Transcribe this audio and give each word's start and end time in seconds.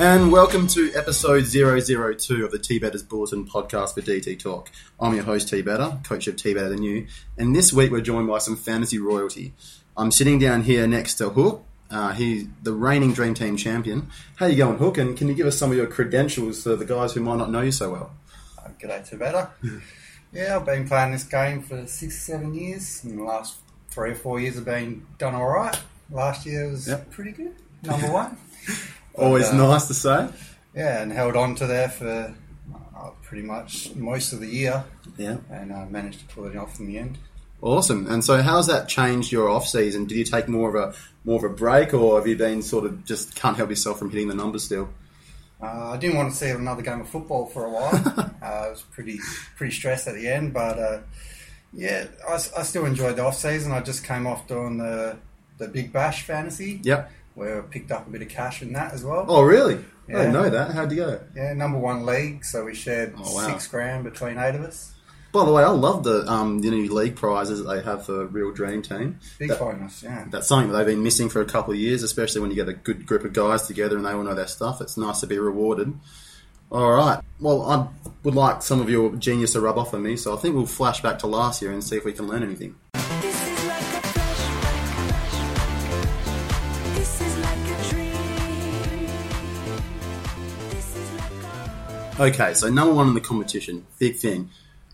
And 0.00 0.32
welcome 0.32 0.66
to 0.68 0.90
episode 0.94 1.44
002 1.44 2.42
of 2.42 2.50
the 2.50 2.58
T 2.58 2.78
Betters 2.78 3.02
Bulletin 3.02 3.46
podcast 3.46 3.92
for 3.92 4.00
DT 4.00 4.38
Talk. 4.38 4.70
I'm 4.98 5.14
your 5.14 5.24
host, 5.24 5.48
T 5.50 5.60
Better, 5.60 5.98
coach 6.04 6.26
of 6.26 6.36
T 6.36 6.54
Better 6.54 6.70
Than 6.70 6.82
You, 6.82 7.06
and 7.36 7.54
this 7.54 7.70
week 7.70 7.90
we're 7.90 8.00
joined 8.00 8.26
by 8.26 8.38
some 8.38 8.56
fantasy 8.56 8.98
royalty. 8.98 9.52
I'm 9.98 10.10
sitting 10.10 10.38
down 10.38 10.62
here 10.62 10.86
next 10.86 11.16
to 11.16 11.28
Hook. 11.28 11.64
Uh, 11.90 12.12
he's 12.14 12.46
the 12.62 12.72
reigning 12.72 13.12
Dream 13.12 13.34
Team 13.34 13.58
champion. 13.58 14.08
How 14.36 14.46
you 14.46 14.56
going, 14.56 14.78
Hook? 14.78 14.96
And 14.96 15.18
can 15.18 15.28
you 15.28 15.34
give 15.34 15.46
us 15.46 15.58
some 15.58 15.70
of 15.70 15.76
your 15.76 15.86
credentials 15.86 16.62
for 16.62 16.76
the 16.76 16.86
guys 16.86 17.12
who 17.12 17.20
might 17.20 17.36
not 17.36 17.50
know 17.50 17.60
you 17.60 17.72
so 17.72 17.90
well? 17.90 18.12
Uh, 18.58 18.70
G'day, 18.80 19.06
T 19.06 19.16
Better. 19.16 19.50
yeah, 20.32 20.56
I've 20.56 20.64
been 20.64 20.88
playing 20.88 21.12
this 21.12 21.24
game 21.24 21.60
for 21.62 21.86
six, 21.86 22.22
seven 22.22 22.54
years. 22.54 23.04
In 23.04 23.16
the 23.18 23.24
last 23.24 23.56
three 23.90 24.12
or 24.12 24.14
four 24.14 24.40
years, 24.40 24.56
I've 24.56 24.64
been 24.64 25.06
done 25.18 25.34
all 25.34 25.48
right. 25.48 25.78
Last 26.10 26.46
year 26.46 26.68
was 26.70 26.88
Yep. 26.88 27.10
pretty 27.10 27.32
good, 27.32 27.54
number 27.82 28.10
one. 28.10 28.38
Always 29.20 29.48
uh, 29.50 29.56
nice 29.56 29.86
to 29.88 29.94
say. 29.94 30.28
Yeah, 30.74 31.02
and 31.02 31.12
held 31.12 31.36
on 31.36 31.54
to 31.56 31.66
there 31.66 31.88
for 31.88 32.34
uh, 32.96 33.10
pretty 33.22 33.42
much 33.46 33.94
most 33.94 34.32
of 34.32 34.40
the 34.40 34.46
year, 34.46 34.84
Yeah. 35.16 35.38
and 35.50 35.72
uh, 35.72 35.86
managed 35.86 36.20
to 36.20 36.34
pull 36.34 36.46
it 36.46 36.56
off 36.56 36.78
in 36.80 36.86
the 36.86 36.98
end. 36.98 37.18
Awesome. 37.62 38.06
And 38.06 38.24
so, 38.24 38.40
how's 38.40 38.68
that 38.68 38.88
changed 38.88 39.30
your 39.32 39.50
off 39.50 39.66
season? 39.66 40.06
Did 40.06 40.16
you 40.16 40.24
take 40.24 40.48
more 40.48 40.74
of 40.74 40.74
a 40.94 40.96
more 41.24 41.36
of 41.44 41.44
a 41.50 41.54
break, 41.54 41.92
or 41.92 42.18
have 42.18 42.26
you 42.26 42.36
been 42.36 42.62
sort 42.62 42.86
of 42.86 43.04
just 43.04 43.34
can't 43.34 43.56
help 43.56 43.68
yourself 43.68 43.98
from 43.98 44.10
hitting 44.10 44.28
the 44.28 44.34
numbers 44.34 44.64
still? 44.64 44.88
Uh, 45.62 45.90
I 45.90 45.98
didn't 45.98 46.16
want 46.16 46.30
to 46.30 46.36
see 46.36 46.48
another 46.48 46.80
game 46.80 47.02
of 47.02 47.08
football 47.10 47.44
for 47.46 47.66
a 47.66 47.70
while. 47.70 47.90
uh, 48.42 48.44
I 48.46 48.70
was 48.70 48.82
pretty 48.92 49.18
pretty 49.56 49.74
stressed 49.74 50.08
at 50.08 50.14
the 50.14 50.26
end, 50.26 50.54
but 50.54 50.78
uh, 50.78 51.00
yeah, 51.74 52.06
I 52.26 52.38
still 52.38 52.86
enjoyed 52.86 53.16
the 53.16 53.24
off 53.24 53.36
season. 53.36 53.72
I 53.72 53.80
just 53.82 54.04
came 54.04 54.26
off 54.26 54.46
doing 54.48 54.78
the 54.78 55.18
the 55.58 55.68
Big 55.68 55.92
Bash 55.92 56.22
fantasy. 56.22 56.80
Yep. 56.82 57.12
Where 57.40 57.58
I 57.58 57.62
picked 57.62 57.90
up 57.90 58.06
a 58.06 58.10
bit 58.10 58.20
of 58.22 58.28
cash 58.28 58.60
in 58.60 58.72
that 58.74 58.92
as 58.92 59.02
well. 59.02 59.24
Oh, 59.26 59.40
really? 59.42 59.82
I 60.08 60.12
didn't 60.12 60.32
know 60.34 60.50
that. 60.50 60.72
How'd 60.72 60.90
you 60.92 60.96
go? 60.98 61.20
Yeah, 61.34 61.54
number 61.54 61.78
one 61.78 62.04
league, 62.04 62.44
so 62.44 62.64
we 62.66 62.74
shared 62.74 63.14
Oh, 63.16 63.34
wow. 63.34 63.46
six 63.46 63.66
grand 63.66 64.04
between 64.04 64.38
eight 64.38 64.54
of 64.54 64.60
us. 64.62 64.92
By 65.32 65.44
the 65.46 65.52
way, 65.52 65.62
I 65.62 65.68
love 65.68 66.02
the 66.02 66.26
um, 66.30 66.58
the 66.60 66.68
new 66.70 66.92
league 66.92 67.14
prizes 67.16 67.62
that 67.62 67.72
they 67.72 67.80
have 67.82 68.04
for 68.04 68.26
Real 68.26 68.50
Dream 68.52 68.82
Team. 68.82 69.20
Big 69.38 69.48
That- 69.48 69.58
bonus, 69.60 70.02
yeah. 70.02 70.26
That's 70.28 70.48
something 70.48 70.70
that 70.72 70.76
they've 70.78 70.94
been 70.94 71.02
missing 71.04 71.28
for 71.28 71.40
a 71.40 71.44
couple 71.46 71.72
of 71.72 71.78
years, 71.78 72.02
especially 72.02 72.40
when 72.42 72.50
you 72.50 72.56
get 72.56 72.68
a 72.68 72.72
good 72.74 73.06
group 73.06 73.24
of 73.24 73.32
guys 73.32 73.62
together 73.66 73.96
and 73.96 74.04
they 74.04 74.10
all 74.10 74.24
know 74.24 74.34
their 74.34 74.48
stuff. 74.48 74.80
It's 74.80 74.96
nice 74.96 75.20
to 75.20 75.26
be 75.28 75.38
rewarded. 75.38 75.94
All 76.72 76.90
right. 76.92 77.20
Well, 77.40 77.62
I 77.62 77.86
would 78.24 78.34
like 78.34 78.62
some 78.62 78.80
of 78.80 78.90
your 78.90 79.14
genius 79.16 79.52
to 79.54 79.60
rub 79.60 79.78
off 79.78 79.94
on 79.94 80.02
me, 80.02 80.16
so 80.16 80.34
I 80.34 80.36
think 80.36 80.54
we'll 80.56 80.66
flash 80.66 81.00
back 81.00 81.20
to 81.20 81.26
last 81.28 81.62
year 81.62 81.70
and 81.72 81.82
see 81.82 81.96
if 81.96 82.04
we 82.04 82.12
can 82.12 82.26
learn 82.26 82.42
anything. 82.42 82.74
Okay, 92.20 92.52
so 92.52 92.68
number 92.68 92.92
one 92.92 93.08
in 93.08 93.14
the 93.14 93.20
competition, 93.22 93.86
big 93.98 94.16
thing. 94.16 94.50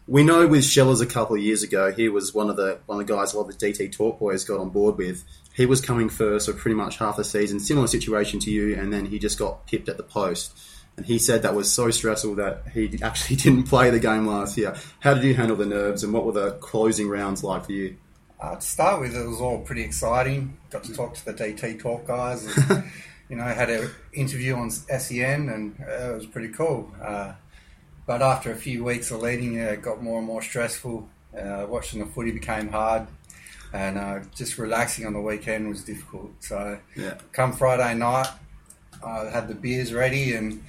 We 0.06 0.22
know 0.22 0.46
with 0.46 0.64
Shellers 0.64 1.00
a 1.00 1.06
couple 1.06 1.34
of 1.34 1.42
years 1.42 1.64
ago, 1.64 1.90
he 1.90 2.08
was 2.08 2.32
one 2.32 2.48
of 2.48 2.54
the 2.54 2.78
one 2.86 3.00
of 3.00 3.06
the 3.06 3.12
guys 3.12 3.34
a 3.34 3.36
lot 3.36 3.48
of 3.48 3.58
the 3.58 3.66
DT 3.66 3.90
Talk 3.90 4.20
boys 4.20 4.44
got 4.44 4.60
on 4.60 4.68
board 4.68 4.96
with. 4.96 5.24
He 5.52 5.66
was 5.66 5.80
coming 5.80 6.08
first 6.08 6.48
for 6.48 6.54
pretty 6.54 6.76
much 6.76 6.98
half 6.98 7.16
the 7.16 7.24
season, 7.24 7.58
similar 7.58 7.88
situation 7.88 8.38
to 8.40 8.50
you, 8.52 8.76
and 8.76 8.92
then 8.92 9.06
he 9.06 9.18
just 9.18 9.40
got 9.40 9.66
pipped 9.66 9.88
at 9.88 9.96
the 9.96 10.04
post. 10.04 10.56
And 10.96 11.04
he 11.04 11.18
said 11.18 11.42
that 11.42 11.56
was 11.56 11.70
so 11.72 11.90
stressful 11.90 12.36
that 12.36 12.62
he 12.72 12.96
actually 13.02 13.34
didn't 13.34 13.64
play 13.64 13.90
the 13.90 13.98
game 13.98 14.28
last 14.28 14.56
year. 14.56 14.76
How 15.00 15.14
did 15.14 15.24
you 15.24 15.34
handle 15.34 15.56
the 15.56 15.66
nerves, 15.66 16.04
and 16.04 16.12
what 16.12 16.24
were 16.24 16.30
the 16.30 16.52
closing 16.52 17.08
rounds 17.08 17.42
like 17.42 17.64
for 17.64 17.72
you? 17.72 17.96
Uh, 18.40 18.54
to 18.54 18.60
start 18.60 19.00
with, 19.00 19.16
it 19.16 19.26
was 19.26 19.40
all 19.40 19.58
pretty 19.62 19.82
exciting. 19.82 20.56
Got 20.70 20.84
to 20.84 20.94
talk 20.94 21.14
to 21.14 21.24
the 21.24 21.34
DT 21.34 21.80
Talk 21.80 22.06
guys. 22.06 22.46
And, 22.70 22.84
you 23.28 23.36
know, 23.36 23.44
I 23.44 23.52
had 23.52 23.70
an 23.70 23.90
interview 24.12 24.54
on 24.54 24.70
SEN, 24.70 25.48
and 25.48 25.76
uh, 25.80 26.12
it 26.12 26.14
was 26.14 26.26
pretty 26.26 26.48
cool. 26.48 26.90
Uh, 27.02 27.32
but 28.06 28.22
after 28.22 28.52
a 28.52 28.56
few 28.56 28.84
weeks 28.84 29.10
of 29.10 29.20
leading, 29.20 29.54
yeah, 29.54 29.70
it 29.70 29.82
got 29.82 30.02
more 30.02 30.18
and 30.18 30.26
more 30.26 30.42
stressful. 30.42 31.08
Uh, 31.36 31.66
watching 31.68 32.00
the 32.00 32.06
footy 32.06 32.30
became 32.30 32.68
hard, 32.68 33.06
and 33.72 33.98
uh, 33.98 34.20
just 34.34 34.58
relaxing 34.58 35.06
on 35.06 35.12
the 35.12 35.20
weekend 35.20 35.68
was 35.68 35.82
difficult. 35.84 36.30
So, 36.40 36.78
Yeah. 36.94 37.14
come 37.32 37.52
Friday 37.52 37.94
night, 37.94 38.28
I 39.04 39.24
had 39.24 39.48
the 39.48 39.54
beers 39.54 39.92
ready 39.92 40.32
and 40.34 40.62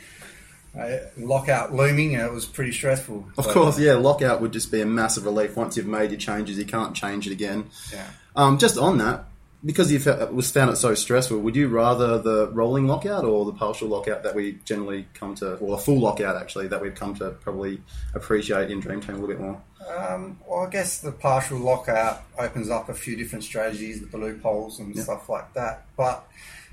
uh, 0.78 0.98
lockout 1.18 1.74
looming, 1.74 2.16
and 2.16 2.24
it 2.24 2.32
was 2.34 2.46
pretty 2.46 2.72
stressful. 2.74 3.26
Of 3.38 3.46
But, 3.46 3.54
course, 3.54 3.80
yeah, 3.80 3.94
lockout 3.94 4.42
would 4.42 4.52
just 4.52 4.72
be 4.72 4.82
a 4.82 4.86
massive 4.86 5.26
relief 5.26 5.56
once 5.56 5.78
you've 5.78 5.86
made 5.88 6.12
your 6.12 6.20
changes. 6.20 6.58
You 6.58 6.66
can't 6.66 6.96
change 6.96 7.28
it 7.28 7.32
again. 7.32 7.70
Yeah. 7.94 8.08
Um, 8.36 8.58
just 8.58 8.78
on 8.78 8.98
that, 8.98 9.26
because 9.68 9.92
you 9.92 10.00
was 10.32 10.50
found 10.50 10.72
it 10.72 10.78
so 10.78 10.96
stressful, 10.96 11.38
would 11.40 11.56
you 11.56 11.68
rather 11.68 12.18
the 12.20 12.48
rolling 12.52 12.88
lockout 12.88 13.24
or 13.26 13.46
the 13.46 13.52
partial 13.52 13.90
lockout 13.90 14.24
that 14.24 14.34
we 14.34 14.54
generally 14.66 15.06
come 15.14 15.36
to, 15.36 15.56
or 15.58 15.76
the 15.76 15.84
full 15.84 16.00
lockout 16.00 16.36
actually 16.38 16.68
that 16.70 16.82
we've 16.82 16.96
come 16.96 17.14
to 17.16 17.32
probably 17.32 17.82
appreciate 18.16 18.72
in 18.72 18.80
Dream 18.80 19.02
Team 19.02 19.16
a 19.16 19.20
little 19.20 19.28
bit 19.28 19.40
more? 19.42 19.62
Um, 19.96 20.40
well, 20.48 20.66
I 20.66 20.70
guess 20.70 21.00
the 21.02 21.12
partial 21.12 21.60
lockout 21.60 22.24
opens 22.40 22.70
up 22.70 22.90
a 22.90 22.94
few 22.94 23.16
different 23.16 23.44
strategies 23.44 24.02
with 24.02 24.12
the 24.12 24.18
loopholes 24.18 24.80
and 24.80 24.96
Yeah. 24.96 25.04
stuff 25.04 25.30
like 25.30 25.54
that. 25.54 25.86
But 25.96 26.26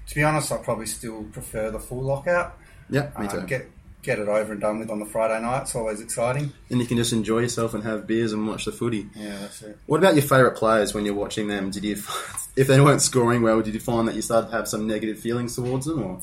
to 0.08 0.14
be 0.14 0.22
honest, 0.22 0.50
I 0.52 0.56
probably 0.58 0.86
still 0.86 1.24
prefer 1.24 1.70
the 1.70 1.80
full 1.80 2.02
lockout. 2.02 2.56
Yeah, 2.90 3.10
me 3.18 3.26
Uh, 3.26 3.40
too. 3.40 3.46
get 3.46 3.70
get 4.04 4.18
it 4.18 4.28
over 4.28 4.52
and 4.52 4.60
done 4.60 4.78
with 4.78 4.90
on 4.90 5.00
the 5.00 5.06
Friday 5.06 5.40
night. 5.40 5.62
It's 5.62 5.74
always 5.74 6.00
exciting. 6.00 6.52
and 6.70 6.80
you 6.80 6.86
can 6.86 6.96
just 6.96 7.12
enjoy 7.12 7.40
yourself 7.40 7.74
and 7.74 7.82
have 7.84 8.06
beers 8.06 8.32
and 8.32 8.46
watch 8.46 8.64
the 8.66 8.72
footy. 8.72 9.08
Yeah, 9.14 9.38
that's 9.40 9.62
it. 9.62 9.78
What 9.86 9.98
about 9.98 10.14
your 10.14 10.22
favourite 10.22 10.56
players 10.56 10.94
when 10.94 11.04
you're 11.04 11.14
watching 11.14 11.48
them? 11.48 11.70
Did 11.70 11.84
you, 11.84 11.92
if 12.56 12.66
they 12.68 12.80
weren't 12.80 13.02
scoring 13.02 13.42
well, 13.42 13.60
did 13.62 13.74
you 13.74 13.80
find 13.80 14.06
that 14.08 14.14
you 14.14 14.22
started 14.22 14.48
to 14.50 14.56
have 14.56 14.68
some 14.68 14.86
negative 14.86 15.18
feelings 15.18 15.56
towards 15.56 15.86
them, 15.86 16.02
or 16.02 16.20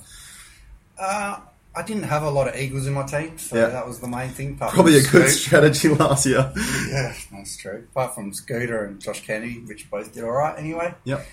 Uh, 1.00 1.40
I 1.74 1.84
didn't 1.84 2.03
have 2.03 2.24
a 2.24 2.30
lot 2.30 2.47
of 2.50 2.56
Eagles 2.56 2.86
in 2.86 2.94
my 2.94 3.03
team, 3.06 3.38
so 3.38 3.56
Yeah. 3.56 3.68
that 3.68 3.88
was 3.88 4.00
the 4.00 4.08
main 4.08 4.30
thing. 4.30 4.53
apart 4.56 4.74
probably 4.74 4.98
a 4.98 5.02
from 5.02 5.22
good 5.22 5.30
Scoot. 5.30 5.42
strategy 5.42 5.88
last 6.03 6.25
year? 6.25 6.52
Yeah, 6.90 7.13
that's 7.31 7.56
true. 7.58 7.86
Apart 7.92 8.13
from 8.16 8.34
Scooter 8.34 8.84
and 8.86 9.00
Josh 9.00 9.25
Kennedy, 9.25 9.59
which 9.66 9.90
both 9.90 10.13
did 10.13 10.24
all 10.24 10.31
right 10.31 10.58
anyway. 10.59 10.94
Yep. 11.06 11.25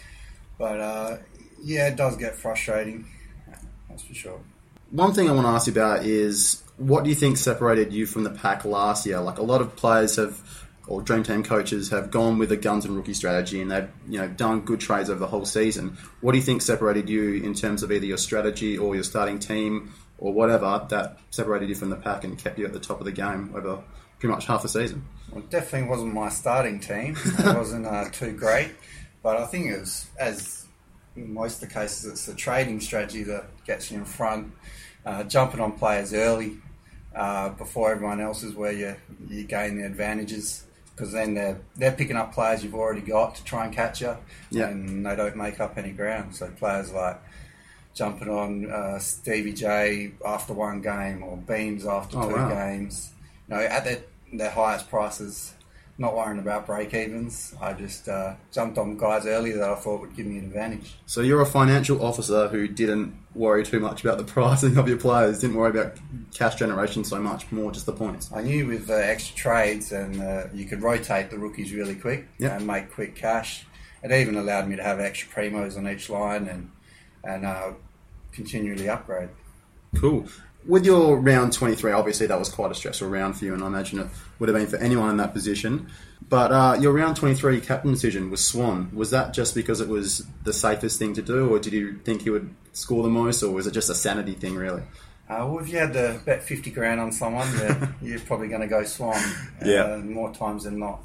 But 0.57 0.81
uh, 0.81 1.17
yeah, 1.63 1.89
it 1.89 1.97
does 1.97 2.17
get 2.17 2.37
frustrating. 2.37 3.07
That's 3.89 4.03
for 4.05 4.15
sure. 4.15 4.41
One 4.91 5.13
thing 5.13 5.29
I 5.29 5.33
want 5.33 5.47
to 5.47 5.51
ask 5.51 5.67
you 5.67 5.73
about 5.73 6.07
is 6.07 6.63
what 6.79 7.05
do 7.05 7.11
you 7.11 7.17
think 7.17 7.37
separated 7.37 7.93
you 7.93 8.07
from 8.07 8.25
the 8.25 8.31
pack 8.31 8.65
last 8.65 9.05
year? 9.05 9.21
Like 9.21 9.39
a 9.39 9.43
lot 9.43 9.61
of 9.61 9.77
players 9.77 10.17
have, 10.17 10.41
or 10.87 11.03
Dream 11.03 11.23
Team 11.23 11.43
coaches 11.43 11.91
have 11.91 12.11
gone 12.11 12.39
with 12.39 12.51
a 12.53 12.57
guns 12.57 12.87
and 12.87 12.97
rookie 12.97 13.13
strategy, 13.13 13.61
and 13.61 13.71
they've 13.71 13.89
you 14.09 14.19
know 14.19 14.29
done 14.29 14.63
good 14.63 14.81
trades 14.81 15.11
over 15.11 15.21
the 15.21 15.27
whole 15.27 15.45
season. 15.45 15.99
What 16.23 16.33
do 16.33 16.39
you 16.39 16.45
think 16.45 16.63
separated 16.63 17.11
you 17.11 17.35
in 17.35 17.53
terms 17.53 17.83
of 17.83 17.93
either 17.93 18.07
your 18.07 18.17
strategy 18.17 18.79
or 18.79 18.95
your 18.95 19.05
starting 19.05 19.39
team 19.39 19.93
or 20.17 20.33
whatever 20.33 20.87
that 20.89 21.19
separated 21.31 21.69
you 21.69 21.75
from 21.75 21.91
the 21.91 21.97
pack 21.97 22.25
and 22.25 22.39
kept 22.39 22.59
you 22.59 22.65
at 22.65 22.73
the 22.73 22.81
top 22.81 22.99
of 22.99 23.05
the 23.05 23.13
game 23.13 23.53
over 23.55 23.83
pretty 24.19 24.33
much 24.33 24.47
half 24.47 24.63
the 24.63 24.69
season? 24.69 25.05
Well, 25.31 25.41
it 25.41 25.51
definitely 25.51 25.89
wasn't 25.89 26.15
my 26.15 26.31
starting 26.31 26.81
team. 26.81 27.15
It 27.25 27.57
wasn't 27.57 27.87
uh, 27.87 28.09
too 28.11 28.33
great, 28.33 28.71
but 29.23 29.37
I 29.37 29.45
think 29.47 29.67
it 29.67 29.81
was 29.81 30.07
as 30.19 30.58
in 31.23 31.33
most 31.35 31.63
of 31.63 31.69
the 31.69 31.75
cases, 31.75 32.05
it's 32.11 32.27
the 32.27 32.35
trading 32.35 32.81
strategy 32.81 33.23
that 33.25 33.45
gets 33.65 33.91
you 33.91 33.99
in 33.99 34.05
front, 34.05 34.53
uh, 35.05 35.25
jumping 35.25 35.61
on 35.61 35.73
players 35.73 36.13
early 36.15 36.57
uh, 37.15 37.51
before 37.51 37.93
everyone 37.93 38.21
else 38.21 38.43
is 38.43 38.55
where 38.55 38.73
you 38.73 38.97
you 39.29 39.45
gain 39.45 39.79
the 39.79 39.85
advantages. 39.87 40.65
Because 40.95 41.13
then 41.13 41.35
they're 41.35 41.61
they're 41.77 41.93
picking 41.93 42.17
up 42.17 42.35
players 42.35 42.65
you've 42.65 42.75
already 42.75 43.01
got 43.03 43.37
to 43.37 43.45
try 43.45 43.65
and 43.65 43.73
catch 43.75 44.01
you, 44.01 44.17
Yeah. 44.51 44.69
and 44.69 45.07
they 45.07 45.15
don't 45.15 45.37
make 45.37 45.61
up 45.61 45.79
any 45.79 45.93
ground. 45.93 46.35
So 46.35 46.49
players 46.49 46.93
like 46.93 47.21
jumping 47.95 48.29
on 48.29 48.71
uh, 48.71 48.99
Stevie 48.99 49.53
J 49.53 50.13
after 50.27 50.53
one 50.55 50.81
game 50.81 51.23
or 51.23 51.37
Beams 51.37 51.87
after 51.87 52.19
Oh, 52.19 52.29
two 52.29 52.35
wow. 52.35 52.49
games. 52.49 53.13
You 53.49 53.55
know, 53.57 53.61
at 53.63 53.85
their 53.85 54.01
their 54.33 54.51
highest 54.51 54.91
prices, 54.91 55.55
not 56.01 56.17
worrying 56.17 56.39
about 56.39 56.65
break 56.65 56.95
evens. 56.95 57.55
I 57.61 57.73
just 57.73 58.09
uh, 58.09 58.35
jumped 58.53 58.79
on 58.79 58.97
guys 58.97 59.27
early 59.27 59.51
that 59.53 59.69
I 59.69 59.75
thought 59.75 60.01
would 60.01 60.15
give 60.17 60.27
me 60.27 60.39
an 60.39 60.45
advantage. 60.45 60.95
So 61.07 61.21
you're 61.23 61.41
a 61.43 61.47
financial 61.47 62.05
officer 62.05 62.47
who 62.49 62.69
didn't 62.69 63.17
worry 63.35 63.65
too 63.65 63.81
much 63.81 64.05
about 64.05 64.17
the 64.19 64.25
pricing 64.33 64.77
of 64.77 64.89
your 64.89 64.97
players, 64.99 65.41
didn't 65.41 65.57
worry 65.57 65.71
about 65.71 65.97
cash 66.33 66.55
generation 66.55 67.03
so 67.03 67.19
much, 67.21 67.51
more 67.51 67.73
just 67.73 67.87
the 67.87 67.93
points. 67.93 68.31
I 68.33 68.43
knew 68.43 68.67
with 68.67 68.87
the 68.87 69.05
extra 69.07 69.37
trades 69.37 69.91
and 69.91 70.21
uh, 70.23 70.45
you 70.55 70.67
could 70.67 70.83
rotate 70.83 71.31
the 71.31 71.39
rookies 71.39 71.73
really 71.73 71.97
quick 71.97 72.29
Yeah. 72.39 72.57
and 72.57 72.67
make 72.67 72.93
quick 72.93 73.17
cash. 73.17 73.67
It 74.05 74.13
even 74.13 74.37
allowed 74.37 74.69
me 74.69 74.77
to 74.77 74.83
have 74.85 75.01
extra 75.01 75.29
primos 75.31 75.77
on 75.77 75.89
each 75.89 76.09
line 76.09 76.47
and 76.47 76.71
and 77.25 77.45
uh, 77.45 77.73
continually 78.31 78.89
upgrade. 78.89 79.31
Cool. 79.97 80.27
With 80.69 80.85
your 80.85 81.17
round 81.19 81.55
23, 81.55 81.93
obviously 81.93 82.27
that 82.27 82.39
was 82.39 82.51
quite 82.51 82.71
a 82.71 82.75
stressful 82.75 83.09
round 83.09 83.39
for 83.39 83.47
you, 83.47 83.55
and 83.55 83.65
I 83.65 83.67
imagine 83.69 84.01
it 84.01 84.07
would 84.39 84.51
have 84.51 84.57
been 84.57 84.67
for 84.67 84.77
anyone 84.77 85.09
in 85.09 85.17
that 85.17 85.33
position. 85.33 85.89
But 86.29 86.53
uh, 86.53 86.77
your 86.79 86.93
round 86.93 87.17
23 87.17 87.63
captain 87.63 87.91
decision 87.91 88.31
was 88.31 88.45
Swan. 88.45 88.91
Was 88.93 89.11
that 89.13 89.33
just 89.33 89.55
because 89.55 89.81
it 89.81 89.89
was 89.89 90.27
the 90.45 90.53
safest 90.53 90.99
thing 90.99 91.15
to 91.15 91.23
do, 91.23 91.49
or 91.49 91.59
did 91.59 91.73
you 91.73 91.99
think 92.05 92.21
he 92.21 92.29
would 92.31 92.55
score 92.75 93.03
the 93.03 93.09
most, 93.09 93.43
or 93.43 93.51
was 93.51 93.67
it 93.67 93.71
just 93.73 93.89
a 93.89 93.95
sanity 93.95 94.35
thing, 94.35 94.57
really? 94.57 94.83
Uh, 95.27 95.47
well, 95.49 95.59
if 95.61 95.71
you 95.71 95.79
had 95.79 95.95
to 95.95 96.21
bet 96.27 96.43
50 96.43 96.71
grand 96.71 97.01
on 97.01 97.13
someone, 97.13 97.51
you're, 97.57 97.95
you're 98.03 98.21
probably 98.21 98.49
going 98.49 98.61
to 98.61 98.67
go 98.67 98.85
Swan 98.85 99.19
Yeah. 99.65 99.85
uh, 99.95 99.99
more 99.99 100.35
times 100.35 100.65
than 100.65 100.79
not. 100.79 101.01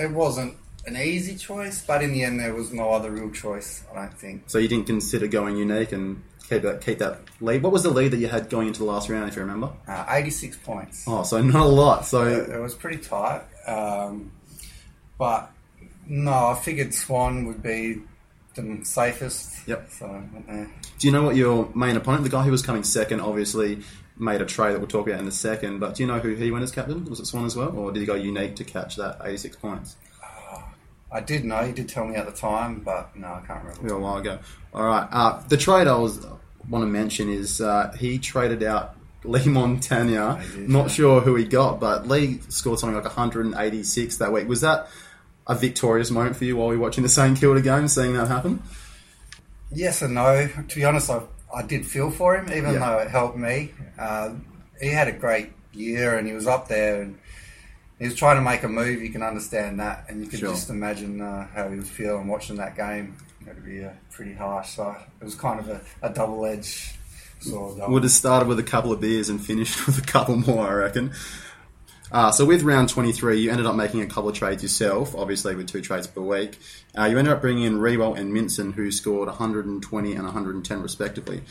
It 0.00 0.12
wasn't 0.12 0.54
an 0.86 0.96
easy 0.96 1.34
choice, 1.36 1.84
but 1.84 2.00
in 2.00 2.12
the 2.12 2.22
end, 2.22 2.38
there 2.38 2.54
was 2.54 2.72
no 2.72 2.92
other 2.92 3.10
real 3.10 3.30
choice, 3.32 3.82
I 3.92 4.02
don't 4.02 4.16
think. 4.16 4.44
So 4.46 4.58
you 4.58 4.68
didn't 4.68 4.86
consider 4.86 5.26
going 5.26 5.56
unique 5.56 5.90
and 5.90 6.22
keep 6.48 6.62
that 6.62 6.80
keep 6.80 6.98
that 6.98 7.20
lead. 7.40 7.62
What 7.62 7.72
was 7.72 7.82
the 7.82 7.90
lead 7.90 8.12
that 8.12 8.18
you 8.18 8.28
had 8.28 8.48
going 8.50 8.68
into 8.68 8.80
the 8.80 8.86
last 8.86 9.08
round, 9.08 9.28
if 9.28 9.36
you 9.36 9.42
remember? 9.42 9.70
Uh, 9.88 10.04
86 10.08 10.56
points. 10.58 11.04
Oh, 11.06 11.22
so 11.22 11.40
not 11.42 11.62
a 11.62 11.68
lot. 11.68 12.06
So 12.06 12.24
It 12.26 12.60
was 12.60 12.74
pretty 12.74 12.98
tight. 12.98 13.42
Um, 13.66 14.32
but 15.18 15.50
no, 16.06 16.30
I 16.48 16.54
figured 16.54 16.94
Swan 16.94 17.46
would 17.46 17.62
be 17.62 18.02
the 18.54 18.80
safest. 18.84 19.66
Yep. 19.66 19.90
So, 19.90 20.06
uh, 20.48 20.64
Do 20.98 21.06
you 21.06 21.12
know 21.12 21.22
what 21.22 21.36
your 21.36 21.70
main 21.74 21.96
opponent, 21.96 22.24
the 22.24 22.30
guy 22.30 22.42
who 22.42 22.50
was 22.50 22.62
coming 22.62 22.84
second, 22.84 23.20
obviously 23.20 23.82
made 24.18 24.40
a 24.40 24.46
trade 24.46 24.72
that 24.72 24.78
we'll 24.78 24.88
talk 24.88 25.06
about 25.06 25.20
in 25.20 25.26
a 25.26 25.32
second, 25.32 25.78
but 25.78 25.94
do 25.94 26.02
you 26.02 26.06
know 26.06 26.18
who 26.18 26.34
he 26.34 26.50
went 26.50 26.62
as 26.62 26.70
captain? 26.72 27.04
Was 27.04 27.20
it 27.20 27.26
Swan 27.26 27.44
as 27.44 27.54
well? 27.54 27.76
Or 27.76 27.92
did 27.92 28.00
he 28.00 28.06
go 28.06 28.14
unique 28.14 28.56
to 28.56 28.64
catch 28.64 28.96
that 28.96 29.18
86 29.22 29.56
points? 29.56 29.96
I 31.10 31.20
did 31.20 31.44
know, 31.44 31.60
you 31.62 31.72
did 31.72 31.88
tell 31.88 32.04
me 32.06 32.16
at 32.16 32.26
the 32.26 32.32
time, 32.32 32.80
but 32.80 33.14
no, 33.16 33.28
I 33.28 33.42
can't 33.46 33.64
remember. 33.64 33.94
A 33.94 33.98
while 34.00 34.16
ago. 34.18 34.38
All 34.74 34.84
right. 34.84 35.06
Uh, 35.10 35.40
the 35.48 35.56
trade 35.56 35.86
I 35.86 35.96
was 35.96 36.24
want 36.68 36.82
to 36.82 36.86
mention 36.86 37.28
is 37.30 37.60
uh, 37.60 37.94
he 37.98 38.18
traded 38.18 38.62
out 38.64 38.96
Leigh 39.24 39.40
Montagna. 39.44 40.40
Did, 40.54 40.68
Not 40.68 40.82
yeah. 40.82 40.88
sure 40.88 41.20
who 41.20 41.36
he 41.36 41.44
got, 41.44 41.78
but 41.80 42.08
Lee 42.08 42.40
scored 42.48 42.80
something 42.80 42.96
like 42.96 43.04
186 43.04 44.16
that 44.18 44.32
week. 44.32 44.48
Was 44.48 44.62
that 44.62 44.88
a 45.46 45.54
victorious 45.54 46.10
moment 46.10 46.34
for 46.36 46.44
you 46.44 46.56
while 46.56 46.68
we 46.68 46.76
were 46.76 46.82
watching 46.82 47.02
the 47.04 47.08
St 47.08 47.38
Kilda 47.38 47.60
game, 47.62 47.86
seeing 47.86 48.14
that 48.14 48.26
happen? 48.28 48.60
Yes 49.72 50.02
and 50.02 50.14
no. 50.14 50.48
To 50.68 50.76
be 50.76 50.84
honest, 50.84 51.08
I, 51.10 51.22
I 51.54 51.62
did 51.62 51.86
feel 51.86 52.10
for 52.10 52.36
him, 52.36 52.46
even 52.52 52.72
Yeah. 52.74 52.78
though 52.80 52.98
it 52.98 53.10
helped 53.10 53.36
me. 53.36 53.72
Uh, 53.98 54.30
he 54.80 54.88
had 54.88 55.08
a 55.08 55.12
great 55.12 55.52
year 55.72 56.16
and 56.18 56.26
he 56.26 56.32
was 56.32 56.46
up 56.46 56.68
there 56.68 57.02
and 57.02 57.18
he 57.98 58.04
was 58.06 58.14
trying 58.14 58.36
to 58.36 58.42
make 58.42 58.62
a 58.62 58.68
move. 58.68 59.00
You 59.02 59.10
can 59.10 59.22
understand 59.22 59.80
that. 59.80 60.06
And 60.08 60.22
you 60.22 60.28
could 60.28 60.40
Sure. 60.40 60.50
just 60.50 60.70
imagine 60.70 61.20
uh, 61.20 61.46
how 61.54 61.68
he 61.68 61.76
was 61.78 61.88
feeling 61.88 62.28
watching 62.28 62.56
that 62.56 62.76
game. 62.76 63.16
It 63.46 63.54
would 63.54 63.64
be 63.64 63.84
uh, 63.84 63.90
pretty 64.10 64.34
harsh. 64.34 64.70
So 64.76 64.94
it 65.20 65.24
was 65.24 65.34
kind 65.34 65.60
of 65.60 65.68
a, 65.68 65.80
a 66.02 66.10
double 66.10 66.44
edged 66.44 66.96
sword. 67.40 67.80
Would 67.88 68.02
have 68.02 68.12
started 68.12 68.48
with 68.48 68.58
a 68.58 68.62
couple 68.64 68.92
of 68.92 69.00
beers 69.00 69.28
and 69.28 69.40
finished 69.44 69.86
with 69.86 69.98
a 69.98 70.02
couple 70.06 70.36
more, 70.36 70.66
I 70.68 70.72
reckon. 70.74 71.12
Uh, 72.12 72.30
so 72.30 72.44
with 72.44 72.62
round 72.62 72.88
23, 72.88 73.40
you 73.40 73.50
ended 73.50 73.66
up 73.66 73.74
making 73.74 74.00
a 74.00 74.06
couple 74.06 74.28
of 74.28 74.36
trades 74.36 74.62
yourself, 74.62 75.14
obviously 75.16 75.56
with 75.56 75.66
two 75.66 75.80
trades 75.80 76.06
per 76.06 76.20
week. 76.20 76.56
Uh, 76.96 77.04
you 77.04 77.18
ended 77.18 77.32
up 77.34 77.40
bringing 77.40 77.64
in 77.64 77.78
Riewoldt 77.78 78.16
and 78.18 78.32
Minson, 78.32 78.74
who 78.74 78.90
scored 78.92 79.26
120 79.28 80.12
and 80.12 80.22
110 80.24 80.82
respectively. 80.82 81.42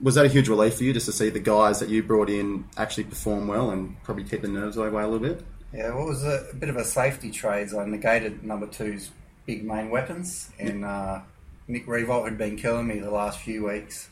Was 0.00 0.16
that 0.16 0.26
a 0.26 0.28
huge 0.28 0.48
relief 0.48 0.76
for 0.78 0.84
you 0.84 0.92
just 0.92 1.06
to 1.06 1.12
see 1.12 1.30
the 1.30 1.38
guys 1.40 1.78
that 1.80 1.88
you 1.88 2.02
brought 2.02 2.28
in 2.28 2.64
actually 2.76 3.04
perform 3.04 3.46
well 3.46 3.70
and 3.70 4.02
probably 4.02 4.24
keep 4.24 4.42
the 4.42 4.48
nerves 4.48 4.76
away 4.76 4.88
a 4.88 5.06
little 5.08 5.20
bit? 5.20 5.42
Yeah, 5.72 5.94
well, 5.94 6.04
it 6.04 6.08
was 6.08 6.24
a, 6.24 6.48
a 6.50 6.54
bit 6.54 6.68
of 6.68 6.76
a 6.76 6.84
safety 6.84 7.30
trade. 7.30 7.74
I 7.74 7.84
negated 7.84 8.44
number 8.44 8.66
two's 8.66 9.10
big 9.46 9.64
main 9.64 9.90
weapons, 9.90 10.50
and 10.58 10.84
uh, 10.84 11.20
Nick 11.68 11.86
Riewoldt 11.86 12.24
had 12.24 12.38
been 12.38 12.56
killing 12.56 12.86
me 12.86 12.98
the 12.98 13.10
last 13.10 13.40
few 13.40 13.66
weeks, 13.66 14.08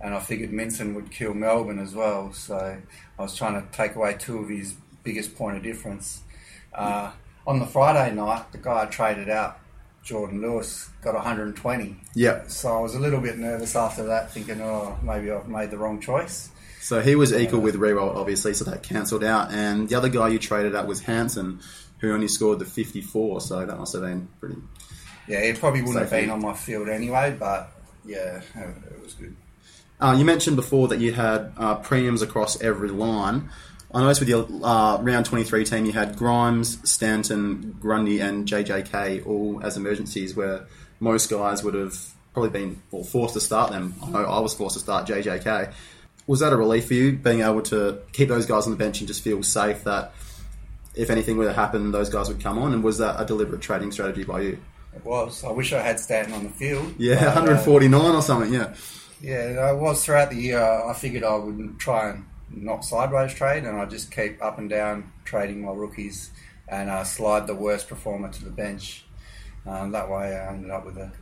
and 0.00 0.14
I 0.14 0.20
figured 0.20 0.50
Minson 0.50 0.94
would 0.94 1.10
kill 1.10 1.34
Melbourne 1.34 1.78
as 1.78 1.94
well. 1.94 2.32
So 2.32 2.78
I 3.18 3.22
was 3.22 3.34
trying 3.36 3.60
to 3.60 3.66
take 3.72 3.94
away 3.94 4.16
two 4.18 4.38
of 4.38 4.48
his 4.48 4.74
biggest 5.04 5.36
point 5.36 5.56
of 5.56 5.62
difference. 5.62 6.22
Uh, 6.74 7.12
on 7.46 7.60
the 7.60 7.66
Friday 7.66 8.14
night, 8.14 8.50
the 8.52 8.58
guy 8.58 8.82
I 8.82 8.86
traded 8.86 9.28
out, 9.28 9.58
Jordan 10.02 10.42
Lewis, 10.42 10.90
got 11.02 11.14
120. 11.14 11.96
Yeah. 12.14 12.46
So 12.48 12.76
I 12.76 12.80
was 12.80 12.94
a 12.94 13.00
little 13.00 13.20
bit 13.20 13.38
nervous 13.38 13.74
after 13.76 14.04
that, 14.04 14.32
thinking, 14.32 14.60
oh, 14.60 14.98
maybe 15.02 15.30
I've 15.30 15.48
made 15.48 15.70
the 15.70 15.78
wrong 15.78 16.00
choice. 16.00 16.50
So 16.86 17.00
he 17.00 17.16
was 17.16 17.32
equal 17.32 17.58
with 17.58 17.74
Riewoldt, 17.74 18.14
obviously, 18.14 18.54
so 18.54 18.64
that 18.66 18.84
cancelled 18.84 19.24
out. 19.24 19.50
And 19.50 19.88
the 19.88 19.96
other 19.96 20.08
guy 20.08 20.28
you 20.28 20.38
traded 20.38 20.76
out 20.76 20.86
was 20.86 21.00
Hanson, 21.00 21.58
who 21.98 22.12
only 22.12 22.28
scored 22.28 22.60
the 22.60 22.64
54, 22.64 23.40
so 23.40 23.66
that 23.66 23.76
must 23.76 23.94
have 23.94 24.02
been 24.02 24.28
pretty 24.38 24.54
Yeah, 25.26 25.42
he 25.42 25.52
probably 25.54 25.82
wouldn't 25.82 25.98
have 25.98 26.10
been 26.12 26.30
on 26.30 26.40
my 26.40 26.54
field 26.54 26.88
anyway, 26.88 27.36
but 27.36 27.72
yeah, 28.04 28.40
it, 28.54 28.76
it 28.92 29.02
was 29.02 29.14
good. 29.14 29.34
Uh, 29.98 30.14
you 30.16 30.24
mentioned 30.24 30.54
before 30.54 30.86
that 30.86 31.00
you 31.00 31.12
had 31.12 31.52
uh, 31.56 31.74
premiums 31.74 32.22
across 32.22 32.62
every 32.62 32.90
line. 32.90 33.50
I 33.92 34.02
noticed 34.02 34.20
with 34.20 34.28
your 34.28 34.46
uh, 34.62 35.02
round 35.02 35.26
23 35.26 35.64
team, 35.64 35.86
you 35.86 35.92
had 35.92 36.14
Grimes, 36.16 36.88
Stanton, 36.88 37.76
Grundy, 37.80 38.20
and 38.20 38.46
JJK 38.46 39.26
all 39.26 39.60
as 39.64 39.76
emergencies, 39.76 40.36
where 40.36 40.68
most 41.00 41.30
guys 41.30 41.64
would 41.64 41.74
have 41.74 41.96
probably 42.32 42.50
been 42.50 42.80
well, 42.92 43.02
forced 43.02 43.34
to 43.34 43.40
start 43.40 43.72
them. 43.72 43.96
I 44.04 44.10
know 44.10 44.24
I 44.24 44.38
was 44.38 44.54
forced 44.54 44.74
to 44.74 44.80
start 44.80 45.08
JJK. 45.08 45.72
Was 46.26 46.40
that 46.40 46.52
a 46.52 46.56
relief 46.56 46.88
for 46.88 46.94
you, 46.94 47.12
being 47.12 47.40
able 47.40 47.62
to 47.62 48.00
keep 48.12 48.28
those 48.28 48.46
guys 48.46 48.66
on 48.66 48.72
the 48.72 48.76
bench 48.76 49.00
and 49.00 49.06
just 49.06 49.22
feel 49.22 49.42
safe 49.42 49.84
that 49.84 50.12
if 50.94 51.10
anything 51.10 51.36
were 51.36 51.44
to 51.44 51.52
happen, 51.52 51.92
those 51.92 52.08
guys 52.08 52.28
would 52.28 52.40
come 52.40 52.58
on? 52.58 52.72
And 52.72 52.82
was 52.82 52.98
that 52.98 53.20
a 53.20 53.24
deliberate 53.24 53.60
trading 53.60 53.92
strategy 53.92 54.24
by 54.24 54.40
you? 54.40 54.58
It 54.94 55.04
was. 55.04 55.44
I 55.44 55.50
wish 55.50 55.72
I 55.72 55.82
had 55.82 56.00
Stanton 56.00 56.32
on 56.32 56.42
the 56.42 56.50
field. 56.50 56.94
Yeah, 56.98 57.16
but, 57.16 57.38
uh, 57.38 57.54
149 57.54 58.14
or 58.14 58.22
something, 58.22 58.52
yeah. 58.52 58.74
yeah, 59.20 59.70
it 59.70 59.78
was 59.78 60.04
throughout 60.04 60.30
the 60.30 60.36
year. 60.36 60.60
I 60.60 60.94
figured 60.94 61.22
I 61.22 61.36
would 61.36 61.78
try 61.78 62.10
and 62.10 62.24
not 62.50 62.84
sideways 62.84 63.34
trade, 63.34 63.64
and 63.64 63.78
I 63.78 63.84
just 63.84 64.10
keep 64.10 64.42
up 64.42 64.58
and 64.58 64.70
down 64.70 65.12
trading 65.24 65.64
my 65.64 65.72
rookies 65.72 66.30
and 66.68 66.88
uh, 66.90 67.04
slide 67.04 67.46
the 67.46 67.54
worst 67.54 67.88
performer 67.88 68.30
to 68.30 68.44
the 68.44 68.50
bench. 68.50 69.04
Um, 69.66 69.92
that 69.92 70.08
way, 70.08 70.34
I 70.34 70.52
ended 70.52 70.70
up 70.70 70.86
with 70.86 70.96
a, 70.96 71.12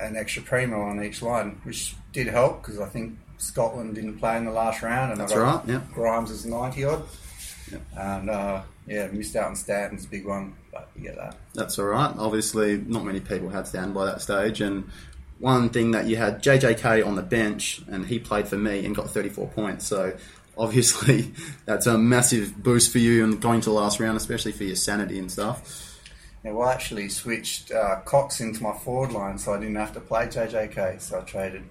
an 0.00 0.16
extra 0.16 0.42
primo 0.42 0.82
on 0.82 1.02
each 1.02 1.22
line, 1.22 1.60
which 1.62 1.94
did 2.12 2.26
help 2.26 2.62
because 2.62 2.80
I 2.80 2.88
think 2.88 3.18
Scotland 3.38 3.94
didn't 3.94 4.18
play 4.18 4.36
in 4.36 4.44
the 4.44 4.50
last 4.52 4.82
round, 4.82 5.12
and 5.12 5.20
That's 5.20 5.34
right, 5.34 5.60
yeah. 5.66 5.80
Grimes 5.92 6.30
is 6.30 6.46
ninety 6.46 6.84
odd, 6.84 7.02
Yeah. 7.70 7.78
and 8.18 8.30
uh, 8.30 8.62
yeah, 8.86 9.06
missed 9.08 9.36
out 9.36 9.48
on 9.48 9.56
Stanton's 9.56 10.06
big 10.06 10.26
one, 10.26 10.54
but 10.72 10.88
you 10.96 11.02
get 11.02 11.16
that. 11.16 11.36
That's 11.54 11.78
all 11.78 11.86
right. 11.86 12.14
Obviously, 12.18 12.78
not 12.78 13.04
many 13.04 13.20
people 13.20 13.48
had 13.48 13.66
Stan 13.66 13.92
by 13.92 14.04
that 14.06 14.20
stage. 14.20 14.60
And 14.60 14.90
one 15.38 15.70
thing 15.70 15.90
that 15.92 16.06
you 16.06 16.16
had 16.16 16.42
JJK 16.42 17.06
on 17.06 17.16
the 17.16 17.22
bench, 17.22 17.82
and 17.88 18.06
he 18.06 18.18
played 18.18 18.46
for 18.48 18.56
me 18.58 18.84
and 18.84 18.94
got 18.94 19.10
34 19.10 19.48
points. 19.48 19.86
So 19.86 20.16
obviously, 20.56 21.32
that's 21.64 21.86
a 21.86 21.96
massive 21.98 22.62
boost 22.62 22.92
for 22.92 22.98
you 22.98 23.24
and 23.24 23.40
going 23.40 23.60
to 23.62 23.70
the 23.70 23.74
last 23.74 24.00
round, 24.00 24.16
especially 24.16 24.52
for 24.52 24.64
your 24.64 24.76
sanity 24.76 25.18
and 25.18 25.30
stuff. 25.32 25.90
Yeah, 26.44 26.52
well, 26.52 26.68
I 26.68 26.74
actually 26.74 27.08
switched 27.08 27.72
uh, 27.72 28.00
Cox 28.04 28.40
into 28.40 28.62
my 28.62 28.72
forward 28.76 29.12
line, 29.12 29.38
so 29.38 29.54
I 29.54 29.58
didn't 29.58 29.76
have 29.76 29.94
to 29.94 30.00
play 30.00 30.26
JJK. 30.26 31.00
So 31.00 31.20
I 31.20 31.22
traded 31.22 31.62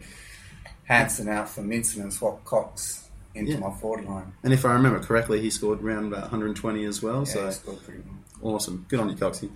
Hanson 0.85 1.29
out 1.29 1.49
for 1.49 1.61
Minson 1.61 2.01
and 2.01 2.13
swapped 2.13 2.45
Cox 2.45 3.09
into 3.35 3.53
Yeah. 3.53 3.59
my 3.59 3.71
forward 3.71 4.05
line. 4.05 4.33
And 4.43 4.53
if 4.53 4.65
I 4.65 4.73
remember 4.73 4.99
correctly, 4.99 5.41
he 5.41 5.49
scored 5.49 5.81
around 5.83 6.05
about 6.05 6.23
120 6.23 6.85
as 6.85 7.01
well. 7.01 7.19
Yeah, 7.19 7.33
so 7.33 7.45
he 7.47 7.51
scored 7.53 7.83
pretty 7.83 8.01
well. 8.41 8.53
Awesome. 8.55 8.85
Good 8.89 8.99
on 8.99 9.09
you, 9.09 9.15
Coxie. 9.15 9.49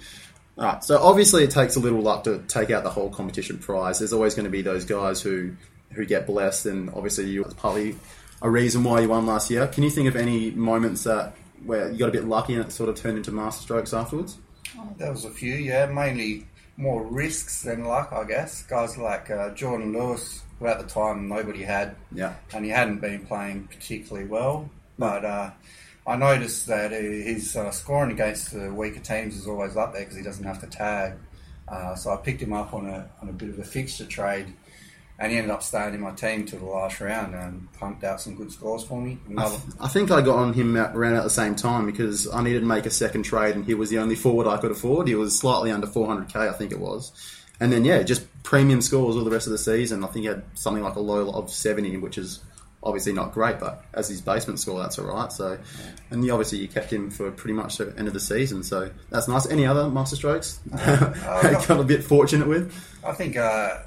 All 0.57 0.65
right. 0.65 0.83
So 0.83 0.97
obviously, 1.01 1.43
it 1.43 1.51
takes 1.51 1.75
a 1.75 1.79
little 1.79 2.01
luck 2.01 2.23
to 2.23 2.39
take 2.47 2.71
out 2.71 2.83
the 2.83 2.89
whole 2.89 3.09
competition 3.09 3.59
prize. 3.59 3.99
There's 3.99 4.13
always 4.13 4.33
going 4.33 4.45
to 4.45 4.49
be 4.49 4.61
those 4.61 4.85
guys 4.85 5.21
who 5.21 5.51
who 5.93 6.05
get 6.05 6.27
blessed, 6.27 6.65
and 6.65 6.89
obviously, 6.89 7.25
you 7.29 7.43
was 7.43 7.53
probably 7.53 7.95
a 8.41 8.49
reason 8.49 8.83
why 8.83 8.99
you 9.01 9.07
won 9.09 9.25
last 9.25 9.49
year. 9.49 9.65
Can 9.67 9.83
you 9.83 9.89
think 9.89 10.07
of 10.07 10.15
any 10.15 10.51
moments 10.51 11.03
that 11.03 11.33
where 11.65 11.89
you 11.91 11.97
got 11.97 12.09
a 12.09 12.11
bit 12.11 12.25
lucky 12.25 12.53
and 12.55 12.65
it 12.65 12.71
sort 12.71 12.89
of 12.89 12.95
turned 12.95 13.17
into 13.17 13.31
masterstrokes 13.31 13.97
afterwards? 13.97 14.37
There 14.97 15.11
was 15.11 15.23
a 15.25 15.29
few, 15.29 15.53
yeah, 15.53 15.85
mainly 15.87 16.45
more 16.77 17.03
risks 17.03 17.63
than 17.63 17.83
luck, 17.85 18.11
I 18.13 18.23
guess. 18.23 18.63
Guys 18.63 18.97
like 18.97 19.29
uh, 19.31 19.49
Jordan 19.51 19.93
Lewis, 19.93 20.43
who 20.59 20.67
at 20.67 20.79
the 20.79 20.85
time 20.87 21.27
nobody 21.27 21.63
had, 21.63 21.95
Yeah. 22.11 22.35
and 22.53 22.63
he 22.63 22.71
hadn't 22.71 23.01
been 23.01 23.25
playing 23.25 23.67
particularly 23.67 24.27
well. 24.27 24.69
But 24.99 25.25
uh, 25.25 25.51
I 26.05 26.15
noticed 26.15 26.67
that 26.67 26.91
his 26.91 27.55
uh, 27.55 27.71
scoring 27.71 28.11
against 28.11 28.51
the 28.53 28.71
weaker 28.73 28.99
teams 28.99 29.35
is 29.35 29.47
always 29.47 29.75
up 29.75 29.93
there 29.93 30.01
because 30.03 30.15
he 30.17 30.23
doesn't 30.23 30.43
have 30.45 30.61
to 30.61 30.67
tag. 30.67 31.13
Uh, 31.67 31.95
so 31.95 32.11
I 32.11 32.17
picked 32.17 32.41
him 32.41 32.53
up 32.53 32.73
on 32.73 32.87
a 32.87 33.09
on 33.21 33.27
a 33.29 33.33
bit 33.33 33.49
of 33.49 33.59
a 33.59 33.63
fixture 33.63 34.05
trade, 34.05 34.53
and 35.19 35.31
he 35.31 35.37
ended 35.37 35.51
up 35.51 35.63
staying 35.63 35.95
in 35.95 36.01
my 36.01 36.11
team 36.11 36.45
till 36.45 36.59
the 36.59 36.65
last 36.65 36.99
round 37.01 37.33
and 37.33 37.71
pumped 37.73 38.03
out 38.03 38.21
some 38.21 38.35
good 38.35 38.51
scores 38.51 38.83
for 38.83 39.01
me. 39.01 39.17
I, 39.35 39.47
th- 39.49 39.61
I 39.79 39.87
think 39.87 40.11
I 40.11 40.21
got 40.21 40.37
on 40.37 40.53
him 40.53 40.77
at, 40.77 40.95
around 40.95 41.15
at 41.15 41.23
the 41.23 41.29
same 41.29 41.55
time 41.55 41.85
because 41.87 42.31
I 42.31 42.43
needed 42.43 42.59
to 42.59 42.65
make 42.65 42.85
a 42.85 42.91
second 42.91 43.23
trade, 43.23 43.55
and 43.55 43.65
he 43.65 43.73
was 43.73 43.89
the 43.89 43.97
only 43.97 44.15
forward 44.15 44.47
I 44.47 44.57
could 44.57 44.71
afford. 44.71 45.07
He 45.07 45.15
was 45.15 45.37
slightly 45.37 45.71
under 45.71 45.87
400k, 45.87 46.35
I 46.35 46.53
think 46.53 46.71
it 46.71 46.79
was. 46.79 47.11
And 47.59 47.71
then 47.71 47.83
yeah, 47.83 48.03
just 48.03 48.25
premium 48.43 48.81
scores 48.81 49.15
all 49.15 49.23
the 49.23 49.31
rest 49.31 49.47
of 49.47 49.51
the 49.51 49.57
season. 49.57 50.03
I 50.03 50.07
think 50.07 50.23
he 50.23 50.27
had 50.27 50.43
something 50.53 50.83
like 50.83 50.95
a 50.95 50.99
low 50.99 51.31
of 51.31 51.49
70, 51.49 51.97
which 51.97 52.19
is 52.19 52.41
obviously 52.83 53.11
not 53.11 53.33
great, 53.33 53.59
but 53.59 53.83
as 53.93 54.07
his 54.07 54.21
basement 54.21 54.59
score, 54.59 54.79
that's 54.79 54.99
all 54.99 55.05
right. 55.05 55.31
So, 55.31 55.57
and 56.11 56.23
you, 56.23 56.31
obviously 56.31 56.59
you 56.59 56.67
kept 56.67 56.93
him 56.93 57.09
for 57.09 57.31
pretty 57.31 57.53
much 57.53 57.77
the 57.77 57.93
end 57.97 58.07
of 58.07 58.13
the 58.13 58.19
season, 58.19 58.63
so 58.63 58.91
that's 59.09 59.27
nice. 59.27 59.47
Any 59.47 59.65
other 59.65 59.89
master 59.89 60.15
strokes? 60.15 60.59
Uh, 60.77 61.65
got 61.65 61.79
a 61.79 61.83
bit 61.83 62.03
fortunate 62.03 62.47
with. 62.47 62.73
I 63.03 63.11
think 63.11 63.35
uh, 63.37 63.79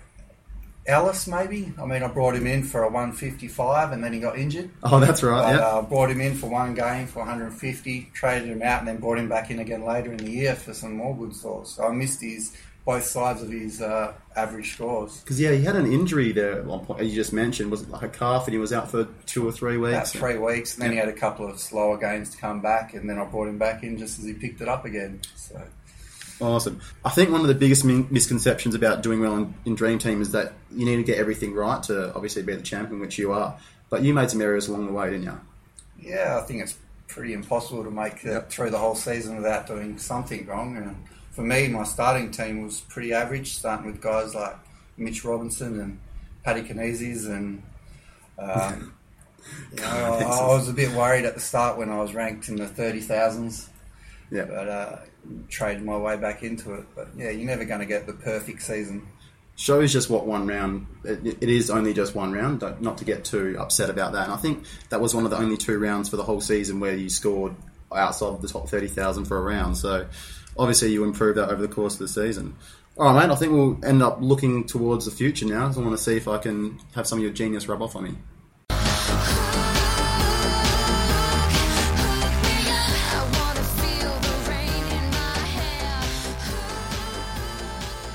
Ellis 0.90 1.26
maybe. 1.26 1.72
I 1.80 1.86
mean, 1.86 2.02
I 2.02 2.08
brought 2.08 2.34
him 2.34 2.46
in 2.46 2.62
for 2.62 2.82
a 2.82 2.88
155, 2.90 3.92
and 3.92 4.02
then 4.04 4.12
he 4.12 4.20
got 4.20 4.36
injured. 4.38 4.70
Oh, 4.82 5.00
that's 5.00 5.22
right. 5.22 5.42
But, 5.42 5.56
Yeah. 5.60 5.66
uh, 5.66 5.82
brought 5.82 6.10
him 6.10 6.20
in 6.20 6.34
for 6.34 6.48
one 6.50 6.74
game 6.74 7.06
for 7.06 7.20
150, 7.20 8.10
traded 8.12 8.48
him 8.48 8.62
out, 8.62 8.80
and 8.80 8.88
then 8.88 8.98
brought 8.98 9.18
him 9.18 9.28
back 9.28 9.50
in 9.50 9.58
again 9.60 9.84
later 9.84 10.10
in 10.12 10.18
the 10.18 10.30
year 10.30 10.54
for 10.54 10.74
some 10.74 10.94
more 10.94 11.16
good 11.16 11.34
scores. 11.34 11.70
So 11.70 11.86
I 11.86 11.92
missed 11.92 12.20
his 12.20 12.52
both 12.86 13.04
sides 13.04 13.42
of 13.42 13.50
his 13.50 13.82
uh, 13.82 14.12
average 14.36 14.72
scores. 14.72 15.20
Because 15.20 15.38
yeah, 15.38 15.52
he 15.52 15.62
had 15.62 15.76
an 15.76 15.92
injury 15.92 16.32
there 16.32 16.54
at 16.54 16.64
one 16.64 16.80
point. 16.84 17.00
as 17.00 17.08
You 17.08 17.14
just 17.14 17.32
mentioned 17.32 17.70
was 17.70 17.82
it 17.82 17.90
like 17.90 18.02
a 18.02 18.08
calf, 18.08 18.46
and 18.46 18.54
he 18.54 18.58
was 18.58 18.72
out 18.72 18.90
for 18.90 19.06
two 19.26 19.46
or 19.46 19.52
three 19.52 19.76
weeks? 19.76 19.92
About 19.94 20.08
three 20.08 20.38
weeks, 20.38 20.74
and 20.74 20.82
then 20.82 20.90
he 20.92 20.96
had 20.98 21.08
a 21.08 21.12
couple 21.12 21.46
of 21.48 21.60
slower 21.60 21.98
games 21.98 22.30
to 22.30 22.38
come 22.38 22.60
back, 22.60 22.94
and 22.94 23.08
then 23.08 23.18
I 23.18 23.24
brought 23.26 23.48
him 23.48 23.58
back 23.58 23.82
in 23.82 23.98
just 23.98 24.18
as 24.18 24.24
he 24.24 24.32
picked 24.32 24.60
it 24.62 24.68
up 24.68 24.84
again. 24.86 25.20
So 25.36 25.60
Awesome. 26.40 26.80
I 27.04 27.10
think 27.10 27.30
one 27.30 27.42
of 27.42 27.48
the 27.48 27.54
biggest 27.54 27.84
min- 27.84 28.08
misconceptions 28.10 28.74
about 28.74 29.02
doing 29.02 29.20
well 29.20 29.36
in, 29.36 29.54
in 29.66 29.74
Dream 29.74 29.98
Team 29.98 30.22
is 30.22 30.32
that 30.32 30.54
you 30.72 30.86
need 30.86 30.96
to 30.96 31.02
get 31.02 31.18
everything 31.18 31.52
right 31.54 31.82
to 31.84 32.14
obviously 32.14 32.42
be 32.42 32.54
the 32.54 32.62
champion, 32.62 32.98
which 33.00 33.18
you 33.18 33.32
are. 33.32 33.58
But 33.90 34.02
you 34.02 34.14
made 34.14 34.30
some 34.30 34.40
errors 34.40 34.68
along 34.68 34.86
the 34.86 34.92
way, 34.92 35.10
didn't 35.10 35.24
you? 35.24 35.38
Yeah, 36.00 36.38
I 36.42 36.46
think 36.46 36.62
it's 36.62 36.78
pretty 37.08 37.34
impossible 37.34 37.84
to 37.84 37.90
make 37.90 38.24
it 38.24 38.48
through 38.50 38.70
the 38.70 38.78
whole 38.78 38.94
season 38.94 39.36
without 39.36 39.66
doing 39.66 39.98
something 39.98 40.46
wrong. 40.46 40.76
And 40.76 40.96
for 41.32 41.42
me, 41.42 41.68
my 41.68 41.84
starting 41.84 42.30
team 42.30 42.62
was 42.64 42.80
pretty 42.80 43.12
average, 43.12 43.52
starting 43.52 43.86
with 43.86 44.00
guys 44.00 44.34
like 44.34 44.56
Mitch 44.96 45.24
Robinson 45.24 45.78
and 45.80 46.00
Paddy 46.44 46.62
Canizes 46.62 47.26
and. 47.26 47.62
Um, 48.38 48.94
you 49.74 49.82
know, 49.82 49.86
I, 49.86 50.22
I 50.22 50.46
was 50.46 50.66
a 50.70 50.72
bit 50.72 50.92
worried 50.96 51.26
at 51.26 51.34
the 51.34 51.40
start 51.40 51.76
when 51.76 51.90
I 51.90 51.98
was 52.00 52.14
ranked 52.14 52.48
in 52.48 52.56
the 52.56 52.66
thirty 52.66 53.00
thousands, 53.00 53.68
Yeah. 54.30 54.44
but 54.44 54.68
uh, 54.68 54.96
traded 55.48 55.84
my 55.84 55.96
way 55.96 56.16
back 56.16 56.42
into 56.42 56.74
it. 56.74 56.84
But 56.94 57.08
yeah, 57.16 57.30
you're 57.30 57.46
never 57.46 57.64
going 57.64 57.80
to 57.80 57.86
get 57.86 58.06
the 58.06 58.12
perfect 58.12 58.62
season. 58.62 59.06
Show 59.56 59.80
is 59.80 59.92
just 59.92 60.08
what 60.08 60.26
one 60.26 60.46
round. 60.46 60.86
It, 61.04 61.38
it 61.42 61.48
is 61.48 61.70
only 61.70 61.92
just 61.92 62.14
one 62.14 62.32
round. 62.32 62.62
Not 62.80 62.98
to 62.98 63.04
get 63.04 63.24
too 63.24 63.56
upset 63.58 63.90
about 63.90 64.12
that. 64.12 64.24
And 64.24 64.32
I 64.32 64.36
think 64.36 64.64
that 64.88 65.00
was 65.00 65.14
one 65.14 65.24
of 65.24 65.30
the 65.30 65.36
only 65.38 65.56
two 65.56 65.78
rounds 65.78 66.08
for 66.08 66.16
the 66.16 66.22
whole 66.22 66.40
season 66.40 66.80
where 66.80 66.94
you 66.94 67.10
scored 67.10 67.54
outside 67.94 68.40
the 68.40 68.48
top 68.48 68.68
thirty 68.68 68.88
thousand 68.88 69.26
for 69.26 69.36
a 69.36 69.42
round. 69.42 69.76
So 69.76 70.06
obviously 70.56 70.92
you 70.92 71.04
improved 71.04 71.36
that 71.38 71.50
over 71.50 71.60
the 71.60 71.68
course 71.68 71.94
of 71.94 72.00
the 72.00 72.08
season. 72.08 72.56
All 72.96 73.12
right, 73.12 73.26
mate. 73.26 73.32
I 73.32 73.36
think 73.36 73.52
we'll 73.52 73.78
end 73.84 74.02
up 74.02 74.18
looking 74.20 74.64
towards 74.64 75.04
the 75.04 75.10
future 75.10 75.46
now. 75.46 75.66
I 75.66 75.78
want 75.78 75.92
to 75.92 75.98
see 75.98 76.16
if 76.16 76.26
I 76.26 76.38
can 76.38 76.78
have 76.94 77.06
some 77.06 77.18
of 77.18 77.22
your 77.22 77.32
genius 77.32 77.68
rub 77.68 77.82
off 77.82 77.96
on 77.96 78.04
me. 78.04 78.14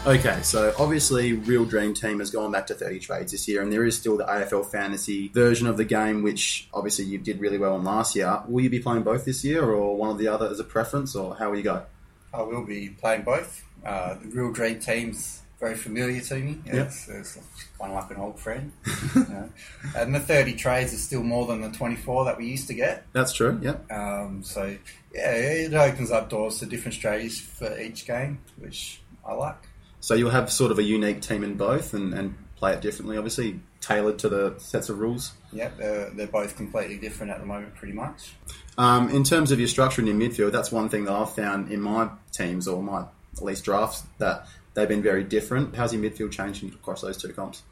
Okay, 0.06 0.40
so 0.44 0.72
obviously, 0.78 1.34
Real 1.34 1.66
Dream 1.66 1.96
Team 1.96 2.20
has 2.20 2.30
gone 2.30 2.52
back 2.52 2.68
to 2.68 2.76
30 2.76 3.00
trades 3.00 3.32
this 3.32 3.48
year, 3.48 3.64
and 3.64 3.74
there 3.74 3.84
is 3.84 3.98
still 3.98 4.18
the 4.18 4.24
AFL 4.24 4.70
fantasy 4.70 5.30
version 5.30 5.66
of 5.66 5.78
the 5.78 5.84
game, 5.84 6.22
which 6.22 6.70
obviously 6.76 7.06
you 7.06 7.18
did 7.18 7.40
really 7.40 7.58
well 7.58 7.76
in 7.76 7.84
last 7.84 8.16
year. 8.16 8.44
Will 8.48 8.64
you 8.64 8.70
be 8.70 8.80
playing 8.80 9.02
both 9.02 9.26
this 9.26 9.44
year, 9.44 9.64
or 9.64 9.98
one 9.98 10.12
or 10.12 10.14
the 10.14 10.28
other 10.28 10.48
as 10.48 10.60
a 10.60 10.64
preference, 10.64 11.16
or 11.16 11.36
how 11.36 11.50
will 11.50 11.58
you 11.58 11.64
go? 11.64 11.84
I 12.32 12.44
will 12.44 12.64
be 12.64 12.90
playing 12.90 13.24
both. 13.24 13.64
Uh, 13.84 14.14
the 14.22 14.28
real 14.28 14.52
dream 14.52 14.80
team's 14.80 15.42
very 15.60 15.74
familiar 15.74 16.22
to 16.22 16.36
me. 16.36 16.62
Yep. 16.68 16.76
It's, 16.86 17.08
it's 17.08 17.40
kind 17.80 17.92
of 17.92 18.04
like 18.04 18.12
an 18.12 18.18
old 18.18 18.40
friend. 18.40 18.72
you 19.16 19.22
know. 19.22 19.50
And 19.96 20.14
the 20.14 20.20
30 20.20 20.54
trades 20.54 20.94
is 20.94 21.04
still 21.04 21.24
more 21.24 21.48
than 21.48 21.62
the 21.62 21.72
24 21.72 22.26
that 22.26 22.38
we 22.38 22.46
used 22.46 22.68
to 22.68 22.76
get. 22.76 23.08
That's 23.14 23.34
true, 23.34 23.58
yep. 23.60 23.92
Um, 23.92 24.44
so, 24.44 24.78
yeah, 25.16 25.32
it 25.32 25.74
opens 25.74 26.12
up 26.12 26.30
doors 26.30 26.60
to 26.60 26.68
different 26.68 26.94
strategies 26.94 27.42
for 27.42 27.80
each 27.80 28.06
game, 28.06 28.42
which 28.58 29.02
I 29.26 29.34
like. 29.34 29.58
So 30.06 30.14
you'll 30.14 30.30
have 30.30 30.52
sort 30.52 30.72
of 30.72 30.78
a 30.78 30.84
unique 30.84 31.22
team 31.22 31.44
in 31.44 31.56
both 31.56 31.96
and, 31.96 32.14
and 32.14 32.36
play 32.58 32.74
it 32.74 32.82
differently, 32.82 33.18
obviously, 33.18 33.60
tailored 33.82 34.20
to 34.20 34.30
the 34.30 34.54
sets 34.60 34.88
of 34.90 35.00
rules. 35.00 35.34
Yeah, 35.52 35.72
they're, 35.76 36.12
they're 36.12 36.28
both 36.28 36.56
completely 36.56 37.00
different 37.00 37.32
at 37.32 37.40
the 37.40 37.46
moment, 37.48 37.74
pretty 37.74 37.96
much. 37.96 38.36
Um, 38.78 39.10
in 39.10 39.24
terms 39.24 39.52
of 39.52 39.58
your 39.58 39.68
structure 39.68 40.04
in 40.04 40.08
your 40.08 40.16
midfield, 40.16 40.52
that's 40.52 40.72
one 40.72 40.90
thing 40.90 41.06
that 41.06 41.12
I've 41.12 41.34
found 41.34 41.72
in 41.72 41.82
my 41.82 42.10
teams 42.32 42.68
or 42.68 42.84
my 42.84 43.06
at 43.36 43.42
least 43.42 43.66
drafts 43.66 44.04
that 44.20 44.48
they've 44.76 44.88
been 44.88 45.02
very 45.02 45.24
different. 45.24 45.76
How's 45.76 45.92
your 45.92 46.04
midfield 46.04 46.32
changing 46.32 46.70
across 46.70 47.02
those 47.02 47.18
two 47.18 47.34
comps? 47.34 47.64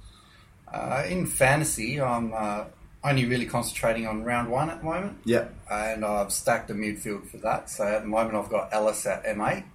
Uh, 0.74 1.04
in 1.08 1.28
fantasy, 1.28 2.02
I'm 2.02 2.34
uh, 2.36 2.64
only 3.04 3.26
really 3.26 3.46
concentrating 3.46 4.08
on 4.08 4.24
round 4.24 4.50
one 4.50 4.72
at 4.72 4.80
the 4.80 4.86
moment. 4.86 5.20
Yep. 5.26 5.54
and 5.70 6.04
I've 6.04 6.34
stacked 6.34 6.72
a 6.72 6.74
midfield 6.74 7.28
for 7.28 7.38
that. 7.38 7.70
So 7.70 7.84
at 7.84 8.02
the 8.02 8.08
moment, 8.08 8.34
I've 8.34 8.50
got 8.50 8.74
Ellis 8.74 9.06
at 9.06 9.24
M8. 9.24 9.66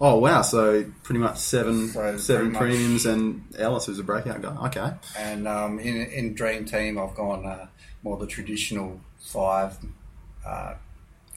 Oh 0.00 0.18
wow! 0.18 0.42
So 0.42 0.84
pretty 1.02 1.20
much 1.20 1.38
seven 1.38 1.88
So 1.88 2.16
seven 2.18 2.52
much- 2.52 2.60
premiums 2.60 3.06
and 3.06 3.44
Ellis 3.58 3.86
who's 3.86 3.98
a 3.98 4.02
breakout 4.04 4.42
guy. 4.42 4.56
Okay. 4.66 4.92
And 5.16 5.46
um, 5.46 5.78
in, 5.78 5.96
in 6.06 6.34
Dream 6.34 6.64
Team, 6.64 6.98
I've 6.98 7.14
gone 7.14 7.46
uh, 7.46 7.66
more 8.02 8.16
the 8.18 8.26
traditional 8.26 9.00
five, 9.20 9.76
uh, 10.44 10.74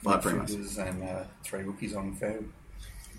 Five 0.02 0.22
premiums. 0.22 0.76
and 0.76 1.02
uh, 1.02 1.24
three 1.44 1.62
rookies 1.62 1.94
on 1.94 2.10
the 2.10 2.16
field. 2.16 2.44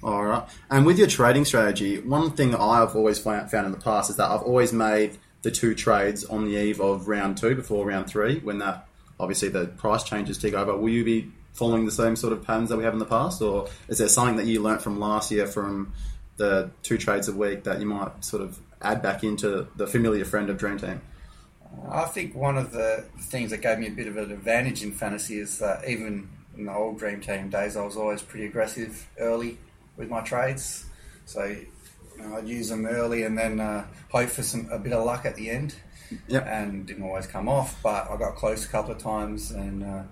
All 0.04 0.24
right. 0.24 0.44
And 0.70 0.86
with 0.86 0.98
your 0.98 1.08
trading 1.08 1.44
strategy, 1.46 2.00
one 2.00 2.32
thing 2.32 2.52
that 2.52 2.62
I've 2.62 2.96
always 2.96 3.20
found, 3.20 3.50
found 3.52 3.66
in 3.66 3.72
the 3.74 3.80
past 3.80 4.10
is 4.10 4.16
that 4.18 4.30
I've 4.30 4.44
always 4.44 4.72
made 4.72 5.18
the 5.42 5.52
two 5.52 5.74
trades 5.76 6.24
on 6.26 6.46
the 6.46 6.56
eve 6.58 6.80
of 6.80 7.08
round 7.08 7.38
two 7.38 7.56
before 7.56 7.86
round 7.86 8.08
three, 8.08 8.40
when 8.40 8.60
that 8.60 8.88
obviously 9.20 9.50
the 9.50 9.66
price 9.68 10.04
changes 10.04 10.38
take 10.38 10.54
over. 10.54 10.76
Will 10.78 10.90
you 10.90 11.04
be 11.04 11.32
following 11.54 11.86
the 11.86 11.92
same 11.92 12.16
sort 12.16 12.34
of 12.34 12.44
patterns 12.44 12.70
that 12.70 12.78
we 12.78 12.84
have 12.84 12.94
in 12.94 13.00
the 13.00 13.06
past, 13.06 13.42
or 13.42 13.68
is 13.88 13.98
there 13.98 14.08
something 14.08 14.38
that 14.38 14.46
you 14.46 14.62
learnt 14.62 14.82
from 14.82 15.00
last 15.00 15.32
year 15.32 15.48
from 15.48 15.94
the 16.38 16.72
two 16.84 16.98
trades 16.98 17.28
a 17.28 17.34
week 17.34 17.64
that 17.64 17.80
you 17.80 17.86
might 17.86 18.24
sort 18.24 18.42
of 18.42 18.60
add 18.82 19.02
back 19.02 19.24
into 19.24 19.68
the 19.76 19.86
familiar 19.86 20.26
friend 20.26 20.50
of 20.50 20.58
Dream 20.58 20.78
Team? 20.78 21.02
I 21.92 22.06
think 22.06 22.36
one 22.36 22.58
of 22.58 22.72
the 22.72 23.06
things 23.20 23.52
that 23.52 23.62
gave 23.62 23.80
me 23.80 23.88
a 23.88 23.92
bit 23.92 24.08
of 24.08 24.18
an 24.18 24.32
advantage 24.32 24.84
in 24.84 24.92
fantasy 24.92 25.40
is 25.40 25.60
that 25.60 25.88
even 25.88 26.30
in 26.58 26.66
the 26.66 26.74
old 26.74 26.98
Dream 26.98 27.22
Team 27.22 27.50
days, 27.50 27.78
I 27.78 27.84
was 27.84 27.96
always 27.96 28.22
pretty 28.22 28.46
aggressive 28.46 29.08
early 29.20 29.58
with 29.98 30.10
my 30.10 30.22
trades. 30.22 30.86
So 31.26 31.44
you 31.44 31.68
know, 32.18 32.38
I'd 32.38 32.48
use 32.48 32.70
them 32.70 32.86
early 32.86 33.24
and 33.24 33.38
then 33.38 33.60
uh, 33.60 33.86
hope 34.10 34.30
for 34.30 34.44
some 34.44 34.68
a 34.72 34.80
bit 34.80 34.94
of 34.94 35.06
luck 35.06 35.26
at 35.26 35.36
the 35.36 35.50
end. 35.50 35.76
Yep. 36.28 36.48
And 36.48 36.88
didn't 36.88 37.04
always 37.04 37.28
come 37.28 37.48
off, 37.48 37.80
but 37.84 38.10
I 38.10 38.18
got 38.18 38.36
close 38.36 38.66
a 38.66 38.68
couple 38.68 38.92
of 38.94 38.98
times, 38.98 39.52
and 39.52 39.84
uh, 39.84 40.04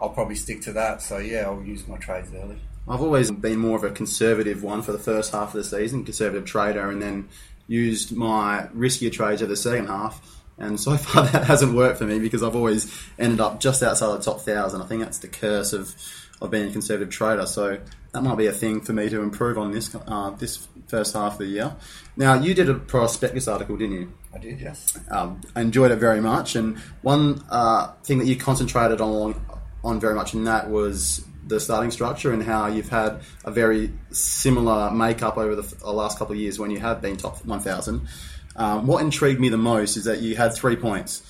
I'll 0.00 0.10
probably 0.10 0.36
stick 0.36 0.62
to 0.62 0.72
that. 0.72 1.02
So 1.02 1.18
yeah, 1.18 1.42
I'll 1.42 1.62
use 1.62 1.86
my 1.86 1.98
trades 1.98 2.30
early. 2.34 2.58
I've 2.88 3.02
always 3.02 3.30
been 3.30 3.58
more 3.58 3.76
of 3.76 3.84
a 3.84 3.90
conservative 3.90 4.62
one 4.62 4.82
for 4.82 4.92
the 4.92 4.98
first 4.98 5.32
half 5.32 5.48
of 5.48 5.54
the 5.54 5.64
season, 5.64 6.04
conservative 6.04 6.44
trader, 6.44 6.90
and 6.90 7.00
then 7.00 7.28
used 7.66 8.16
my 8.16 8.68
riskier 8.74 9.12
trades 9.12 9.42
over 9.42 9.50
the 9.50 9.56
second 9.56 9.86
half. 9.86 10.40
And 10.58 10.78
so 10.78 10.96
far, 10.96 11.26
that 11.26 11.44
hasn't 11.44 11.74
worked 11.74 11.98
for 11.98 12.04
me 12.04 12.18
because 12.18 12.42
I've 12.42 12.56
always 12.56 12.92
ended 13.18 13.40
up 13.40 13.60
just 13.60 13.82
outside 13.82 14.16
the 14.16 14.22
top 14.22 14.40
thousand. 14.40 14.82
I 14.82 14.86
think 14.86 15.02
that's 15.02 15.18
the 15.18 15.28
curse 15.28 15.72
of, 15.72 15.94
of 16.40 16.50
being 16.50 16.68
a 16.68 16.72
conservative 16.72 17.10
trader. 17.10 17.46
So 17.46 17.80
that 18.12 18.22
might 18.22 18.36
be 18.36 18.46
a 18.46 18.52
thing 18.52 18.80
for 18.80 18.92
me 18.92 19.08
to 19.08 19.20
improve 19.20 19.56
on 19.56 19.72
this 19.72 19.94
uh, 19.94 20.30
this 20.30 20.66
first 20.88 21.14
half 21.14 21.34
of 21.34 21.38
the 21.38 21.46
year. 21.46 21.76
Now, 22.16 22.34
you 22.34 22.54
did 22.54 22.68
a 22.68 22.74
prospectus 22.74 23.46
article, 23.46 23.76
didn't 23.76 23.94
you? 23.94 24.12
I 24.34 24.38
did, 24.38 24.60
yes. 24.60 24.98
um, 25.10 25.40
I 25.54 25.60
enjoyed 25.60 25.90
it 25.90 25.96
very 25.96 26.20
much. 26.20 26.56
And 26.56 26.78
one 27.02 27.44
uh, 27.50 27.92
thing 28.04 28.18
that 28.18 28.26
you 28.26 28.36
concentrated 28.36 29.00
on 29.00 29.34
on 29.82 30.00
very 30.00 30.14
much 30.14 30.34
in 30.34 30.44
that 30.44 30.70
was 30.70 31.24
the 31.46 31.60
starting 31.60 31.90
structure 31.90 32.32
and 32.32 32.42
how 32.42 32.66
you've 32.66 32.88
had 32.88 33.20
a 33.44 33.50
very 33.50 33.92
similar 34.10 34.90
makeup 34.90 35.36
over 35.36 35.56
the, 35.56 35.90
last 35.90 36.18
couple 36.18 36.34
of 36.34 36.40
years 36.40 36.58
when 36.58 36.70
you 36.70 36.78
have 36.78 37.02
been 37.02 37.16
top 37.16 37.44
1,000. 37.44 38.06
Um, 38.56 38.86
what 38.86 39.02
intrigued 39.02 39.40
me 39.40 39.48
the 39.48 39.56
most 39.56 39.96
is 39.96 40.04
that 40.04 40.20
you 40.20 40.36
had 40.36 40.54
three 40.54 40.76
points. 40.76 41.22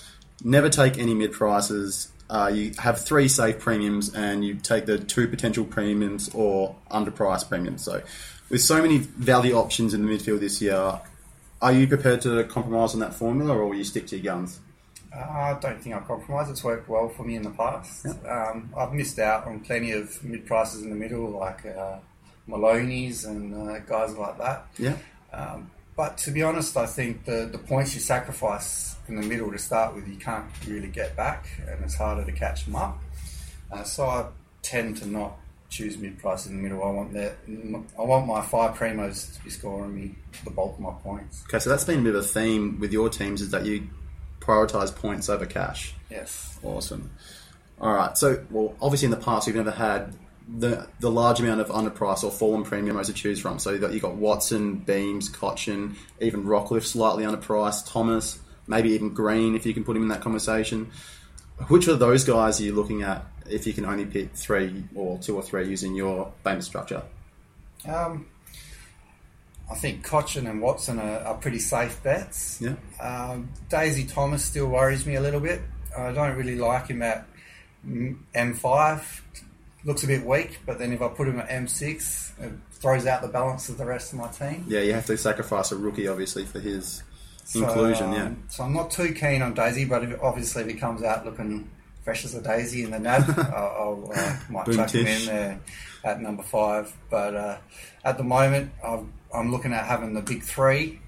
Never 0.43 0.69
take 0.69 0.99
any 0.99 1.15
mid 1.15 1.33
prices. 1.33 2.09
Uh, 2.29 2.51
you 2.53 2.73
have 2.79 3.01
three 3.01 3.29
safe 3.29 3.59
premiums, 3.59 4.15
and 4.15 4.45
you 4.45 4.55
take 4.55 4.87
the 4.87 4.99
two 4.99 5.27
potential 5.27 5.65
premiums 5.65 6.31
or 6.33 6.77
underpriced 6.91 7.49
premiums. 7.49 7.85
So, 7.85 8.03
with 8.49 8.63
so 8.63 8.81
many 8.81 8.99
value 8.99 9.55
options 9.55 9.95
in 9.95 10.07
the 10.07 10.13
midfield 10.13 10.41
this 10.41 10.63
year, 10.63 11.01
are 11.61 11.73
you 11.73 11.87
prepared 11.89 12.23
to 12.23 12.43
compromise 12.45 12.95
on 12.95 13.01
that 13.01 13.15
formula, 13.15 13.57
or 13.57 13.67
will 13.67 13.75
you 13.75 13.85
stick 13.85 14.07
to 14.09 14.17
your 14.17 14.25
guns? 14.33 14.61
I 15.13 15.59
don't 15.61 15.81
think 15.81 15.95
I'll 15.95 16.03
compromise. 16.03 16.51
It's 16.51 16.63
worked 16.63 16.89
well 16.89 17.09
for 17.09 17.25
me 17.25 17.37
in 17.37 17.43
the 17.43 17.51
past. 17.51 18.07
Um, 18.27 18.71
I've 18.77 18.93
missed 18.93 19.19
out 19.19 19.47
on 19.47 19.61
plenty 19.61 19.93
of 19.93 20.23
mid 20.23 20.47
prices 20.47 20.83
in 20.83 20.91
the 20.91 20.97
middle, 20.97 21.31
like 21.31 21.67
uh, 21.67 21.99
Maloney's 22.47 23.25
and 23.25 23.55
uh, 23.55 23.79
guys 23.81 24.15
like 24.15 24.39
that. 24.39 24.67
Yeah. 24.79 24.97
Um, 25.33 25.71
but 25.97 26.17
to 26.19 26.31
be 26.31 26.43
honest, 26.43 26.77
I 26.77 26.87
think 26.87 27.25
the, 27.25 27.49
the 27.51 27.59
points 27.59 27.95
you 27.95 28.01
sacrifice 28.01 28.97
in 29.09 29.17
the 29.17 29.27
middle 29.27 29.51
to 29.51 29.59
start 29.59 29.95
with, 29.95 30.09
you 30.09 30.17
can't 30.17 30.47
really 30.67 30.89
get 30.89 31.17
back, 31.17 31.49
and 31.67 31.85
it's 31.85 31.97
harder 31.97 32.25
to 32.25 32.33
catch 32.33 32.65
them 32.65 32.77
up. 32.77 32.99
Uh, 33.71 33.83
so 33.83 34.07
I 34.07 34.27
tend 34.63 34.97
to 34.99 35.07
not 35.07 35.37
choose 35.69 35.99
mid 35.99 36.19
price 36.19 36.47
in 36.47 36.57
the 36.57 36.63
middle. 36.63 36.83
I 36.83 36.91
want 36.91 37.13
that. 37.15 37.37
I 37.99 38.03
want 38.03 38.27
my 38.27 38.43
five 38.43 38.77
primos 38.77 39.37
to 39.37 39.45
be 39.45 39.51
scoring 39.51 39.95
me 39.95 40.15
the 40.45 40.51
bulk 40.51 40.75
of 40.75 40.81
my 40.81 40.93
points. 41.03 41.45
Okay, 41.49 41.59
so 41.59 41.71
that's 41.71 41.85
been 41.85 42.01
a 42.01 42.03
bit 42.03 42.15
of 42.15 42.25
a 42.25 42.27
theme 42.27 42.79
with 42.81 42.93
your 42.93 43.09
teams 43.09 43.41
is 43.41 43.51
that 43.51 43.67
you 43.67 43.89
prioritize 44.51 44.95
points 44.95 45.29
over 45.29 45.47
cash. 45.47 45.95
Yes. 46.11 46.59
Awesome. 46.63 47.11
All 47.81 47.95
right. 47.95 48.17
So, 48.17 48.45
well, 48.51 48.75
obviously 48.83 49.07
in 49.07 49.11
the 49.11 49.17
past 49.17 49.47
we've 49.47 49.57
never 49.57 49.71
had 49.71 50.15
the 50.59 50.89
the 50.99 51.11
large 51.11 51.39
amount 51.39 51.61
of 51.61 51.69
underpriced 51.69 52.25
or 52.25 52.31
fallen 52.31 52.65
premiums 52.65 53.07
to 53.07 53.13
choose 53.13 53.39
from. 53.39 53.59
So 53.59 53.71
you 53.71 53.79
got 53.79 53.93
you 53.93 54.01
got 54.01 54.17
Watson, 54.17 54.77
Beams, 54.77 55.31
Cotchin, 55.31 55.97
even 56.21 56.45
Rockliff 56.45 56.85
slightly 56.85 57.25
underpriced, 57.25 57.91
Thomas, 57.91 58.41
maybe 58.67 58.91
even 58.91 59.15
Green 59.15 59.55
if 59.55 59.65
you 59.65 59.75
can 59.75 59.85
put 59.85 59.97
him 59.97 60.03
in 60.03 60.09
that 60.09 60.21
conversation. 60.21 60.91
Which 61.69 61.89
of 61.89 61.99
those 61.99 62.25
guys 62.25 62.61
are 62.61 62.65
you 62.65 62.75
looking 62.75 63.03
at 63.03 63.25
if 63.49 63.67
you 63.67 63.73
can 63.73 63.85
only 63.85 64.07
pick 64.07 64.35
three 64.35 64.85
or 64.95 65.19
two 65.19 65.37
or 65.37 65.43
three 65.43 65.69
using 65.69 65.95
your 65.95 66.33
famous 66.43 66.67
structure? 66.67 67.03
Um, 67.87 68.27
I 69.71 69.75
think 69.77 70.05
Cotchin 70.07 70.49
and 70.51 70.61
Watson 70.61 70.99
are, 70.99 71.21
are 71.21 71.35
pretty 71.35 71.59
safe 71.61 72.03
bets. 72.03 72.61
Yeah. 72.61 72.75
Um, 73.01 73.51
Daisy 73.69 74.05
Thomas 74.05 74.45
still 74.45 74.67
worries 74.67 75.07
me 75.07 75.15
a 75.15 75.21
little 75.21 75.41
bit. 75.41 75.61
I 75.97 76.13
don't 76.13 76.37
really 76.37 76.57
like 76.57 76.89
him 76.89 77.03
at 77.03 77.27
mm, 77.87 78.17
M5. 78.35 79.21
looks 79.85 80.03
a 80.05 80.07
bit 80.07 80.25
weak, 80.25 80.59
but 80.67 80.79
then 80.79 80.93
if 80.93 81.01
I 81.03 81.09
put 81.09 81.29
him 81.29 81.39
at 81.39 81.49
M6, 81.49 82.41
it 82.41 82.53
throws 82.73 83.07
out 83.07 83.23
the 83.23 83.29
balance 83.29 83.69
of 83.69 83.79
the 83.79 83.85
rest 83.85 84.13
of 84.13 84.19
my 84.19 84.29
team. 84.29 84.65
Yeah, 84.69 84.81
you 84.81 84.93
have 84.93 85.07
to 85.07 85.17
sacrifice 85.17 85.71
a 85.73 85.77
rookie, 85.77 86.09
obviously, 86.09 86.45
for 86.47 86.59
his 86.61 87.03
So, 87.45 87.63
inclusion. 87.65 88.09
um, 88.09 88.13
yeah. 88.15 88.31
So 88.49 88.65
I'm 88.65 88.73
not 88.73 88.91
too 88.91 89.13
keen 89.15 89.43
on 89.43 89.55
Daisy, 89.55 89.85
but 89.85 90.03
if, 90.05 90.21
obviously 90.23 90.63
if 90.63 90.69
he 90.69 90.75
comes 90.75 91.03
out 91.03 91.25
looking 91.25 91.71
fresh 92.03 92.25
as 92.25 92.35
a 92.35 92.43
daisy 92.43 92.83
in 92.83 92.91
the 92.91 92.99
NAB, 92.99 93.29
I'll, 93.55 94.09
I'll 94.09 94.13
uh, 94.15 94.37
might 94.51 94.67
chuck 94.75 94.91
him 94.91 95.07
in 95.07 95.27
there 95.27 95.61
at 96.05 96.21
number 96.21 96.43
five. 96.43 96.93
But 97.11 97.35
uh, 97.37 97.59
at 98.05 98.17
the 98.17 98.25
moment, 98.25 98.73
I've, 98.85 99.05
I'm 99.35 99.51
looking 99.53 99.73
at 99.73 99.85
having 99.87 100.15
the 100.15 100.23
big 100.23 100.43
three. 100.43 101.01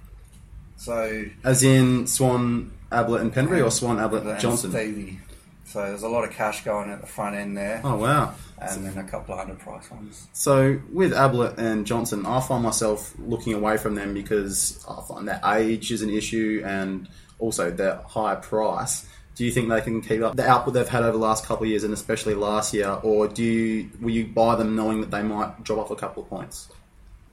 So 0.77 1.25
As 1.45 1.63
in 1.63 2.07
Swan, 2.07 2.73
Ablett, 2.91 3.21
and 3.23 3.33
Pendlebury, 3.33 3.63
or 3.63 3.71
Swan, 3.71 3.99
Ablett, 3.99 4.25
and 4.27 4.41
Johnson? 4.41 4.71
Stevie. 4.71 5.21
So 5.65 5.81
there's 5.81 6.03
a 6.03 6.09
lot 6.09 6.25
of 6.25 6.33
cash 6.33 6.65
going 6.65 6.91
at 6.91 7.01
the 7.01 7.07
front 7.07 7.35
end 7.35 7.57
there, 7.57 7.81
Oh 7.83 7.97
wow! 7.97 8.35
and 8.59 8.85
then 8.85 8.99
a 8.99 9.09
couple 9.09 9.35
of 9.35 9.47
underpriced 9.49 9.91
ones. 9.91 10.29
So 10.35 10.79
with 10.93 11.13
Ablett 11.15 11.59
and 11.59 11.87
Johnson, 11.87 12.27
I 12.27 12.41
find 12.41 12.63
myself 12.63 13.15
looking 13.19 13.55
away 13.55 13.79
from 13.79 13.95
them 13.95 14.13
because 14.13 14.85
I 14.87 15.01
find 15.09 15.27
their 15.27 15.41
age 15.47 15.91
is 15.91 16.03
an 16.03 16.11
issue 16.11 16.63
and 16.67 17.09
also 17.39 17.71
their 17.71 17.97
high 18.07 18.35
price. 18.35 19.07
Do 19.35 19.47
you 19.47 19.51
think 19.51 19.71
they 19.71 19.81
can 19.81 20.03
keep 20.03 20.21
up 20.21 20.37
the 20.37 20.47
output 20.47 20.75
they've 20.75 20.87
had 20.87 21.05
over 21.05 21.13
the 21.13 21.25
last 21.25 21.47
couple 21.47 21.65
of 21.65 21.71
years, 21.71 21.85
and 21.85 21.95
especially 21.95 22.35
last 22.35 22.75
year, 22.75 22.91
or 23.03 23.27
do 23.29 23.43
you 23.43 23.89
will 24.01 24.11
you 24.11 24.27
buy 24.27 24.57
them 24.57 24.77
knowing 24.77 25.01
that 25.01 25.11
they 25.11 25.23
might 25.23 25.65
drop 25.65 25.79
off 25.79 25.91
a 25.91 25.97
couple 25.97 26.23
of 26.25 26.29
points? 26.29 26.69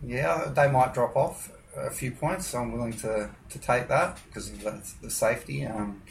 Yeah, 0.03 0.51
they 0.53 0.69
might 0.71 0.93
drop 0.93 1.15
off 1.15 1.51
a 1.75 1.89
few 1.89 2.11
points. 2.11 2.47
So 2.47 2.59
I'm 2.59 2.71
willing 2.71 2.93
to, 2.93 3.29
to 3.49 3.59
take 3.59 3.87
that 3.87 4.19
because 4.27 4.49
of 4.49 4.61
the, 4.63 4.81
the 5.01 5.09
safety. 5.09 5.65
Um, 5.65 6.01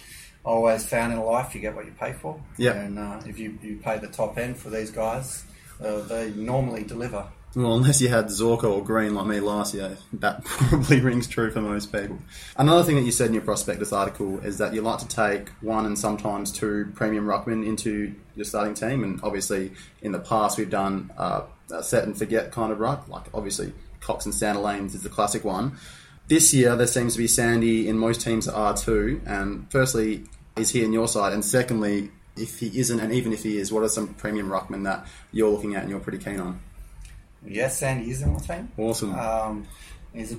I 0.44 0.50
always 0.50 0.86
found 0.86 1.12
in 1.12 1.20
life 1.20 1.54
you 1.54 1.60
get 1.60 1.74
what 1.74 1.84
you 1.86 1.92
pay 1.92 2.12
for. 2.12 2.40
Yeah. 2.56 2.72
And 2.72 2.98
uh, 2.98 3.20
if 3.26 3.38
you, 3.38 3.58
you 3.62 3.80
pay 3.82 3.98
the 3.98 4.08
top 4.08 4.38
end 4.38 4.56
for 4.56 4.70
these 4.70 4.90
guys, 4.90 5.44
uh, 5.82 6.00
they 6.02 6.30
normally 6.30 6.84
deliver. 6.84 7.26
Well, 7.56 7.74
unless 7.74 8.00
you 8.00 8.08
had 8.08 8.26
Zorko 8.26 8.64
or 8.64 8.84
Green 8.84 9.14
like 9.14 9.26
me 9.26 9.40
last 9.40 9.74
year, 9.74 9.96
that 10.14 10.44
probably 10.44 11.00
rings 11.00 11.26
true 11.26 11.50
for 11.50 11.60
most 11.60 11.90
people. 11.90 12.18
Another 12.56 12.84
thing 12.84 12.96
that 12.96 13.02
you 13.02 13.10
said 13.10 13.28
in 13.28 13.34
your 13.34 13.42
prospectus 13.42 13.92
article 13.92 14.38
is 14.40 14.58
that 14.58 14.74
you 14.74 14.82
like 14.82 14.98
to 14.98 15.08
take 15.08 15.48
one 15.60 15.86
and 15.86 15.98
sometimes 15.98 16.52
two 16.52 16.92
premium 16.94 17.24
ruckmen 17.24 17.66
into 17.66 18.14
your 18.36 18.44
starting 18.44 18.74
team, 18.74 19.02
and 19.02 19.20
obviously 19.22 19.72
in 20.02 20.12
the 20.12 20.18
past 20.18 20.58
we've 20.58 20.70
done 20.70 21.10
uh, 21.16 21.42
a 21.70 21.82
set 21.82 22.04
and 22.04 22.16
forget 22.16 22.52
kind 22.52 22.72
of 22.72 22.80
ruck, 22.80 23.08
like 23.08 23.26
obviously 23.34 23.72
Cox 24.00 24.24
and 24.24 24.34
Sandilands 24.34 24.94
is 24.94 25.02
the 25.02 25.08
classic 25.08 25.44
one. 25.44 25.76
This 26.28 26.52
year 26.52 26.76
there 26.76 26.86
seems 26.86 27.14
to 27.14 27.18
be 27.18 27.26
Sandy 27.26 27.88
in 27.88 27.98
most 27.98 28.20
teams 28.20 28.46
are 28.48 28.76
too, 28.76 29.20
and 29.26 29.70
firstly, 29.70 30.24
is 30.56 30.70
he 30.70 30.84
in 30.84 30.92
your 30.92 31.08
side? 31.08 31.32
And 31.32 31.44
secondly, 31.44 32.10
if 32.36 32.58
he 32.60 32.78
isn't, 32.78 33.00
and 33.00 33.12
even 33.12 33.32
if 33.32 33.42
he 33.42 33.58
is, 33.58 33.72
what 33.72 33.82
are 33.82 33.88
some 33.88 34.14
premium 34.14 34.48
ruckmen 34.48 34.84
that 34.84 35.06
you're 35.32 35.50
looking 35.50 35.74
at 35.74 35.82
and 35.82 35.90
you're 35.90 36.00
pretty 36.00 36.18
keen 36.18 36.40
on? 36.40 36.60
Yes, 37.46 37.78
Sandy 37.78 38.10
is 38.10 38.22
in 38.22 38.32
my 38.32 38.38
team. 38.40 38.70
Awesome. 38.76 39.14
Um, 39.14 39.66
he's 40.12 40.36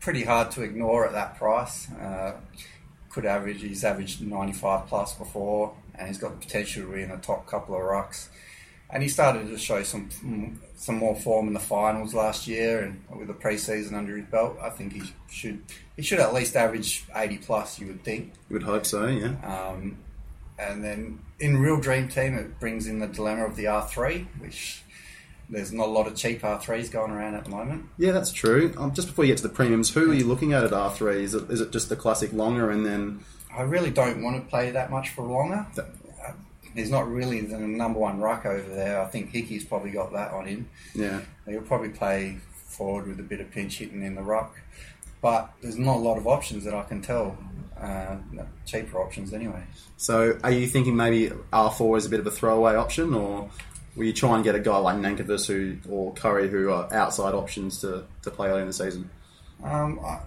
pretty 0.00 0.24
hard 0.24 0.50
to 0.52 0.62
ignore 0.62 1.06
at 1.06 1.12
that 1.12 1.36
price. 1.36 1.90
Uh, 1.92 2.34
could 3.08 3.26
average, 3.26 3.62
he's 3.62 3.84
averaged 3.84 4.22
95 4.22 4.86
plus 4.86 5.14
before, 5.14 5.74
and 5.94 6.08
he's 6.08 6.18
got 6.18 6.38
the 6.38 6.46
potential 6.46 6.84
to 6.84 6.92
be 6.92 7.02
in 7.02 7.10
the 7.10 7.16
top 7.16 7.46
couple 7.46 7.74
of 7.74 7.82
rucks. 7.82 8.28
And 8.92 9.02
he 9.02 9.08
started 9.08 9.48
to 9.48 9.58
show 9.58 9.82
some 9.82 10.10
some 10.76 10.96
more 10.96 11.16
form 11.16 11.48
in 11.48 11.54
the 11.54 11.60
finals 11.60 12.12
last 12.12 12.46
year, 12.46 12.80
and 12.80 13.18
with 13.18 13.28
the 13.28 13.34
preseason 13.34 13.94
under 13.94 14.16
his 14.16 14.26
belt, 14.26 14.58
I 14.62 14.68
think 14.68 14.92
he 14.92 15.02
should 15.30 15.62
he 15.96 16.02
should 16.02 16.20
at 16.20 16.34
least 16.34 16.56
average 16.56 17.04
80 17.14 17.38
plus. 17.38 17.78
You 17.80 17.86
would 17.86 18.04
think. 18.04 18.32
You 18.50 18.54
would 18.54 18.64
hope 18.64 18.84
so, 18.84 19.06
yeah. 19.06 19.34
Um, 19.42 19.96
and 20.58 20.84
then 20.84 21.20
in 21.40 21.56
Real 21.56 21.80
Dream 21.80 22.08
Team, 22.08 22.34
it 22.36 22.60
brings 22.60 22.86
in 22.86 22.98
the 22.98 23.06
dilemma 23.06 23.46
of 23.46 23.56
the 23.56 23.64
R3, 23.64 24.26
which 24.38 24.82
there's 25.48 25.72
not 25.72 25.88
a 25.88 25.90
lot 25.90 26.06
of 26.06 26.14
cheap 26.14 26.42
R3s 26.42 26.90
going 26.90 27.10
around 27.10 27.34
at 27.34 27.44
the 27.44 27.50
moment. 27.50 27.86
Yeah, 27.98 28.12
that's 28.12 28.32
true. 28.32 28.74
Um, 28.76 28.92
just 28.94 29.08
before 29.08 29.24
you 29.24 29.32
get 29.32 29.38
to 29.38 29.42
the 29.48 29.54
premiums, 29.54 29.90
who 29.92 30.10
are 30.10 30.14
you 30.14 30.26
looking 30.26 30.52
at 30.52 30.64
at 30.64 30.70
R3? 30.70 31.14
Is 31.16 31.34
it, 31.34 31.50
is 31.50 31.60
it 31.60 31.72
just 31.72 31.88
the 31.88 31.96
classic 31.96 32.32
Longer 32.32 32.70
and 32.70 32.84
then. 32.86 33.20
I 33.54 33.62
really 33.62 33.90
don't 33.90 34.22
want 34.22 34.42
to 34.42 34.48
play 34.48 34.70
that 34.70 34.90
much 34.90 35.10
for 35.10 35.22
Longer. 35.22 35.66
That- 35.76 35.90
He's 36.74 36.90
not 36.90 37.10
really 37.10 37.40
the 37.40 37.58
number 37.58 37.98
one 37.98 38.20
ruck 38.20 38.46
over 38.46 38.68
there. 38.74 39.00
I 39.00 39.06
think 39.06 39.30
Hickey's 39.30 39.64
probably 39.64 39.90
got 39.90 40.12
that 40.12 40.32
on 40.32 40.46
him. 40.46 40.68
Yeah. 40.94 41.20
He'll 41.46 41.62
probably 41.62 41.90
play 41.90 42.38
forward 42.52 43.06
with 43.06 43.20
a 43.20 43.22
bit 43.22 43.40
of 43.40 43.50
pinch 43.50 43.78
hitting 43.78 44.02
in 44.02 44.14
the 44.14 44.22
ruck. 44.22 44.58
But 45.20 45.52
there's 45.60 45.78
not 45.78 45.96
a 45.96 46.00
lot 46.00 46.18
of 46.18 46.26
options 46.26 46.64
that 46.64 46.74
I 46.74 46.82
can 46.82 47.00
tell. 47.00 47.36
Uh, 47.78 48.16
cheaper 48.64 49.00
options 49.00 49.32
anyway. 49.32 49.62
So 49.96 50.38
are 50.44 50.50
you 50.50 50.66
thinking 50.66 50.96
maybe 50.96 51.32
R4 51.52 51.98
is 51.98 52.06
a 52.06 52.08
bit 52.08 52.20
of 52.20 52.26
a 52.26 52.30
throwaway 52.30 52.74
option 52.74 53.12
or 53.12 53.50
will 53.96 54.04
you 54.04 54.12
try 54.12 54.34
and 54.34 54.44
get 54.44 54.54
a 54.54 54.60
guy 54.60 54.76
like 54.78 54.96
Nankervis 54.96 55.46
who, 55.46 55.78
or 55.88 56.12
Curry 56.14 56.48
who 56.48 56.70
are 56.70 56.92
outside 56.92 57.34
options 57.34 57.80
to, 57.80 58.04
to 58.22 58.30
play 58.30 58.48
early 58.48 58.62
in 58.62 58.66
the 58.68 58.72
season? 58.72 59.10
Um, 59.62 60.00
I, 60.04 60.20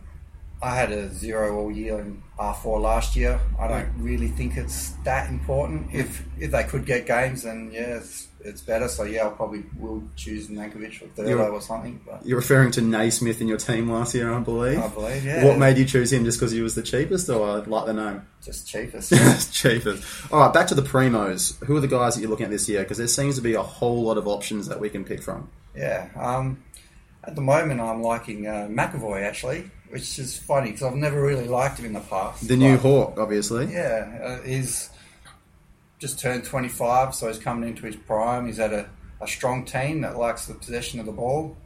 I 0.62 0.76
had 0.76 0.91
a 0.91 1.13
zero 1.13 1.58
all 1.60 1.72
year 1.72 2.00
in 2.00 2.24
R4 2.39 2.82
last 2.82 3.15
year. 3.15 3.39
I 3.60 3.68
don't 3.68 3.89
really 3.98 4.30
think 4.30 4.58
it's 4.58 4.91
that 5.04 5.30
important. 5.30 5.94
If 5.94 6.26
if 6.39 6.52
they 6.52 6.63
could 6.63 6.86
get 6.86 7.06
games, 7.06 7.44
then 7.44 7.70
yeah, 7.74 7.98
it's, 7.98 8.28
it's 8.39 8.62
better. 8.62 8.88
So 8.88 9.04
yeah, 9.04 9.24
I'll 9.24 9.32
probably 9.32 9.63
will 9.78 10.04
choose 10.15 10.48
Nankervis 10.48 11.02
or 11.02 11.08
Thurlow 11.08 11.52
or 11.52 11.62
something. 11.62 12.00
But 12.06 12.26
You're 12.26 12.38
referring 12.38 12.72
to 12.72 12.82
Naismith 12.82 13.41
in 13.41 13.48
your 13.48 13.58
team 13.58 13.91
last 13.91 14.15
year, 14.15 14.34
I 14.34 14.39
believe. 14.39 14.80
I 14.80 14.88
believe, 14.88 15.26
yeah. 15.26 15.46
What 15.46 15.58
made 15.60 15.78
you 15.78 15.86
choose 15.86 16.12
him? 16.12 16.24
Just 16.26 16.39
because 16.39 16.52
he 16.52 16.62
was 16.62 16.74
the 16.74 16.84
cheapest 16.84 17.30
or 17.30 17.48
I 17.48 17.56
like 17.58 17.86
the 17.86 17.94
name? 17.94 18.22
just 18.41 18.68
cheapest. 18.68 19.10
Just 19.12 19.54
cheapest. 19.54 20.32
All 20.32 20.39
right, 20.39 20.54
back 20.54 20.68
to 20.68 20.76
the 20.76 20.84
primos. 20.84 21.58
Who 21.65 21.76
are 21.76 21.80
the 21.80 21.88
guys 21.88 22.13
that 22.15 22.22
you're 22.22 22.30
looking 22.30 22.46
at 22.46 22.52
this 22.52 22.70
year? 22.70 22.84
Because 22.84 23.00
there 23.00 23.08
seems 23.08 23.36
to 23.38 23.41
be 23.41 23.56
a 23.56 23.63
whole 23.63 24.04
lot 24.04 24.18
of 24.20 24.28
options 24.28 24.68
that 24.68 24.80
we 24.80 24.89
can 24.89 25.04
pick 25.04 25.22
from. 25.24 25.50
yeah. 25.76 26.10
Um, 26.15 26.63
at 27.24 27.34
the 27.36 27.41
moment, 27.41 27.82
I'm 27.82 28.04
liking 28.04 28.46
uh, 28.46 28.68
McEvoy 28.70 29.24
actually, 29.24 29.72
which 29.89 30.19
is 30.19 30.38
funny 30.38 30.71
because 30.71 30.84
I've 30.84 30.95
never 30.95 31.21
really 31.21 31.48
liked 31.48 31.80
him 31.80 31.86
in 31.86 31.93
the 31.93 32.00
past. 32.02 32.48
The 32.48 32.58
new 32.58 32.78
Hawk, 32.78 33.17
obviously. 33.17 33.71
Yeah, 33.71 34.19
uh, 34.24 34.41
he's 34.41 34.89
just 36.00 36.19
turned 36.19 36.43
25, 36.43 37.15
so 37.15 37.28
he's 37.28 37.39
coming 37.39 37.69
into 37.69 37.86
his 37.86 37.95
prime. 37.95 38.45
He's 38.45 38.58
had 38.58 38.74
a, 38.74 38.89
a 39.21 39.28
strong 39.28 39.65
team 39.65 40.02
that 40.02 40.17
likes 40.17 40.48
the 40.48 40.54
possession 40.54 41.00
of 41.00 41.06
the 41.06 41.12
ball. 41.12 41.58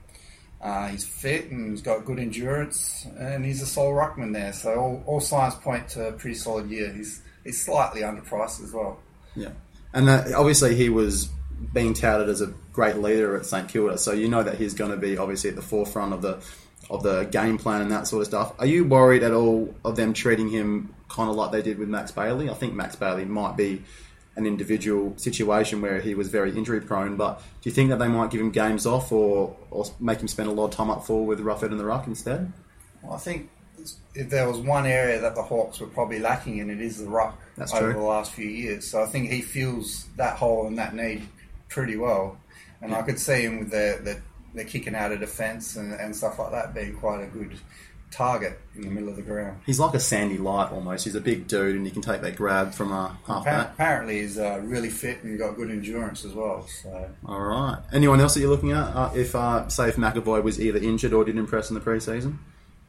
Uh, 0.62 0.90
he's 0.90 1.06
fit 1.06 1.50
and 1.52 1.72
he's 1.72 1.82
got 1.82 2.04
good 2.04 2.20
endurance, 2.20 3.08
and 3.18 3.46
he's 3.46 3.62
a 3.62 3.66
sole 3.66 3.94
ruckman 3.94 4.34
there. 4.34 4.52
So 4.52 4.76
all, 4.76 5.04
all 5.06 5.22
signs 5.22 5.56
point 5.56 5.88
to 5.90 6.10
a 6.10 6.12
pretty 6.12 6.36
solid 6.36 6.70
year. 6.70 6.92
He's 6.92 7.22
he's 7.46 7.64
slightly 7.64 8.02
underpriced 8.02 8.62
as 8.62 8.74
well. 8.74 9.00
Yeah, 9.36 9.52
and 9.94 10.10
uh, 10.10 10.26
obviously 10.36 10.76
he 10.76 10.90
was 10.90 11.30
being 11.74 11.94
touted 11.94 12.28
as 12.28 12.42
a 12.42 12.48
great 12.74 12.98
leader 12.98 13.38
at 13.38 13.46
St 13.46 13.70
Kilda, 13.70 13.98
so 13.98 14.12
you 14.12 14.28
know 14.28 14.44
that 14.44 14.58
he's 14.58 14.74
going 14.74 14.92
to 14.92 14.98
be 14.98 15.18
obviously 15.18 15.50
at 15.50 15.56
the 15.56 15.62
forefront 15.62 16.14
of 16.14 16.22
the 16.22 16.44
of 16.90 17.04
the 17.04 17.24
game 17.26 17.58
plan 17.58 17.82
and 17.82 17.92
that 17.92 18.08
sort 18.08 18.22
of 18.22 18.28
stuff. 18.28 18.54
Are 18.60 18.66
you 18.66 18.84
worried 18.86 19.24
at 19.24 19.32
all 19.32 19.74
of 19.86 19.96
them 19.96 20.14
treating 20.14 20.50
him 20.50 20.94
kind 21.08 21.30
of 21.30 21.36
like 21.36 21.52
they 21.52 21.62
did 21.62 21.78
with 21.78 21.90
Max 21.90 22.12
Bailey? 22.12 22.50
I 22.50 22.54
think 22.54 22.74
Max 22.74 22.96
Bailey 22.96 23.26
might 23.26 23.56
be 23.56 23.84
an 24.36 24.46
individual 24.46 25.14
situation 25.18 25.82
where 25.82 26.00
he 26.00 26.16
was 26.16 26.30
very 26.30 26.56
injury 26.56 26.82
prone, 26.82 27.18
but 27.18 27.40
do 27.62 27.70
you 27.70 27.72
think 27.74 27.90
that 27.90 28.00
they 28.00 28.08
might 28.08 28.32
give 28.32 28.40
him 28.42 28.52
games 28.52 28.86
off 28.86 29.12
or, 29.12 29.56
or 29.70 29.86
make 30.00 30.20
him 30.20 30.28
spend 30.28 30.50
a 30.50 30.52
lot 30.52 30.66
of 30.66 30.72
time 30.72 30.90
up 30.90 31.06
forward 31.06 31.28
with 31.28 31.40
Rufford 31.42 31.72
and 31.72 31.80
the 31.80 31.86
Ruck 31.86 32.08
instead? 32.08 32.52
Well, 33.04 33.14
I 33.14 33.18
think 33.18 33.50
if 34.16 34.30
there 34.30 34.48
was 34.48 34.60
one 34.60 34.86
area 34.86 35.20
that 35.22 35.36
the 35.36 35.44
Hawks 35.44 35.80
were 35.80 35.88
probably 35.88 36.20
lacking 36.20 36.58
in, 36.58 36.70
it 36.70 36.82
is 36.82 36.98
the 36.98 37.10
ruck 37.10 37.40
That's 37.58 37.74
over 37.74 37.92
true. 37.92 38.02
the 38.02 38.08
last 38.08 38.32
few 38.32 38.48
years. 38.48 38.90
So 38.90 39.02
I 39.04 39.06
think 39.06 39.30
he 39.30 39.42
feels 39.42 40.06
that 40.18 40.38
hole 40.38 40.68
and 40.68 40.78
that 40.78 40.94
need 40.96 41.28
pretty 41.68 41.98
well. 41.98 42.38
And 42.82 42.94
I 42.94 43.02
could 43.02 43.20
see 43.20 43.42
him 43.44 43.60
with 43.60 43.72
the, 43.72 44.00
the, 44.04 44.22
the 44.54 44.64
kicking 44.66 44.96
out 44.96 45.12
of 45.12 45.20
defence 45.20 45.76
and, 45.76 45.94
and 45.94 46.16
stuff 46.16 46.40
like 46.40 46.52
that 46.52 46.74
being 46.74 46.96
quite 46.96 47.22
a 47.24 47.28
good 47.28 47.58
target 48.12 48.60
in 48.76 48.82
the 48.82 48.90
middle 48.90 49.10
of 49.10 49.16
the 49.16 49.22
ground. 49.22 49.60
He's 49.68 49.80
like 49.80 49.94
a 49.94 50.00
Sandy 50.00 50.38
Light 50.40 50.72
almost. 50.72 51.06
He's 51.06 51.14
a 51.16 51.22
big 51.22 51.48
dude 51.48 51.76
and 51.76 51.86
he 51.86 51.92
can 51.92 52.02
take 52.02 52.22
that 52.22 52.36
grab 52.36 52.74
from 52.74 52.92
a 52.92 53.16
half 53.28 53.46
back. 53.46 53.74
Apparently, 53.74 54.22
he's 54.22 54.40
uh, 54.40 54.60
really 54.64 54.90
fit 54.90 55.24
and 55.24 55.38
got 55.38 55.56
good 55.56 55.70
endurance 55.70 56.26
as 56.26 56.34
well. 56.34 56.66
So 56.82 57.10
All 57.26 57.42
right. 57.42 57.78
Anyone 57.94 58.20
else 58.20 58.34
that 58.34 58.40
you're 58.40 58.50
looking 58.50 58.72
at? 58.72 58.88
Uh, 58.96 59.12
if 59.16 59.36
uh, 59.36 59.68
say 59.70 59.90
if 59.90 59.96
McEvoy 59.98 60.42
was 60.44 60.60
either 60.60 60.80
injured 60.80 61.14
or 61.14 61.24
didn't 61.24 61.40
impress 61.40 61.70
in 61.70 61.76
the 61.76 61.82
preseason? 61.82 62.38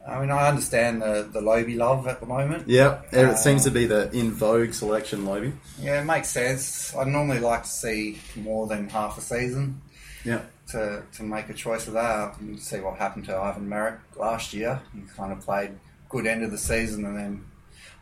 I 0.07 0.19
mean, 0.19 0.31
I 0.31 0.47
understand 0.47 1.03
the 1.03 1.29
the 1.31 1.41
Lobe 1.41 1.69
love 1.69 2.07
at 2.07 2.19
the 2.19 2.25
moment. 2.25 2.67
Yeah, 2.67 3.01
It 3.11 3.23
Uh, 3.25 3.35
seems 3.35 3.63
to 3.65 3.69
be 3.69 3.85
the 3.85 4.09
in 4.11 4.31
vogue 4.31 4.73
selection, 4.73 5.25
Lobby. 5.25 5.53
Yeah, 5.79 6.01
it 6.01 6.05
makes 6.05 6.29
sense. 6.29 6.95
I 6.95 7.03
normally 7.03 7.39
like 7.39 7.61
to 7.63 7.69
see 7.69 8.19
more 8.35 8.65
than 8.65 8.89
half 8.89 9.19
a 9.19 9.21
season. 9.21 9.79
Yeah. 10.25 10.41
To, 10.71 11.03
to 11.13 11.23
make 11.23 11.49
a 11.49 11.53
choice 11.53 11.87
of 11.87 11.93
that. 11.93 12.35
You 12.41 12.57
see 12.57 12.79
what 12.79 12.97
happened 12.97 13.25
to 13.25 13.35
Ivan 13.35 13.67
Maric 13.67 13.99
last 14.15 14.53
year. 14.53 14.81
He 14.93 15.01
kind 15.17 15.33
of 15.33 15.41
played 15.41 15.71
good 16.07 16.25
end 16.25 16.43
of 16.43 16.51
the 16.51 16.57
season 16.57 17.05
and 17.05 17.17
then 17.17 17.45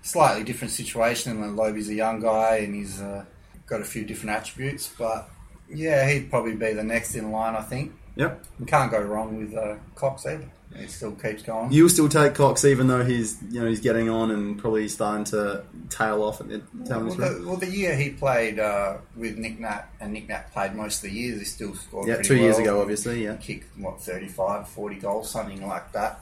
slightly 0.02 0.44
different 0.44 0.72
situation. 0.72 1.42
And 1.42 1.58
Loby's 1.58 1.90
a 1.90 1.96
young 1.96 2.20
guy 2.20 2.58
and 2.58 2.76
he's 2.76 3.02
uh, 3.02 3.26
got 3.66 3.82
a 3.82 3.86
few 3.86 4.06
different 4.06 4.36
attributes. 4.36 4.92
But 4.98 5.30
yeah, 5.68 6.10
he'd 6.10 6.30
probably 6.30 6.56
be 6.56 6.74
the 6.74 6.84
next 6.84 7.16
in 7.16 7.32
line, 7.32 7.56
I 7.56 7.62
think. 7.62 7.94
Yep. 8.16 8.44
You 8.60 8.66
can't 8.66 8.92
go 8.92 9.00
wrong 9.00 9.38
with 9.38 9.58
uh, 9.58 9.76
Cox 9.96 10.26
either. 10.26 10.50
He 10.78 10.88
still 10.88 11.14
keeps 11.14 11.42
going. 11.42 11.72
You'll 11.72 11.90
still 11.90 12.10
take 12.10 12.36
Cox 12.36 12.64
even 12.64 12.88
though 12.88 13.04
he's 13.04 13.42
you 13.50 13.60
know 13.60 13.68
he's 13.68 13.80
getting 13.80 14.10
on 14.10 14.30
and 14.32 14.58
probably 14.58 14.88
starting 14.88 15.24
to 15.26 15.64
tail 15.90 16.22
off 16.22 16.42
at 16.42 16.50
the 16.50 16.62
well, 16.74 17.00
end 17.00 17.12
the, 17.12 17.44
well, 17.46 17.58
the 17.58 17.70
year 17.70 17.96
he 17.96 18.12
played 18.12 18.60
uh, 18.60 18.98
with 19.16 19.38
Nick 19.38 19.60
Nat, 19.60 19.90
and 20.00 20.14
Nick 20.14 20.30
Nat 20.30 20.52
played 20.54 20.76
most 20.76 20.98
of 20.98 21.10
the 21.10 21.16
years, 21.16 21.40
he 21.40 21.46
still 21.46 21.76
scored 21.76 22.08
Yeah, 22.08 22.22
two 22.22 22.36
years 22.36 22.60
ago, 22.60 22.82
obviously. 22.82 23.24
Yeah, 23.24 23.36
Kicked, 23.38 23.78
what, 23.78 24.02
35, 24.02 24.68
40 24.70 24.96
goals, 24.98 25.32
something 25.32 25.66
like 25.68 25.92
that. 25.94 26.22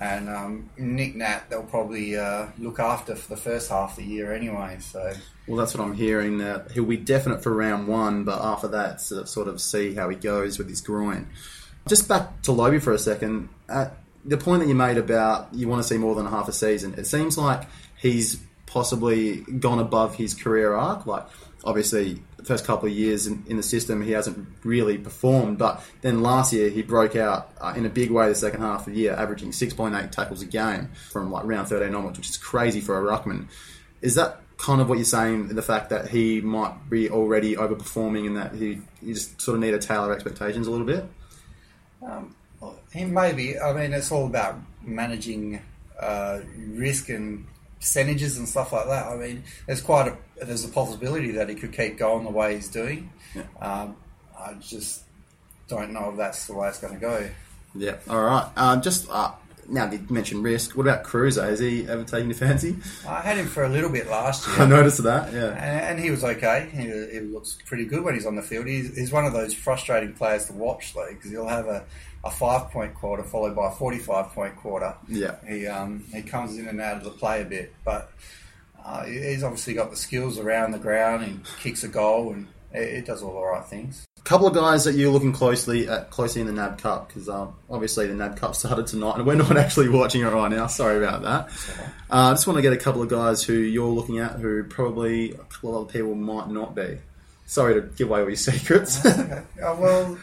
And 0.00 0.28
um, 0.28 0.70
Nick 0.76 1.16
Nat, 1.16 1.50
they'll 1.50 1.64
probably 1.64 2.16
uh, 2.16 2.46
look 2.58 2.78
after 2.78 3.16
for 3.16 3.34
the 3.34 3.40
first 3.40 3.68
half 3.68 3.92
of 3.92 3.96
the 3.96 4.04
year 4.04 4.32
anyway. 4.32 4.78
So 4.80 5.12
well, 5.48 5.56
that's 5.56 5.74
what 5.74 5.84
I'm 5.84 5.94
hearing. 5.94 6.38
That 6.38 6.70
he'll 6.70 6.84
be 6.84 6.96
definite 6.96 7.42
for 7.42 7.52
round 7.52 7.88
one, 7.88 8.22
but 8.22 8.40
after 8.40 8.68
that, 8.68 9.00
sort 9.00 9.48
of 9.48 9.60
see 9.60 9.94
how 9.94 10.08
he 10.08 10.16
goes 10.16 10.56
with 10.56 10.68
his 10.68 10.80
groin. 10.80 11.28
Just 11.88 12.08
back 12.08 12.42
to 12.42 12.52
Lobby 12.52 12.78
for 12.78 12.92
a 12.92 12.98
second. 12.98 13.48
At 13.68 13.96
the 14.24 14.36
point 14.36 14.62
that 14.62 14.68
you 14.68 14.74
made 14.74 14.98
about 14.98 15.48
you 15.54 15.68
want 15.68 15.82
to 15.82 15.88
see 15.88 15.98
more 15.98 16.14
than 16.14 16.26
half 16.26 16.48
a 16.48 16.52
season, 16.52 16.94
it 16.94 17.06
seems 17.06 17.38
like 17.38 17.62
he's 17.96 18.40
possibly 18.66 19.38
gone 19.38 19.78
above 19.78 20.14
his 20.14 20.34
career 20.34 20.74
arc. 20.74 21.06
Like, 21.06 21.26
obviously, 21.64 22.22
the 22.36 22.44
first 22.44 22.66
couple 22.66 22.88
of 22.88 22.94
years 22.94 23.26
in, 23.26 23.42
in 23.48 23.56
the 23.56 23.62
system, 23.62 24.02
he 24.02 24.12
hasn't 24.12 24.46
really 24.64 24.98
performed. 24.98 25.58
But 25.58 25.82
then 26.02 26.22
last 26.22 26.52
year, 26.52 26.68
he 26.68 26.82
broke 26.82 27.16
out 27.16 27.50
uh, 27.60 27.72
in 27.74 27.86
a 27.86 27.88
big 27.88 28.10
way 28.10 28.28
the 28.28 28.34
second 28.34 28.60
half 28.60 28.86
of 28.86 28.92
the 28.92 29.00
year, 29.00 29.14
averaging 29.14 29.50
6.8 29.50 30.10
tackles 30.10 30.42
a 30.42 30.46
game 30.46 30.90
from 31.10 31.30
like 31.32 31.44
round 31.44 31.68
13 31.68 31.94
onwards, 31.94 32.18
which 32.18 32.28
is 32.28 32.36
crazy 32.36 32.80
for 32.80 32.98
a 32.98 33.02
ruckman. 33.02 33.48
Is 34.02 34.14
that 34.16 34.42
kind 34.58 34.80
of 34.80 34.88
what 34.88 34.98
you're 34.98 35.04
saying? 35.04 35.48
The 35.48 35.62
fact 35.62 35.90
that 35.90 36.10
he 36.10 36.40
might 36.42 36.90
be 36.90 37.08
already 37.08 37.56
overperforming 37.56 38.26
and 38.26 38.36
that 38.36 38.54
he 38.54 38.80
you 39.00 39.14
just 39.14 39.40
sort 39.40 39.54
of 39.54 39.62
need 39.62 39.70
to 39.70 39.78
tailor 39.78 40.12
expectations 40.12 40.66
a 40.66 40.70
little 40.70 40.86
bit. 40.86 41.04
Um, 42.02 42.34
he 42.92 43.04
may. 43.04 43.58
I 43.58 43.72
mean, 43.72 43.92
it's 43.92 44.10
all 44.10 44.26
about 44.26 44.56
managing 44.82 45.60
uh, 45.98 46.40
risk 46.56 47.08
and 47.08 47.46
percentages 47.78 48.38
and 48.38 48.48
stuff 48.48 48.72
like 48.72 48.86
that. 48.86 49.06
I 49.06 49.16
mean, 49.16 49.44
there's 49.66 49.80
quite 49.80 50.08
a 50.08 50.44
there's 50.44 50.64
a 50.64 50.68
possibility 50.68 51.32
that 51.32 51.48
he 51.48 51.54
could 51.54 51.72
keep 51.72 51.98
going 51.98 52.24
the 52.24 52.30
way 52.30 52.54
he's 52.56 52.68
doing. 52.68 53.10
Yeah. 53.34 53.42
Um, 53.60 53.96
I 54.38 54.54
just 54.54 55.04
don't 55.68 55.92
know 55.92 56.10
if 56.10 56.16
that's 56.16 56.46
the 56.46 56.54
way 56.54 56.68
it's 56.68 56.80
going 56.80 56.94
to 56.94 57.00
go. 57.00 57.28
Yeah. 57.74 57.96
All 58.08 58.22
right. 58.22 58.48
Uh, 58.56 58.80
just 58.80 59.08
uh, 59.10 59.32
now 59.68 59.90
you 59.90 60.04
mentioned 60.08 60.42
risk. 60.42 60.76
What 60.76 60.86
about 60.86 61.04
Cruiser? 61.04 61.44
Has 61.44 61.58
he 61.58 61.86
ever 61.86 62.04
taken 62.04 62.28
your 62.28 62.38
fancy? 62.38 62.76
I 63.06 63.20
had 63.20 63.36
him 63.36 63.46
for 63.46 63.64
a 63.64 63.68
little 63.68 63.90
bit 63.90 64.08
last 64.08 64.46
year. 64.48 64.56
I 64.60 64.66
noticed 64.66 65.02
that. 65.02 65.32
Yeah. 65.32 65.50
And, 65.50 65.98
and 65.98 66.00
he 66.00 66.10
was 66.10 66.24
okay. 66.24 66.70
He, 66.72 66.82
he 67.12 67.20
looks 67.20 67.58
pretty 67.66 67.84
good 67.84 68.02
when 68.02 68.14
he's 68.14 68.26
on 68.26 68.36
the 68.36 68.42
field. 68.42 68.66
He's, 68.66 68.96
he's 68.96 69.12
one 69.12 69.26
of 69.26 69.32
those 69.32 69.54
frustrating 69.54 70.14
players 70.14 70.46
to 70.46 70.54
watch, 70.54 70.94
though, 70.94 71.08
because 71.10 71.30
he'll 71.30 71.46
have 71.46 71.66
a, 71.66 71.84
a 72.24 72.30
five 72.30 72.70
point 72.70 72.94
quarter 72.94 73.22
followed 73.22 73.54
by 73.54 73.68
a 73.68 73.72
45 73.72 74.32
point 74.32 74.56
quarter. 74.56 74.94
Yeah. 75.06 75.36
He 75.46 75.66
um, 75.66 76.04
he 76.12 76.22
comes 76.22 76.56
in 76.56 76.66
and 76.66 76.80
out 76.80 76.96
of 76.98 77.04
the 77.04 77.10
play 77.10 77.42
a 77.42 77.44
bit, 77.44 77.74
but 77.84 78.10
uh, 78.84 79.04
he's 79.04 79.42
obviously 79.42 79.74
got 79.74 79.90
the 79.90 79.96
skills 79.96 80.38
around 80.38 80.72
the 80.72 80.78
ground. 80.78 81.24
He 81.24 81.38
kicks 81.60 81.84
a 81.84 81.88
goal 81.88 82.32
and 82.32 82.48
it, 82.72 82.88
it 82.88 83.06
does 83.06 83.22
all 83.22 83.34
the 83.34 83.42
right 83.42 83.64
things. 83.64 84.07
Couple 84.24 84.46
of 84.46 84.54
guys 84.54 84.84
that 84.84 84.94
you're 84.94 85.10
looking 85.10 85.32
closely 85.32 85.88
at 85.88 86.10
closely 86.10 86.40
in 86.40 86.46
the 86.46 86.52
NAB 86.52 86.78
Cup 86.78 87.08
because 87.08 87.28
um, 87.28 87.54
obviously 87.70 88.06
the 88.06 88.14
NAB 88.14 88.36
Cup 88.36 88.54
started 88.56 88.86
tonight 88.86 89.16
and 89.16 89.26
we're 89.26 89.34
not 89.34 89.56
actually 89.56 89.88
watching 89.88 90.22
it 90.22 90.28
right 90.28 90.50
now. 90.50 90.66
Sorry 90.66 91.02
about 91.02 91.22
that. 91.22 91.48
Uh, 92.10 92.30
I 92.30 92.32
just 92.32 92.46
want 92.46 92.56
to 92.56 92.62
get 92.62 92.72
a 92.72 92.76
couple 92.76 93.02
of 93.02 93.08
guys 93.08 93.42
who 93.42 93.54
you're 93.54 93.86
looking 93.86 94.18
at 94.18 94.32
who 94.32 94.64
probably 94.64 95.32
a 95.32 95.38
couple 95.38 95.70
of 95.76 95.84
other 95.88 95.92
people 95.92 96.14
might 96.14 96.48
not 96.48 96.74
be. 96.74 96.98
Sorry 97.46 97.74
to 97.74 97.80
give 97.80 98.08
away 98.10 98.20
all 98.20 98.26
your 98.28 98.36
secrets. 98.36 99.04
Okay. 99.04 99.42
Uh, 99.62 99.76
well, 99.78 100.18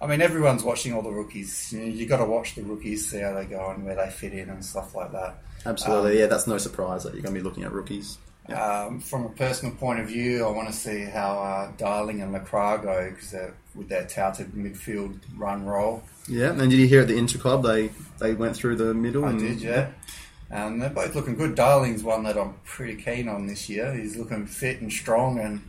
I 0.00 0.06
mean, 0.06 0.22
everyone's 0.22 0.64
watching 0.64 0.94
all 0.94 1.02
the 1.02 1.10
rookies. 1.10 1.72
You, 1.72 1.80
know, 1.80 1.86
you 1.86 2.06
got 2.06 2.18
to 2.18 2.24
watch 2.24 2.54
the 2.54 2.62
rookies, 2.62 3.10
see 3.10 3.18
how 3.18 3.34
they 3.34 3.44
go 3.44 3.70
and 3.70 3.84
where 3.84 3.96
they 3.96 4.08
fit 4.08 4.32
in 4.32 4.48
and 4.48 4.64
stuff 4.64 4.94
like 4.94 5.12
that. 5.12 5.34
Absolutely, 5.66 6.18
yeah. 6.18 6.26
That's 6.26 6.46
no 6.46 6.56
surprise 6.56 7.04
that 7.04 7.12
you're 7.12 7.22
going 7.22 7.34
to 7.34 7.40
be 7.40 7.44
looking 7.44 7.64
at 7.64 7.72
rookies. 7.72 8.16
Um, 8.48 9.00
from 9.00 9.26
a 9.26 9.28
personal 9.28 9.74
point 9.76 10.00
of 10.00 10.08
view, 10.08 10.44
I 10.44 10.50
want 10.50 10.68
to 10.68 10.74
see 10.74 11.04
how 11.04 11.38
uh, 11.38 11.72
Darling 11.76 12.20
and 12.20 12.34
LeCras 12.34 12.82
go 12.82 13.10
because 13.10 13.52
with 13.74 13.88
their 13.88 14.06
touted 14.06 14.52
midfield 14.52 15.18
run 15.36 15.64
role. 15.64 16.02
Yeah, 16.26 16.50
and 16.50 16.70
did 16.70 16.72
you 16.72 16.88
hear 16.88 17.02
at 17.02 17.08
the 17.08 17.16
Inter 17.16 17.38
Club 17.38 17.62
they 17.62 17.90
they 18.18 18.34
went 18.34 18.56
through 18.56 18.76
the 18.76 18.92
middle? 18.92 19.24
I 19.24 19.30
and, 19.30 19.38
did, 19.40 19.60
yeah. 19.60 19.90
And 20.50 20.82
they're 20.82 20.90
both 20.90 21.14
looking 21.14 21.36
good. 21.36 21.54
Darling's 21.54 22.02
one 22.02 22.24
that 22.24 22.36
I'm 22.36 22.54
pretty 22.64 23.00
keen 23.00 23.28
on 23.28 23.46
this 23.46 23.68
year. 23.68 23.94
He's 23.94 24.16
looking 24.16 24.46
fit 24.46 24.80
and 24.80 24.92
strong, 24.92 25.38
and 25.38 25.62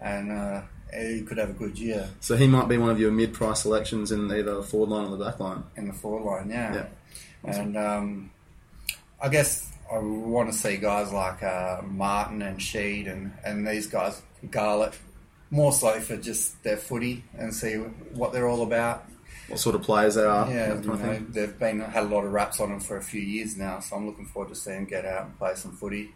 and 0.00 0.30
uh, 0.30 0.62
he 0.94 1.22
could 1.22 1.38
have 1.38 1.50
a 1.50 1.54
good 1.54 1.78
year 1.78 2.08
So 2.20 2.36
he 2.36 2.46
might 2.46 2.68
be 2.68 2.78
one 2.78 2.90
of 2.90 3.00
your 3.00 3.10
mid-price 3.10 3.62
selections 3.62 4.12
in 4.12 4.30
either 4.30 4.54
the 4.54 4.62
forward 4.62 4.90
line 4.90 5.06
or 5.06 5.16
the 5.16 5.24
back 5.24 5.40
line. 5.40 5.64
in 5.76 5.88
the 5.88 5.92
forward 5.92 6.24
line, 6.24 6.50
yeah. 6.50 6.74
Yeah. 7.44 7.56
And 7.56 7.76
um, 7.76 8.30
I 9.20 9.28
guess 9.28 9.67
I 9.92 9.98
want 9.98 10.52
to 10.52 10.56
see 10.56 10.76
guys 10.76 11.12
like 11.12 11.42
uh, 11.42 11.80
Martin 11.82 12.42
and 12.42 12.58
Sheed 12.58 13.10
and, 13.10 13.32
and 13.44 13.66
these 13.66 13.86
guys, 13.86 14.20
Garlett, 14.50 14.94
more 15.50 15.72
so 15.72 15.98
for 16.00 16.16
just 16.16 16.62
their 16.62 16.76
footy 16.76 17.24
and 17.36 17.54
see 17.54 17.74
what 17.74 18.32
they're 18.32 18.48
all 18.48 18.62
about. 18.62 19.04
What 19.48 19.58
sort 19.58 19.74
of 19.74 19.82
players 19.82 20.16
they 20.16 20.24
are? 20.24 20.50
Yeah, 20.50 20.74
you 20.74 20.80
kind 20.82 20.90
of 20.90 21.00
know, 21.00 21.26
they've 21.30 21.58
been 21.58 21.80
had 21.80 22.04
a 22.04 22.06
lot 22.06 22.24
of 22.24 22.32
raps 22.32 22.60
on 22.60 22.68
them 22.68 22.80
for 22.80 22.98
a 22.98 23.02
few 23.02 23.22
years 23.22 23.56
now, 23.56 23.80
so 23.80 23.96
I'm 23.96 24.06
looking 24.06 24.26
forward 24.26 24.50
to 24.50 24.54
seeing 24.54 24.76
them 24.76 24.84
get 24.84 25.06
out 25.06 25.24
and 25.24 25.38
play 25.38 25.54
some 25.54 25.72
footy. 25.72 26.12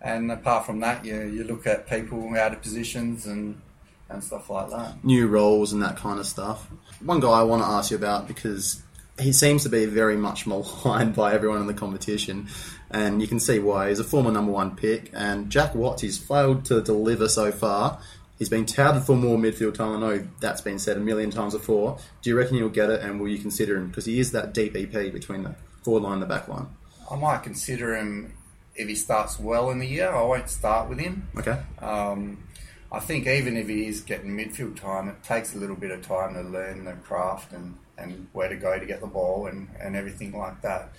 And 0.00 0.30
apart 0.30 0.66
from 0.66 0.78
that, 0.80 1.04
you 1.04 1.22
you 1.22 1.42
look 1.44 1.66
at 1.66 1.88
people 1.88 2.36
out 2.36 2.52
of 2.52 2.62
positions 2.62 3.26
and 3.26 3.60
and 4.08 4.22
stuff 4.22 4.48
like 4.48 4.70
that. 4.70 5.04
New 5.04 5.26
roles 5.26 5.72
and 5.72 5.82
that 5.82 5.96
kind 5.96 6.20
of 6.20 6.26
stuff. 6.26 6.68
One 7.00 7.18
guy 7.18 7.30
I 7.30 7.42
want 7.42 7.62
to 7.62 7.66
ask 7.66 7.90
you 7.90 7.96
about 7.96 8.28
because 8.28 8.82
he 9.18 9.32
seems 9.32 9.62
to 9.64 9.68
be 9.68 9.86
very 9.86 10.16
much 10.16 10.46
maligned 10.46 11.14
by 11.14 11.34
everyone 11.34 11.60
in 11.60 11.66
the 11.66 11.74
competition, 11.74 12.48
and 12.92 13.20
you 13.20 13.28
can 13.28 13.40
see 13.40 13.58
why. 13.58 13.88
He's 13.88 13.98
a 13.98 14.04
former 14.04 14.30
number 14.30 14.52
one 14.52 14.76
pick, 14.76 15.10
and 15.12 15.50
Jack 15.50 15.74
Watts. 15.74 16.02
He's 16.02 16.18
failed 16.18 16.64
to 16.66 16.80
deliver 16.80 17.28
so 17.28 17.50
far. 17.50 18.00
He's 18.38 18.48
been 18.48 18.66
touted 18.66 19.04
for 19.04 19.16
more 19.16 19.38
midfield 19.38 19.74
time. 19.74 19.96
I 19.96 20.00
know 20.00 20.28
that's 20.40 20.60
been 20.60 20.78
said 20.78 20.96
a 20.96 21.00
million 21.00 21.30
times 21.30 21.54
before. 21.54 21.98
Do 22.22 22.30
you 22.30 22.36
reckon 22.36 22.56
he'll 22.56 22.68
get 22.68 22.90
it, 22.90 23.00
and 23.00 23.20
will 23.20 23.28
you 23.28 23.38
consider 23.38 23.76
him 23.76 23.88
because 23.88 24.04
he 24.04 24.18
is 24.18 24.32
that 24.32 24.52
deep 24.52 24.74
EP 24.76 25.12
between 25.12 25.44
the 25.44 25.54
forward 25.82 26.02
line 26.02 26.14
and 26.14 26.22
the 26.22 26.26
back 26.26 26.48
line? 26.48 26.66
I 27.10 27.16
might 27.16 27.42
consider 27.42 27.96
him 27.96 28.34
if 28.74 28.88
he 28.88 28.94
starts 28.94 29.38
well 29.38 29.70
in 29.70 29.78
the 29.78 29.86
year. 29.86 30.10
I 30.10 30.22
won't 30.22 30.48
start 30.48 30.88
with 30.88 30.98
him. 30.98 31.28
Okay. 31.36 31.58
Um, 31.78 32.44
I 32.90 33.00
think 33.00 33.26
even 33.26 33.56
if 33.56 33.68
he 33.68 33.86
is 33.86 34.00
getting 34.00 34.36
midfield 34.36 34.78
time, 34.78 35.08
it 35.08 35.22
takes 35.22 35.54
a 35.54 35.58
little 35.58 35.76
bit 35.76 35.90
of 35.90 36.06
time 36.06 36.34
to 36.34 36.42
learn 36.42 36.84
the 36.84 36.92
craft 36.92 37.52
and, 37.52 37.76
and 37.96 38.28
where 38.32 38.48
to 38.48 38.56
go 38.56 38.78
to 38.78 38.84
get 38.84 39.00
the 39.00 39.06
ball 39.06 39.46
and, 39.46 39.68
and 39.80 39.96
everything 39.96 40.36
like 40.36 40.60
that. 40.62 40.92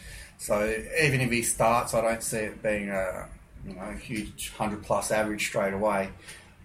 So 0.44 0.76
even 1.02 1.22
if 1.22 1.32
he 1.32 1.42
starts, 1.42 1.94
I 1.94 2.02
don't 2.02 2.22
see 2.22 2.40
it 2.40 2.62
being 2.62 2.90
a 2.90 3.30
you 3.66 3.76
know 3.76 3.92
huge 3.92 4.52
hundred 4.52 4.84
plus 4.84 5.10
average 5.10 5.48
straight 5.48 5.74
away. 5.74 6.10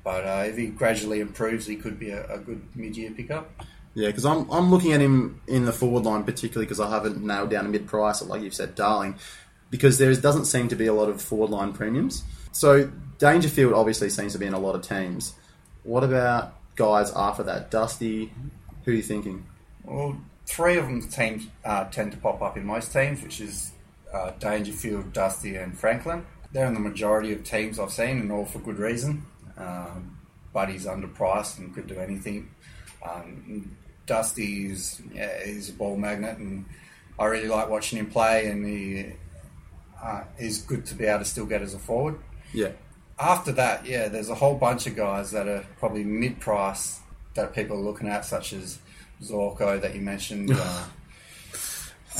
But 0.02 0.24
uh, 0.24 0.44
if 0.48 0.56
he 0.56 0.66
gradually 0.66 1.20
improves, 1.20 1.64
he 1.64 1.76
could 1.76 1.96
be 1.96 2.10
a, 2.10 2.28
a 2.28 2.38
good 2.38 2.60
mid-year 2.74 3.12
pickup. 3.12 3.48
Yeah, 3.94 4.08
because 4.08 4.24
I'm, 4.24 4.50
I'm 4.50 4.72
looking 4.72 4.94
at 4.94 5.00
him 5.00 5.40
in 5.46 5.64
the 5.64 5.72
forward 5.72 6.02
line, 6.02 6.24
particularly 6.24 6.66
because 6.66 6.80
I 6.80 6.90
haven't 6.90 7.24
nailed 7.24 7.50
down 7.50 7.66
a 7.66 7.68
mid 7.68 7.86
price, 7.86 8.20
like 8.20 8.42
you've 8.42 8.52
said, 8.52 8.74
Darling, 8.74 9.14
because 9.70 9.98
there 9.98 10.12
doesn't 10.12 10.46
seem 10.46 10.66
to 10.68 10.76
be 10.76 10.88
a 10.88 10.92
lot 10.92 11.08
of 11.08 11.22
forward 11.22 11.50
line 11.50 11.72
premiums. 11.72 12.24
So 12.50 12.90
Dangerfield 13.18 13.74
obviously 13.74 14.10
seems 14.10 14.32
to 14.32 14.40
be 14.40 14.46
in 14.46 14.54
a 14.54 14.58
lot 14.58 14.74
of 14.74 14.82
teams. 14.82 15.34
What 15.84 16.02
about 16.02 16.54
guys 16.74 17.12
after 17.14 17.44
that? 17.44 17.70
Dusty, 17.70 18.32
who 18.84 18.90
are 18.90 18.94
you 18.94 19.02
thinking? 19.02 19.46
Well, 19.84 20.20
three 20.48 20.76
of 20.78 20.86
them 20.86 21.02
teams 21.08 21.46
uh, 21.64 21.84
tend 21.84 22.12
to 22.12 22.18
pop 22.18 22.40
up 22.42 22.56
in 22.56 22.64
most 22.64 22.92
teams, 22.92 23.22
which 23.22 23.40
is 23.40 23.72
uh, 24.12 24.30
Dangerfield, 24.38 25.12
Dusty, 25.12 25.56
and 25.56 25.78
Franklin. 25.78 26.24
They're 26.52 26.66
in 26.66 26.72
the 26.74 26.80
majority 26.80 27.32
of 27.32 27.44
teams 27.44 27.78
I've 27.78 27.92
seen, 27.92 28.18
and 28.20 28.32
all 28.32 28.46
for 28.46 28.58
good 28.60 28.78
reason. 28.78 29.24
Um, 29.58 30.18
Buddy's 30.54 30.86
underpriced 30.86 31.58
and 31.58 31.74
could 31.74 31.86
do 31.86 31.98
anything. 31.98 32.50
Um, 33.06 33.76
is 34.38 35.02
yeah, 35.12 35.44
he's 35.44 35.68
a 35.68 35.72
ball 35.74 35.96
magnet, 35.98 36.38
and 36.38 36.64
I 37.18 37.26
really 37.26 37.48
like 37.48 37.68
watching 37.68 37.98
him 37.98 38.06
play, 38.10 38.46
and 38.46 38.64
he 38.64 39.12
uh, 40.02 40.22
is 40.38 40.62
good 40.62 40.86
to 40.86 40.94
be 40.94 41.04
able 41.04 41.18
to 41.18 41.24
still 41.26 41.44
get 41.44 41.60
as 41.60 41.74
a 41.74 41.78
forward 41.78 42.18
Yeah. 42.54 42.70
after 43.18 43.52
that, 43.52 43.84
yeah, 43.84 44.08
there's 44.08 44.30
a 44.30 44.34
whole 44.34 44.54
bunch 44.54 44.86
of 44.86 44.96
guys 44.96 45.30
that 45.32 45.46
are 45.46 45.64
probably 45.78 46.04
mid 46.04 46.40
price 46.40 47.00
that 47.34 47.54
people 47.54 47.76
are 47.76 47.80
looking 47.82 48.08
at, 48.08 48.24
such 48.24 48.54
as 48.54 48.78
Zorko 49.22 49.80
that 49.80 49.94
you 49.94 50.00
mentioned. 50.00 50.56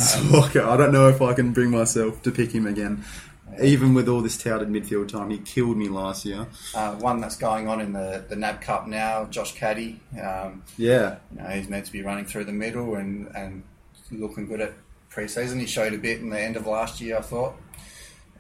Uh, 0.01 0.45
okay, 0.47 0.61
I 0.61 0.77
don't 0.77 0.93
know 0.93 1.09
if 1.09 1.21
I 1.21 1.33
can 1.35 1.53
bring 1.53 1.71
myself 1.71 2.23
to 2.23 2.31
pick 2.31 2.53
him 2.53 2.67
again. 2.69 3.05
Even 3.61 3.95
with 3.95 4.09
all 4.09 4.21
this 4.21 4.39
touted 4.39 4.69
midfield 4.69 5.09
time, 5.09 5.31
he 5.31 5.39
killed 5.39 5.77
me 5.77 5.89
last 5.89 6.25
year. 6.25 6.47
uh, 6.75 6.95
one 6.97 7.21
that's 7.21 7.37
going 7.37 7.67
on 7.67 7.81
in 7.81 7.93
the, 7.93 8.25
the 8.29 8.37
NAB 8.37 8.61
Cup 8.61 8.87
now, 8.87 9.25
Josh 9.25 9.55
Caddy. 9.55 9.99
Um, 10.23 10.63
Yeah, 10.77 11.17
you 11.33 11.43
know, 11.43 11.49
he's 11.49 11.69
meant 11.69 11.87
to 11.87 11.93
be 11.93 12.03
running 12.03 12.27
through 12.27 12.45
the 12.45 12.53
middle 12.53 12.95
and, 12.95 13.27
and 13.35 13.65
looking 14.13 14.47
good 14.47 14.61
at 14.61 14.75
pre-season. 15.09 15.59
He 15.59 15.67
showed 15.67 15.95
a 15.95 15.99
bit 15.99 16.21
in 16.21 16.31
the 16.31 16.39
end 16.41 16.57
of 16.57 16.67
last 16.67 17.01
year, 17.01 17.17
I 17.19 17.23
thought. 17.23 17.57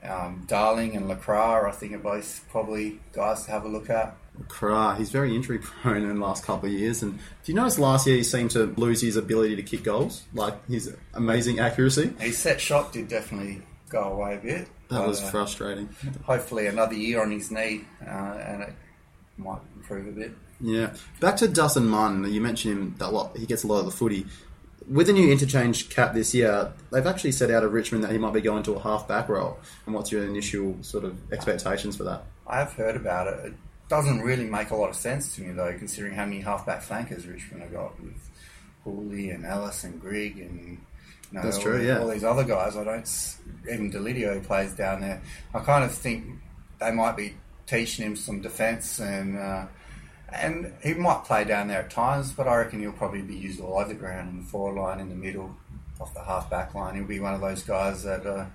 Um, 0.02 0.44
Darling 0.46 0.96
and 0.96 1.10
LeCras, 1.10 1.68
I 1.68 1.72
think, 1.72 1.92
are 1.92 1.98
both 1.98 2.44
probably 2.50 3.00
guys 3.12 3.44
to 3.44 3.50
have 3.50 3.64
a 3.64 3.68
look 3.68 3.90
at. 3.90 4.16
Cra, 4.46 4.94
he's 4.96 5.10
very 5.10 5.34
injury 5.34 5.58
prone 5.62 6.02
in 6.02 6.08
the 6.08 6.24
last 6.24 6.44
couple 6.44 6.68
of 6.68 6.72
years. 6.74 7.02
And 7.02 7.18
do 7.18 7.52
you 7.52 7.54
notice 7.54 7.78
last 7.78 8.06
year 8.06 8.16
he 8.16 8.22
seemed 8.22 8.52
to 8.52 8.66
lose 8.76 9.00
his 9.00 9.16
ability 9.16 9.56
to 9.56 9.62
kick 9.62 9.82
goals, 9.82 10.24
like 10.32 10.66
his 10.68 10.94
amazing 11.14 11.58
accuracy? 11.58 12.12
His 12.20 12.38
set 12.38 12.60
shot 12.60 12.92
did 12.92 13.08
definitely 13.08 13.62
go 13.88 14.02
away 14.04 14.36
a 14.36 14.38
bit. 14.38 14.68
That 14.90 15.06
was 15.06 15.22
uh, 15.22 15.26
frustrating. 15.26 15.88
hopefully 16.22 16.66
another 16.66 16.94
year 16.94 17.20
on 17.20 17.30
his 17.30 17.50
knee, 17.50 17.84
uh, 18.06 18.10
and 18.10 18.62
it 18.62 18.72
might 19.36 19.60
improve 19.76 20.06
a 20.08 20.12
bit. 20.12 20.32
Yeah. 20.60 20.94
Back 21.20 21.36
to 21.36 21.48
Dustin 21.48 21.86
Munn. 21.86 22.30
You 22.32 22.40
mentioned 22.40 22.78
him 22.78 22.94
that 22.98 23.12
lot. 23.12 23.36
He 23.36 23.46
gets 23.46 23.64
a 23.64 23.66
lot 23.66 23.80
of 23.80 23.84
the 23.86 23.90
footy. 23.90 24.26
With 24.90 25.06
the 25.06 25.12
new 25.12 25.30
interchange 25.30 25.90
cap 25.90 26.14
this 26.14 26.34
year, 26.34 26.72
they've 26.90 27.06
actually 27.06 27.32
set 27.32 27.50
out 27.50 27.62
of 27.62 27.72
Richmond 27.72 28.04
that 28.04 28.10
he 28.10 28.18
might 28.18 28.32
be 28.32 28.40
going 28.40 28.62
to 28.64 28.74
a 28.74 28.80
half 28.80 29.06
back 29.06 29.28
role. 29.28 29.58
And 29.86 29.94
what's 29.94 30.10
your 30.10 30.24
initial 30.24 30.76
sort 30.82 31.04
of 31.04 31.16
expectations 31.32 31.96
for 31.96 32.04
that? 32.04 32.24
I 32.46 32.58
have 32.58 32.72
heard 32.72 32.96
about 32.96 33.26
it. 33.26 33.46
It 33.46 33.54
doesn't 33.88 34.20
really 34.20 34.44
make 34.44 34.70
a 34.70 34.76
lot 34.76 34.88
of 34.88 34.96
sense 34.96 35.34
to 35.36 35.42
me 35.42 35.52
though, 35.52 35.74
considering 35.76 36.14
how 36.14 36.24
many 36.24 36.40
halfback 36.40 36.82
flankers 36.82 37.26
Richmond 37.26 37.62
have 37.62 37.72
got 37.72 38.00
with 38.00 38.30
Houli 38.86 39.34
and 39.34 39.44
Ellis 39.44 39.84
and 39.84 40.00
Grigg 40.00 40.38
and 40.38 40.78
you 41.30 41.38
know, 41.38 41.42
That's 41.42 41.56
all, 41.58 41.62
true, 41.62 41.86
yeah. 41.86 41.98
all 42.00 42.08
these 42.08 42.24
other 42.24 42.44
guys. 42.44 42.76
I 42.76 42.84
don't 42.84 43.36
even 43.70 43.92
Deledio 43.92 44.42
plays 44.44 44.74
down 44.74 45.02
there. 45.02 45.22
I 45.52 45.58
kind 45.60 45.84
of 45.84 45.92
think 45.92 46.24
they 46.80 46.90
might 46.90 47.16
be 47.16 47.34
teaching 47.66 48.06
him 48.06 48.16
some 48.16 48.40
defence 48.40 49.00
and. 49.00 49.38
Uh, 49.38 49.66
and 50.32 50.72
he 50.82 50.94
might 50.94 51.24
play 51.24 51.44
down 51.44 51.68
there 51.68 51.80
at 51.80 51.90
times, 51.90 52.32
but 52.32 52.46
I 52.46 52.56
reckon 52.56 52.80
he'll 52.80 52.92
probably 52.92 53.22
be 53.22 53.34
used 53.34 53.60
all 53.60 53.78
over 53.78 53.88
the 53.88 53.94
ground 53.94 54.30
in 54.30 54.38
the 54.38 54.44
forward 54.44 54.80
line, 54.80 55.00
in 55.00 55.08
the 55.08 55.14
middle, 55.14 55.54
off 56.00 56.12
the 56.14 56.22
half 56.22 56.50
back 56.50 56.74
line. 56.74 56.96
He'll 56.96 57.04
be 57.04 57.20
one 57.20 57.34
of 57.34 57.40
those 57.40 57.62
guys 57.62 58.02
that 58.02 58.26
uh, 58.26 58.46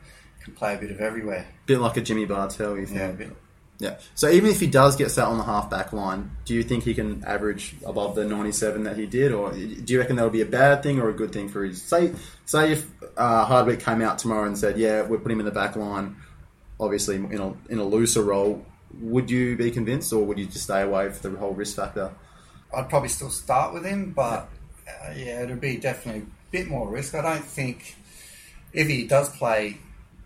can 0.44 0.54
play 0.54 0.76
a 0.76 0.78
bit 0.78 0.92
of 0.92 1.00
everywhere. 1.00 1.48
Bit 1.66 1.80
like 1.80 1.98
a 1.98 2.02
Jimmy 2.02 2.26
Bartel, 2.26 2.78
you 2.78 2.86
think? 2.86 3.00
Yeah, 3.00 3.08
a 3.08 3.14
bit, 3.14 3.32
Yeah. 3.80 3.98
So 4.14 4.30
even 4.30 4.52
if 4.52 4.60
he 4.60 4.68
does 4.68 4.96
get 4.96 5.10
sat 5.10 5.26
on 5.26 5.38
the 5.38 5.44
half 5.44 5.70
back 5.70 5.94
line, 5.94 6.32
do 6.46 6.54
you 6.54 6.62
think 6.62 6.84
he 6.84 6.94
can 6.94 7.24
average 7.26 7.76
above 7.86 8.16
the 8.16 8.26
97 8.26 8.84
that 8.84 8.98
he 8.98 9.08
did, 9.08 9.32
or 9.32 9.52
do 9.52 9.84
you 9.88 10.00
reckon 10.00 10.16
that 10.18 10.24
would 10.24 10.34
be 10.34 10.42
a 10.42 10.46
bad 10.46 10.84
thing 10.84 11.00
or 11.00 11.10
a 11.10 11.14
good 11.14 11.32
thing 11.32 11.50
for 11.50 11.64
his? 11.64 11.82
Say, 11.82 12.14
say 12.46 12.74
if 12.74 12.90
uh, 13.18 13.46
Hardwick 13.46 13.80
came 13.80 14.02
out 14.02 14.20
tomorrow 14.20 14.46
and 14.46 14.58
said, 14.58 14.78
"Yeah, 14.78 15.02
we're 15.02 15.18
putting 15.18 15.38
him 15.38 15.40
in 15.42 15.46
the 15.46 15.52
back 15.52 15.76
line," 15.76 16.18
obviously 16.80 17.16
in 17.16 17.40
a 17.40 17.54
in 17.70 17.80
a 17.80 17.84
looser 17.84 18.22
role, 18.22 18.66
would 19.02 19.30
you 19.30 19.56
be 19.56 19.72
convinced, 19.72 20.14
or 20.14 20.24
would 20.24 20.38
you 20.38 20.46
just 20.46 20.66
stay 20.66 20.82
away 20.82 21.10
for 21.10 21.30
the 21.30 21.38
whole 21.38 21.54
risk 21.54 21.76
factor? 21.76 22.12
I'd 22.76 22.90
probably 22.90 23.10
still 23.10 23.30
start 23.30 23.74
with 23.74 23.86
him, 23.86 24.12
but 24.12 24.50
uh, 24.88 25.14
yeah, 25.16 25.44
it'd 25.44 25.62
be 25.62 25.78
definitely 25.78 26.22
a 26.22 26.52
bit 26.52 26.68
more 26.68 26.90
risk. 26.90 27.16
I 27.16 27.22
don't 27.22 27.44
think 27.44 27.96
if 28.74 28.88
he 28.88 29.06
does 29.06 29.36
play 29.38 29.78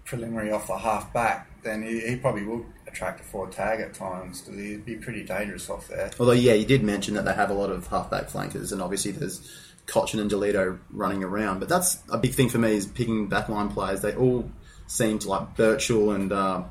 preliminary 0.05 0.51
off 0.51 0.67
the 0.67 0.77
half 0.77 1.11
back, 1.13 1.49
then 1.63 1.83
he, 1.83 1.99
he 1.99 2.15
probably 2.15 2.43
will 2.43 2.65
attract 2.87 3.19
a 3.19 3.23
forward 3.23 3.51
tag 3.51 3.81
at 3.81 3.93
times 3.93 4.41
because 4.41 4.59
he'd 4.59 4.85
be 4.85 4.95
pretty 4.95 5.23
dangerous 5.23 5.69
off 5.69 5.87
there. 5.89 6.09
Although, 6.19 6.31
yeah, 6.31 6.53
you 6.53 6.65
did 6.65 6.83
mention 6.83 7.13
that 7.15 7.25
they 7.25 7.33
have 7.33 7.49
a 7.49 7.53
lot 7.53 7.69
of 7.69 7.87
half 7.87 8.09
back 8.09 8.29
flankers, 8.29 8.71
and 8.71 8.81
obviously 8.81 9.11
there's 9.11 9.41
Cotchin 9.85 10.19
and 10.19 10.31
Deledio 10.31 10.79
running 10.91 11.23
around. 11.23 11.59
But 11.59 11.69
that's 11.69 12.01
a 12.09 12.17
big 12.17 12.33
thing 12.33 12.49
for 12.49 12.57
me 12.57 12.75
is 12.75 12.85
picking 12.85 13.29
backline 13.29 13.73
players. 13.73 14.01
They 14.01 14.15
all 14.15 14.49
seem 14.87 15.19
to 15.19 15.29
like 15.29 15.55
Birchall 15.55 16.15
and 16.15 16.31
uh, 16.31 16.63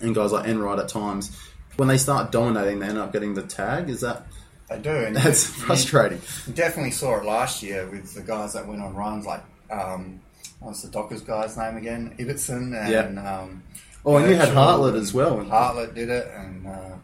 and 0.00 0.14
guys 0.14 0.32
like 0.32 0.46
Enright 0.46 0.78
at 0.78 0.88
times. 0.88 1.36
When 1.76 1.88
they 1.88 1.98
start 1.98 2.32
dominating, 2.32 2.80
they 2.80 2.86
end 2.88 2.98
up 2.98 3.12
getting 3.12 3.34
the 3.34 3.42
tag. 3.42 3.88
Is 3.88 4.00
that 4.02 4.26
They 4.68 4.78
do, 4.80 4.90
and 4.90 5.16
that's 5.16 5.46
you- 5.56 5.64
frustrating? 5.64 6.20
you 6.46 6.52
definitely 6.52 6.90
saw 6.92 7.18
it 7.18 7.24
last 7.24 7.62
year 7.62 7.86
with 7.88 8.14
the 8.14 8.22
guys 8.22 8.52
that 8.54 8.66
went 8.66 8.82
on 8.82 8.94
runs 8.94 9.24
like 9.26 9.42
um, 9.70 10.20
what's 10.58 10.82
the 10.82 10.88
Dockers 10.90 11.22
guy's 11.22 11.56
name 11.56 11.76
again? 11.76 12.14
Ibbotson 12.18 12.74
and 12.76 13.18
um, 13.18 13.62
Oh, 14.04 14.16
and 14.16 14.28
you 14.28 14.34
had 14.34 14.48
Hartlett 14.48 14.94
as 14.94 15.12
well. 15.12 15.44
Hartlett 15.44 15.94
did 15.94 16.08
it, 16.08 16.26
and 16.34 16.66
uh, 16.66 16.96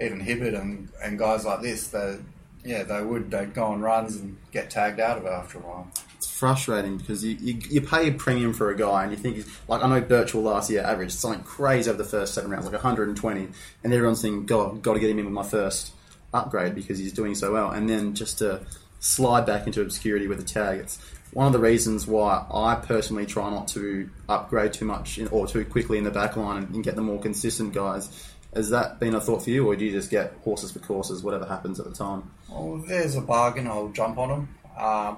even 0.00 0.20
Hibberd 0.20 0.58
and, 0.60 0.90
and 1.02 1.18
guys 1.18 1.44
like 1.46 1.62
this. 1.62 1.86
They, 1.88 2.18
yeah, 2.64 2.82
they 2.82 3.02
would. 3.02 3.30
They'd 3.30 3.54
go 3.54 3.64
on 3.64 3.80
runs 3.80 4.16
and 4.16 4.36
get 4.52 4.68
tagged 4.70 5.00
out 5.00 5.16
of 5.18 5.24
it 5.24 5.30
after 5.32 5.58
a 5.58 5.62
while. 5.62 5.90
It's 6.24 6.32
frustrating 6.32 6.96
because 6.96 7.22
you, 7.22 7.36
you, 7.38 7.60
you 7.68 7.80
pay 7.82 8.08
a 8.08 8.12
premium 8.12 8.54
for 8.54 8.70
a 8.70 8.76
guy 8.76 9.02
and 9.02 9.12
you 9.12 9.18
think, 9.18 9.36
he's, 9.36 9.60
like, 9.68 9.82
I 9.82 9.88
know 9.88 10.00
Birchall 10.00 10.42
last 10.42 10.70
year 10.70 10.82
averaged 10.82 11.12
something 11.12 11.42
crazy 11.42 11.90
over 11.90 11.98
the 11.98 12.08
first 12.08 12.32
seven 12.32 12.50
rounds, 12.50 12.64
like 12.64 12.72
120, 12.72 13.48
and 13.84 13.92
everyone's 13.92 14.22
thinking, 14.22 14.46
God, 14.46 14.80
got 14.80 14.94
to 14.94 15.00
get 15.00 15.10
him 15.10 15.18
in 15.18 15.26
with 15.26 15.34
my 15.34 15.42
first 15.42 15.92
upgrade 16.32 16.74
because 16.74 16.98
he's 16.98 17.12
doing 17.12 17.34
so 17.34 17.52
well. 17.52 17.70
And 17.70 17.90
then 17.90 18.14
just 18.14 18.38
to 18.38 18.62
slide 19.00 19.44
back 19.44 19.66
into 19.66 19.82
obscurity 19.82 20.26
with 20.26 20.40
a 20.40 20.44
tag, 20.44 20.78
it's 20.80 20.98
one 21.34 21.46
of 21.46 21.52
the 21.52 21.58
reasons 21.58 22.06
why 22.06 22.46
I 22.50 22.76
personally 22.76 23.26
try 23.26 23.50
not 23.50 23.68
to 23.68 24.08
upgrade 24.26 24.72
too 24.72 24.86
much 24.86 25.18
in, 25.18 25.28
or 25.28 25.46
too 25.46 25.64
quickly 25.66 25.98
in 25.98 26.04
the 26.04 26.10
back 26.10 26.36
line 26.36 26.62
and, 26.62 26.74
and 26.74 26.84
get 26.84 26.96
the 26.96 27.02
more 27.02 27.20
consistent 27.20 27.74
guys. 27.74 28.30
Has 28.54 28.70
that 28.70 28.98
been 28.98 29.14
a 29.14 29.20
thought 29.20 29.42
for 29.42 29.50
you, 29.50 29.66
or 29.66 29.76
do 29.76 29.84
you 29.84 29.90
just 29.92 30.10
get 30.10 30.32
horses 30.42 30.72
for 30.72 30.78
courses, 30.78 31.22
whatever 31.22 31.44
happens 31.44 31.78
at 31.80 31.86
the 31.86 31.92
time? 31.92 32.30
Well, 32.48 32.80
if 32.80 32.88
there's 32.88 33.14
a 33.14 33.20
bargain, 33.20 33.66
I'll 33.66 33.88
jump 33.88 34.16
on 34.16 34.28
them. 34.30 34.48
Uh, 34.78 35.16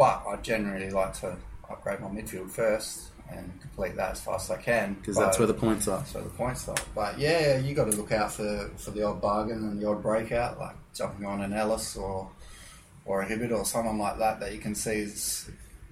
but 0.00 0.24
I 0.26 0.36
generally 0.36 0.88
like 0.88 1.12
to 1.20 1.36
upgrade 1.68 2.00
my 2.00 2.08
midfield 2.08 2.48
first 2.50 3.10
and 3.30 3.52
complete 3.60 3.96
that 3.96 4.12
as 4.12 4.20
fast 4.22 4.50
as 4.50 4.56
I 4.56 4.62
can 4.62 4.94
Because 4.94 5.14
that's 5.14 5.38
where 5.38 5.46
the 5.46 5.52
points 5.52 5.88
are. 5.88 6.02
So 6.06 6.22
the 6.22 6.30
points 6.30 6.66
are. 6.68 6.76
But 6.94 7.18
yeah, 7.18 7.58
you 7.58 7.74
got 7.74 7.90
to 7.90 7.94
look 7.94 8.10
out 8.10 8.32
for, 8.32 8.70
for 8.78 8.92
the 8.92 9.02
odd 9.02 9.20
bargain 9.20 9.58
and 9.58 9.78
the 9.78 9.86
odd 9.86 10.02
breakout, 10.02 10.58
like 10.58 10.74
jumping 10.94 11.26
on 11.26 11.42
an 11.42 11.52
Ellis 11.52 11.98
or 11.98 12.30
or 13.04 13.20
a 13.20 13.26
Hibberd 13.26 13.52
or 13.52 13.66
someone 13.66 13.98
like 13.98 14.18
that 14.18 14.40
that 14.40 14.54
you 14.54 14.58
can 14.58 14.74
see 14.74 15.00
is 15.00 15.50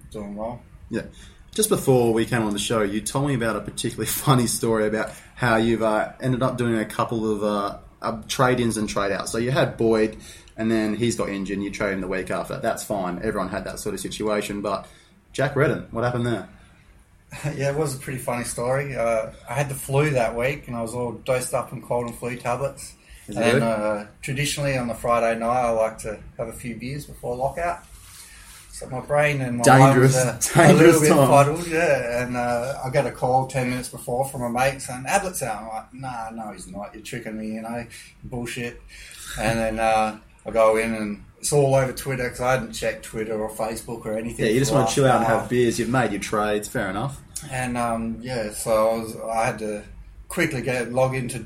doing 0.09 0.35
well. 0.35 0.59
Yeah. 0.89 1.03
Just 1.51 1.69
before 1.69 2.11
we 2.11 2.25
came 2.25 2.41
on 2.41 2.53
the 2.53 2.57
show, 2.57 2.81
you 2.81 3.01
told 3.01 3.27
me 3.27 3.35
about 3.35 3.57
a 3.57 3.61
particularly 3.61 4.07
funny 4.25 4.47
story 4.47 4.87
about 4.87 5.11
how 5.35 5.57
you've 5.57 5.83
uh, 5.83 6.13
ended 6.19 6.41
up 6.41 6.57
doing 6.57 6.75
a 6.77 6.85
couple 6.85 7.31
of 7.31 7.43
uh, 7.43 7.77
uh, 8.01 8.23
trade-ins 8.27 8.75
and 8.77 8.89
trade-outs. 8.89 9.31
So 9.31 9.37
you 9.37 9.51
had 9.51 9.77
Boyd, 9.77 10.17
and 10.59 10.69
then 10.69 10.93
he's 10.93 11.15
got 11.15 11.29
injured, 11.29 11.55
and 11.55 11.63
you 11.63 11.71
trade 11.71 11.93
him 11.93 12.01
the 12.01 12.07
week 12.07 12.29
after. 12.29 12.59
That's 12.59 12.83
fine. 12.83 13.21
Everyone 13.23 13.47
had 13.49 13.63
that 13.63 13.79
sort 13.79 13.95
of 13.95 14.01
situation. 14.01 14.61
But 14.61 14.85
Jack 15.31 15.55
Redden, 15.55 15.87
what 15.91 16.03
happened 16.03 16.27
there? 16.27 16.49
yeah, 17.55 17.69
it 17.71 17.75
was 17.75 17.95
a 17.95 17.99
pretty 17.99 18.19
funny 18.19 18.43
story. 18.43 18.95
Uh, 18.95 19.31
I 19.49 19.53
had 19.53 19.69
the 19.69 19.75
flu 19.75 20.09
that 20.11 20.35
week 20.35 20.67
and 20.67 20.75
I 20.75 20.81
was 20.81 20.93
all 20.93 21.13
dosed 21.13 21.53
up 21.53 21.71
on 21.71 21.81
cold 21.81 22.07
and 22.07 22.15
flu 22.15 22.35
tablets. 22.35 22.95
Is 23.27 23.37
it 23.37 23.55
and 23.55 23.63
uh, 23.63 24.05
traditionally 24.21 24.75
on 24.77 24.87
the 24.87 24.95
Friday 24.95 25.39
night, 25.39 25.61
I 25.61 25.69
like 25.69 25.99
to 25.99 26.19
have 26.37 26.47
a 26.47 26.53
few 26.53 26.75
beers 26.75 27.05
before 27.05 27.35
lockout. 27.35 27.85
So 28.71 28.89
my 28.89 29.01
brain 29.01 29.41
and 29.41 29.57
my 29.57 29.63
Dangerous- 29.63 30.15
lungs 30.15 30.57
are 30.57 30.65
a 30.71 30.73
little 30.73 31.01
bit 31.01 31.09
fuddled, 31.09 31.67
yeah. 31.67 32.23
And 32.23 32.35
uh, 32.35 32.81
I 32.83 32.89
get 32.89 33.05
a 33.05 33.11
call 33.11 33.45
ten 33.45 33.69
minutes 33.69 33.89
before 33.89 34.25
from 34.25 34.41
a 34.41 34.49
mate 34.49 34.81
saying 34.81 35.03
Ablett's 35.05 35.43
out. 35.43 35.61
I'm 35.61 35.67
like, 35.67 35.93
nah, 35.93 36.29
no, 36.31 36.51
he's 36.53 36.67
not. 36.67 36.93
You're 36.95 37.03
tricking 37.03 37.37
me, 37.37 37.55
you 37.55 37.61
know, 37.61 37.85
bullshit. 38.23 38.81
And 39.39 39.59
then 39.59 39.79
uh, 39.79 40.19
I 40.45 40.51
go 40.51 40.77
in 40.77 40.93
and 40.93 41.23
it's 41.39 41.53
all 41.53 41.75
over 41.75 41.93
Twitter 41.93 42.23
because 42.23 42.41
I 42.41 42.51
hadn't 42.51 42.73
checked 42.73 43.05
Twitter 43.05 43.39
or 43.39 43.49
Facebook 43.49 44.05
or 44.05 44.17
anything. 44.17 44.45
Yeah, 44.45 44.51
you 44.51 44.59
just 44.59 44.73
want 44.73 44.89
to 44.89 44.95
chill 44.95 45.05
out 45.05 45.17
and 45.17 45.25
have 45.25 45.49
beers. 45.49 45.79
You've 45.79 45.89
made 45.89 46.11
your 46.11 46.21
trades. 46.21 46.67
Fair 46.67 46.89
enough. 46.89 47.21
And 47.49 47.77
um, 47.77 48.17
yeah, 48.21 48.51
so 48.51 48.89
I 48.89 48.97
was 48.97 49.15
I 49.15 49.45
had 49.45 49.59
to 49.59 49.83
quickly 50.27 50.61
get 50.61 50.91
log 50.91 51.15
into 51.15 51.45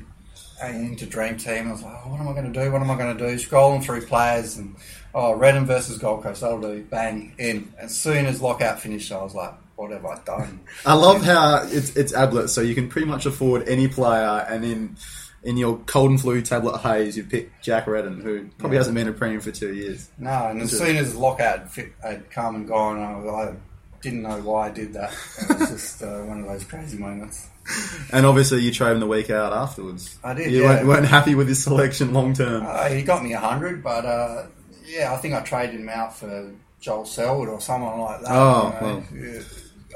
uh, 0.62 0.66
into 0.66 1.06
Dream 1.06 1.36
Team. 1.36 1.68
I 1.68 1.72
was 1.72 1.82
like, 1.82 1.94
oh, 2.04 2.10
what 2.10 2.20
am 2.20 2.28
I 2.28 2.32
going 2.32 2.52
to 2.52 2.64
do? 2.64 2.70
What 2.72 2.82
am 2.82 2.90
I 2.90 2.96
going 2.96 3.16
to 3.16 3.28
do? 3.28 3.34
Scrolling 3.36 3.82
through 3.84 4.02
players 4.06 4.56
and 4.56 4.76
oh, 5.14 5.34
Redden 5.34 5.66
versus 5.66 5.98
Gold 5.98 6.22
Coast. 6.22 6.40
That'll 6.40 6.60
do. 6.60 6.82
Bang 6.84 7.34
in. 7.38 7.72
As 7.78 7.96
soon 7.96 8.26
as 8.26 8.40
lockout 8.40 8.80
finished, 8.80 9.12
I 9.12 9.22
was 9.22 9.34
like, 9.34 9.54
what 9.76 9.90
have 9.90 10.04
I 10.04 10.18
done? 10.24 10.60
I 10.86 10.94
love 10.94 11.22
how 11.22 11.66
it's 11.70 11.96
it's 11.96 12.12
Ablett, 12.12 12.50
so 12.50 12.60
you 12.60 12.74
can 12.74 12.88
pretty 12.88 13.06
much 13.06 13.26
afford 13.26 13.68
any 13.68 13.88
player, 13.88 14.46
and 14.48 14.64
in 14.64 14.96
in 15.44 15.56
your 15.56 15.76
cold 15.86 16.10
and 16.10 16.20
flu 16.20 16.40
tablet 16.42 16.78
haze, 16.78 17.16
you 17.16 17.24
pick 17.24 17.50
Jack 17.62 17.86
Redden, 17.86 18.20
who 18.22 18.46
probably 18.58 18.76
Yeah. 18.76 18.80
hasn't 18.80 18.94
been 18.96 19.08
a 19.08 19.12
premium 19.12 19.40
for 19.40 19.50
two 19.50 19.74
years. 19.74 20.08
No, 20.18 20.48
and 20.48 20.60
as 20.62 20.76
soon 20.76 20.96
as 20.96 21.14
lockout 21.14 21.58
had 21.60 21.70
fit- 21.70 21.92
had 22.02 22.30
come 22.30 22.54
and 22.56 22.66
gone, 22.68 22.98
I, 23.00 23.16
was, 23.18 23.48
I 23.50 23.54
didn't 24.02 24.22
know 24.22 24.40
why 24.40 24.68
I 24.68 24.70
did 24.70 24.92
that. 24.94 25.12
It 25.50 25.58
was 25.60 25.68
just 25.70 26.02
uh, 26.02 26.20
one 26.22 26.40
of 26.40 26.46
those 26.46 26.64
crazy 26.64 26.98
moments. 26.98 27.46
And 28.12 28.26
obviously, 28.26 28.60
you 28.60 28.70
trade 28.70 28.92
him 28.92 29.00
the 29.00 29.06
week 29.06 29.30
out 29.30 29.54
afterwards. 29.54 30.18
I 30.22 30.34
did, 30.34 30.52
You 30.52 30.62
yeah. 30.62 30.68
weren't, 30.68 30.86
weren't 30.86 31.06
happy 31.06 31.34
with 31.34 31.48
his 31.48 31.64
selection 31.64 32.12
long 32.12 32.34
term. 32.34 32.62
Uh, 32.66 32.90
he 32.90 33.02
got 33.02 33.24
me 33.24 33.32
a 33.32 33.38
hundred, 33.40 33.82
but 33.82 34.04
uh, 34.04 34.46
yeah, 34.84 35.12
I 35.14 35.16
think 35.16 35.32
I 35.32 35.40
traded 35.40 35.80
him 35.80 35.88
out 35.88 36.14
for 36.14 36.52
Joel 36.80 37.06
Selwood 37.06 37.48
or 37.48 37.62
someone 37.62 37.98
like 38.00 38.20
that. 38.20 38.30
Oh, 38.30 38.78
you 39.14 39.22
know. 39.22 39.32
Yeah. 39.32 39.40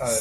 Uh, 0.00 0.16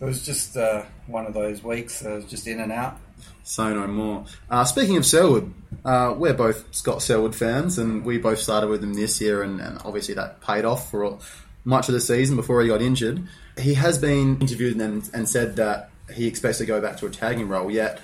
it 0.00 0.04
was 0.04 0.26
just 0.26 0.56
uh, 0.56 0.82
one 1.06 1.24
of 1.24 1.34
those 1.34 1.62
weeks. 1.62 2.04
Uh, 2.04 2.20
just 2.28 2.48
in 2.48 2.58
and 2.58 2.72
out. 2.72 2.98
So 3.42 3.74
no 3.74 3.86
more. 3.86 4.24
Uh, 4.48 4.64
speaking 4.64 4.96
of 4.96 5.04
Selwood, 5.04 5.52
uh, 5.84 6.14
we're 6.16 6.34
both 6.34 6.74
Scott 6.74 7.02
Selwood 7.02 7.34
fans, 7.34 7.78
and 7.78 8.04
we 8.04 8.18
both 8.18 8.38
started 8.38 8.68
with 8.68 8.82
him 8.82 8.94
this 8.94 9.20
year, 9.20 9.42
and, 9.42 9.60
and 9.60 9.78
obviously 9.84 10.14
that 10.14 10.40
paid 10.40 10.64
off 10.64 10.90
for 10.90 11.04
all, 11.04 11.20
much 11.64 11.88
of 11.88 11.94
the 11.94 12.00
season 12.00 12.36
before 12.36 12.62
he 12.62 12.68
got 12.68 12.82
injured. 12.82 13.26
He 13.58 13.74
has 13.74 13.98
been 13.98 14.40
interviewed 14.40 14.80
and, 14.80 15.08
and 15.12 15.28
said 15.28 15.56
that 15.56 15.90
he 16.14 16.26
expects 16.26 16.58
to 16.58 16.66
go 16.66 16.80
back 16.80 16.96
to 16.98 17.06
a 17.06 17.10
tagging 17.10 17.48
role. 17.48 17.70
Yet 17.70 18.00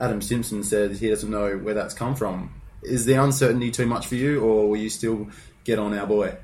Adam 0.00 0.20
Simpson 0.20 0.62
said 0.62 0.92
he 0.92 1.08
doesn't 1.08 1.30
know 1.30 1.56
where 1.58 1.74
that's 1.74 1.94
come 1.94 2.14
from. 2.14 2.60
Is 2.82 3.04
the 3.04 3.14
uncertainty 3.14 3.70
too 3.70 3.86
much 3.86 4.06
for 4.06 4.16
you, 4.16 4.40
or 4.40 4.68
will 4.68 4.76
you 4.76 4.90
still 4.90 5.28
get 5.64 5.78
on 5.78 5.96
our 5.96 6.06
boy? 6.06 6.36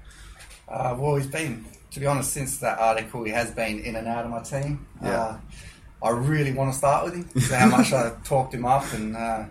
Uh, 0.68 0.96
well, 0.98 1.16
he's 1.16 1.26
been, 1.26 1.64
to 1.90 2.00
be 2.00 2.06
honest, 2.06 2.32
since 2.32 2.58
that 2.58 2.78
article, 2.78 3.24
he 3.24 3.32
has 3.32 3.50
been 3.50 3.80
in 3.80 3.96
and 3.96 4.06
out 4.06 4.24
of 4.24 4.30
my 4.30 4.42
team. 4.42 4.86
Yeah. 5.02 5.38
I 6.02 6.10
really 6.10 6.52
want 6.52 6.72
to 6.72 6.78
start 6.78 7.04
with 7.04 7.14
him. 7.14 7.42
How 7.50 7.68
much 7.68 7.92
I 7.92 8.12
talked 8.24 8.54
him 8.54 8.64
up 8.64 8.92
and 8.92 9.16
uh, 9.16 9.44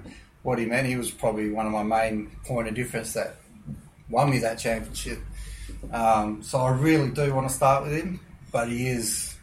what 0.47 0.59
he 0.59 0.65
meant. 0.65 0.87
He 0.87 0.95
was 0.95 1.11
probably 1.11 1.49
one 1.49 1.65
of 1.65 1.73
my 1.73 1.83
main 1.83 2.31
point 2.45 2.69
of 2.69 2.73
difference 2.73 3.11
that 3.13 3.35
won 4.09 4.29
me 4.29 4.39
that 4.39 4.57
championship. 4.57 5.19
Um, 5.91 6.41
so 6.41 6.59
I 6.59 6.71
really 6.71 7.09
do 7.09 7.33
want 7.33 7.49
to 7.49 7.53
start 7.53 7.83
with 7.83 7.93
him, 7.93 8.21
but 8.49 8.69
he 8.69 8.87
is 8.87 9.35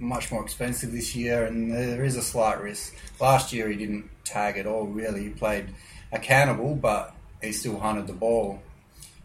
much 0.00 0.32
more 0.32 0.42
expensive 0.42 0.90
this 0.90 1.14
year, 1.14 1.44
and 1.44 1.72
there 1.72 2.04
is 2.04 2.16
a 2.16 2.22
slight 2.22 2.60
risk. 2.60 2.96
Last 3.20 3.52
year 3.52 3.68
he 3.68 3.76
didn't 3.76 4.10
tag 4.24 4.58
at 4.58 4.66
all. 4.66 4.86
Really, 4.86 5.24
he 5.24 5.30
played 5.30 5.66
accountable, 6.10 6.74
but 6.74 7.14
he 7.40 7.52
still 7.52 7.78
hunted 7.78 8.08
the 8.08 8.12
ball. 8.12 8.60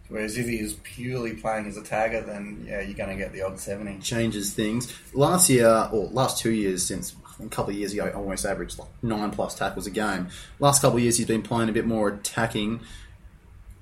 Whereas 0.08 0.38
if 0.38 0.46
he 0.46 0.60
is 0.60 0.74
purely 0.84 1.34
playing 1.34 1.66
as 1.66 1.78
a 1.78 1.82
tagger, 1.82 2.26
then 2.26 2.66
yeah, 2.68 2.82
you're 2.82 2.94
going 2.94 3.10
to 3.10 3.16
get 3.16 3.34
the 3.34 3.42
odd 3.42 3.60
seventy. 3.60 4.00
changes 4.00 4.54
things. 4.54 4.94
Last 5.14 5.50
year, 5.50 5.90
or 5.92 6.08
last 6.08 6.38
two 6.38 6.52
years, 6.52 6.86
since 6.86 7.16
a 7.44 7.48
couple 7.48 7.72
of 7.72 7.78
years 7.78 7.92
ago, 7.92 8.12
almost 8.16 8.46
averaged 8.46 8.78
like 8.78 8.88
nine 9.02 9.32
plus 9.32 9.56
tackles 9.56 9.88
a 9.88 9.92
game. 9.92 10.28
Last 10.60 10.82
couple 10.82 10.98
of 10.98 11.04
years, 11.04 11.18
he's 11.18 11.28
been 11.28 11.42
playing 11.42 11.70
a 11.70 11.74
bit 11.74 11.88
more 11.88 12.10
attacking. 12.10 12.82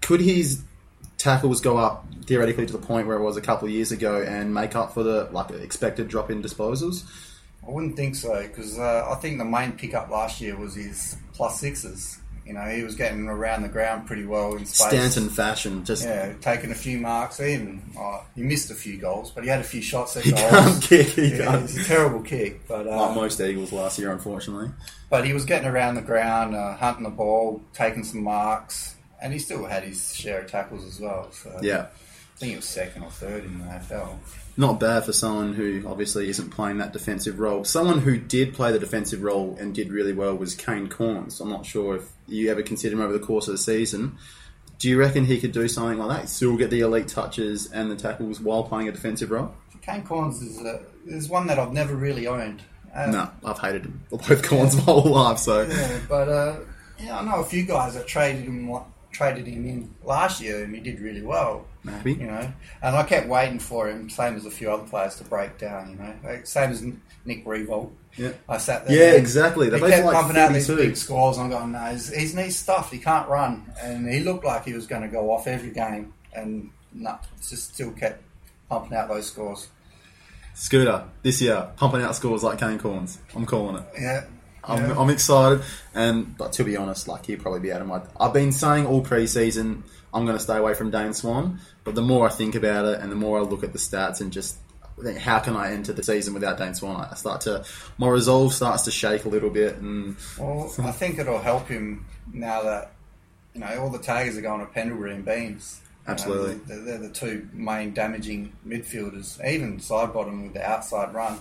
Could 0.02 0.22
his 0.22 0.64
tackles 1.18 1.62
go 1.62 1.78
up 1.78 2.06
theoretically 2.26 2.66
to 2.66 2.74
the 2.74 2.80
point 2.80 3.08
where 3.08 3.18
it 3.18 3.24
was 3.24 3.38
a 3.38 3.42
couple 3.42 3.68
of 3.68 3.74
years 3.74 3.92
ago 3.92 4.22
and 4.22 4.54
make 4.54 4.76
up 4.76 4.94
for 4.94 5.04
the 5.04 5.30
like 5.32 5.52
expected 5.52 6.08
drop 6.08 6.32
in 6.32 6.42
disposals? 6.42 7.04
I 7.66 7.72
wouldn't 7.72 7.96
think 7.96 8.16
so 8.16 8.42
because 8.48 8.78
uh, 8.78 9.08
I 9.10 9.16
think 9.16 9.38
the 9.38 9.46
main 9.46 9.74
pickup 9.74 10.10
last 10.10 10.42
year 10.42 10.58
was 10.58 10.76
his 10.76 11.16
plus 11.34 11.60
sixes. 11.60 12.20
You 12.46 12.54
know, 12.54 12.62
he 12.66 12.84
was 12.84 12.96
getting 12.96 13.28
around 13.28 13.62
the 13.62 13.70
ground 13.70 14.06
pretty 14.06 14.26
well 14.26 14.56
in 14.56 14.66
space. 14.66 14.88
Stanton 14.90 15.30
fashion, 15.30 15.86
just 15.86 16.04
Yeah, 16.04 16.34
taking 16.42 16.72
a 16.72 16.76
few 16.76 16.98
marks. 16.98 17.40
Even 17.40 17.82
oh, 17.98 18.26
he 18.36 18.42
missed 18.44 18.70
a 18.70 18.76
few 18.76 18.98
goals, 18.98 19.32
but 19.32 19.44
he 19.46 19.50
had 19.50 19.60
a 19.62 19.64
few 19.64 19.82
shots 19.82 20.18
at 20.18 20.24
he 20.26 20.32
goals. 20.32 20.50
can't 20.52 20.84
kick. 20.84 21.08
He 21.08 21.38
Yeah, 21.38 21.46
can't. 21.46 21.64
it's 21.64 21.78
a 21.78 21.84
terrible 21.86 22.22
kick, 22.22 22.68
but 22.68 22.86
uh, 22.86 22.96
Like 23.08 23.16
most 23.16 23.40
Eagles 23.40 23.72
last 23.72 23.98
year, 23.98 24.12
unfortunately. 24.12 24.70
but 25.10 25.26
he 25.26 25.32
was 25.34 25.46
getting 25.46 25.68
around 25.70 25.96
the 25.96 26.02
ground, 26.02 26.54
uh, 26.56 26.76
hunting 26.76 27.04
the 27.04 27.10
ball, 27.10 27.62
taking 27.74 28.04
some 28.04 28.24
marks, 28.24 28.96
and 29.22 29.32
he 29.32 29.40
still 29.40 29.64
had 29.66 29.84
his 29.84 30.14
share 30.16 30.42
of 30.42 30.52
tackles 30.52 30.84
as 30.86 31.00
well. 31.00 31.32
So 31.32 31.58
Yeah. 31.62 31.86
I 32.36 32.40
think 32.40 32.50
he 32.50 32.56
was 32.58 32.66
second 32.66 33.04
or 33.04 33.12
third 33.12 33.46
in 33.46 33.60
the 33.60 33.66
AFL. 33.66 34.18
not 34.58 34.80
bad 34.80 35.06
for 35.06 35.14
someone 35.14 35.54
who 35.54 35.84
obviously 35.88 36.28
isn't 36.30 36.50
playing 36.50 36.80
that 36.80 36.92
defensive 36.92 37.40
role. 37.40 37.64
Someone 37.64 38.00
who 38.00 38.18
did 38.18 38.54
play 38.54 38.72
the 38.72 38.80
defensive 38.80 39.22
role 39.24 39.56
and 39.60 39.74
did 39.74 39.92
really 39.92 40.14
well 40.14 40.36
was 40.36 40.56
Kane 40.56 40.88
Cornes. 40.90 41.40
I'm 41.40 41.50
not 41.50 41.66
sure 41.66 41.96
if 41.96 42.10
you 42.28 42.50
ever 42.52 42.62
consider 42.62 42.96
him 42.96 43.02
over 43.02 43.14
the 43.14 43.20
course 43.26 43.48
of 43.48 43.54
the 43.54 43.58
season. 43.58 44.18
Do 44.80 44.90
you 44.90 45.00
reckon 45.00 45.26
he 45.26 45.40
could 45.40 45.52
do 45.52 45.68
something 45.68 45.98
like 45.98 46.18
that? 46.22 46.30
Still 46.30 46.58
get 46.58 46.70
the 46.70 46.82
elite 46.82 47.08
touches 47.08 47.72
and 47.72 47.90
the 47.90 47.96
tackles 47.96 48.40
while 48.40 48.64
playing 48.64 48.90
a 48.90 48.92
defensive 48.92 49.32
role? 49.32 49.54
Kane 49.82 50.04
Cornes 50.04 50.42
is, 50.42 50.60
uh, 50.62 50.82
is 51.06 51.30
one 51.30 51.48
that 51.48 51.60
I've 51.60 51.74
never 51.74 51.96
really 51.96 52.28
owned. 52.28 52.62
Um, 52.94 53.12
No, 53.12 53.30
I've 53.44 53.60
hated 53.60 53.84
him. 53.86 54.02
Both 54.10 54.42
Cornes 54.44 54.76
my 54.76 54.84
whole 54.84 55.04
life, 55.04 55.38
so 55.40 55.62
Yeah, 55.62 56.00
but 56.08 56.30
uh, 56.30 56.56
yeah, 57.00 57.20
I 57.20 57.24
know 57.26 57.42
a 57.42 57.46
few 57.46 57.64
guys 57.66 57.94
that 57.96 58.08
traded 58.08 58.44
him 58.46 58.68
traded 59.14 59.48
him 59.48 59.66
in 59.66 59.96
last 60.04 60.42
year, 60.42 60.64
and 60.64 60.76
he 60.76 60.82
did 60.82 61.00
really 61.00 61.22
well. 61.22 61.66
maybe. 61.84 62.14
You 62.14 62.28
know, 62.28 62.52
and 62.82 62.96
I 62.96 63.04
kept 63.04 63.28
waiting 63.28 63.60
for 63.60 63.90
him, 63.90 64.10
same 64.10 64.36
as 64.36 64.46
a 64.46 64.52
few 64.52 64.72
other 64.72 64.84
players, 64.84 65.16
to 65.16 65.24
break 65.24 65.58
down. 65.58 65.92
You 65.92 65.96
know, 65.98 66.14
like, 66.24 66.46
same 66.46 66.72
as 66.72 66.84
Nick 67.26 67.46
Riewoldt. 67.46 67.92
Yeah. 68.18 68.34
I 68.48 68.58
sat 68.58 68.86
there. 68.88 68.96
Yeah, 68.96 69.18
exactly. 69.18 69.70
They 69.70 69.80
kept 69.80 70.06
like 70.06 70.16
pumping 70.16 70.38
out 70.38 70.54
these 70.54 70.68
big 70.68 70.98
scores. 70.98 71.38
I'm 71.38 71.50
going, 71.50 71.72
no, 71.72 71.80
his, 71.80 72.14
he's 72.14 72.36
needs 72.36 72.56
stuff. 72.56 72.92
He 72.92 73.00
can't 73.00 73.28
run, 73.30 73.72
and 73.82 74.08
he 74.08 74.20
looked 74.20 74.46
like 74.46 74.66
he 74.66 74.74
was 74.74 74.88
going 74.88 75.02
to 75.02 75.08
go 75.08 75.32
off 75.32 75.48
every 75.48 75.72
game, 75.72 76.14
and 76.34 76.70
no, 76.94 77.18
just 77.38 77.74
still 77.74 77.92
kept 77.92 78.22
pumping 78.70 78.98
out 78.98 79.10
those 79.10 79.28
scores. 79.28 79.70
Scooter, 80.56 81.06
this 81.24 81.42
year, 81.42 81.70
pumping 81.78 82.02
out 82.02 82.16
scores 82.16 82.44
like 82.44 82.60
Kane 82.60 82.78
Cornes. 82.78 83.18
I'm 83.36 83.46
calling 83.46 83.78
it. 83.78 83.86
Yeah. 84.00 84.26
I'm, 84.66 84.90
yeah. 84.90 85.00
I'm 85.00 85.10
excited, 85.10 85.62
and 85.94 86.38
but 86.38 86.54
to 86.54 86.64
be 86.64 86.78
honest, 86.78 87.08
like 87.08 87.26
he'll 87.26 87.40
probably 87.40 87.60
be 87.60 87.72
out 87.72 87.82
of 87.82 87.88
my. 87.88 88.02
I've 88.20 88.34
been 88.34 88.52
saying 88.52 88.86
all 88.86 89.04
preseason 89.04 89.84
I'm 90.14 90.26
going 90.26 90.38
to 90.38 90.44
stay 90.44 90.58
away 90.58 90.74
from 90.74 90.92
Dane 90.92 91.14
Swan, 91.14 91.60
but 91.84 91.96
the 91.96 92.02
more 92.02 92.28
I 92.28 92.32
think 92.32 92.56
about 92.56 92.86
it, 92.86 93.00
and 93.00 93.12
the 93.12 93.16
more 93.16 93.40
I 93.40 93.42
look 93.42 93.64
at 93.64 93.74
the 93.74 93.80
stats, 93.80 94.22
and 94.22 94.32
just 94.32 94.58
think, 95.02 95.18
how 95.18 95.40
can 95.40 95.56
I 95.56 95.72
enter 95.72 95.92
the 95.92 96.04
season 96.04 96.34
without 96.34 96.58
Dane 96.58 96.76
Swan? 96.76 97.08
I 97.10 97.16
start 97.16 97.42
to 97.42 97.66
my 97.98 98.08
resolve 98.08 98.54
starts 98.54 98.84
to 98.84 98.92
shake 98.92 99.26
a 99.26 99.30
little 99.30 99.50
bit, 99.50 99.78
and 99.78 100.16
Well, 100.38 100.72
I 100.84 100.92
think 100.92 101.18
it'll 101.18 101.40
help 101.40 101.68
him 101.68 102.06
now 102.32 102.64
that 102.64 102.92
you 103.54 103.62
know 103.62 103.80
all 103.80 103.90
the 103.90 104.00
Tigers 104.00 104.38
are 104.38 104.42
going 104.42 104.60
to 104.60 104.68
Pendlebury 104.68 105.16
and 105.16 105.26
Beams. 105.26 105.82
You 105.82 106.08
know, 106.08 106.14
Absolutely. 106.14 106.54
they're, 106.68 106.82
they're 106.82 106.98
the 106.98 107.10
two 107.10 107.48
main 107.54 107.94
damaging 107.94 108.54
midfielders, 108.68 109.44
even 109.46 109.80
Sidebottom 109.80 110.44
with 110.44 110.54
the 110.54 110.64
outside 110.70 111.14
run. 111.14 111.40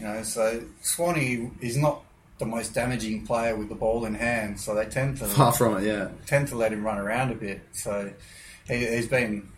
You 0.00 0.06
know, 0.06 0.22
so 0.22 0.62
Swanee 0.82 1.50
is 1.60 1.76
not 1.76 2.02
the 2.38 2.46
most 2.46 2.74
damaging 2.74 3.26
player 3.26 3.56
with 3.56 3.68
the 3.68 3.74
ball 3.74 4.04
in 4.04 4.14
hand, 4.14 4.60
so 4.60 4.74
they 4.74 4.86
tend 4.86 5.16
to 5.18 5.24
far 5.26 5.52
from 5.52 5.78
it, 5.78 5.84
yeah. 5.84 6.08
tend 6.26 6.48
to 6.48 6.56
let 6.56 6.72
him 6.72 6.84
run 6.84 6.98
around 6.98 7.30
a 7.30 7.34
bit. 7.34 7.62
So 7.72 8.12
he, 8.66 8.86
he's 8.86 9.08
been 9.08 9.48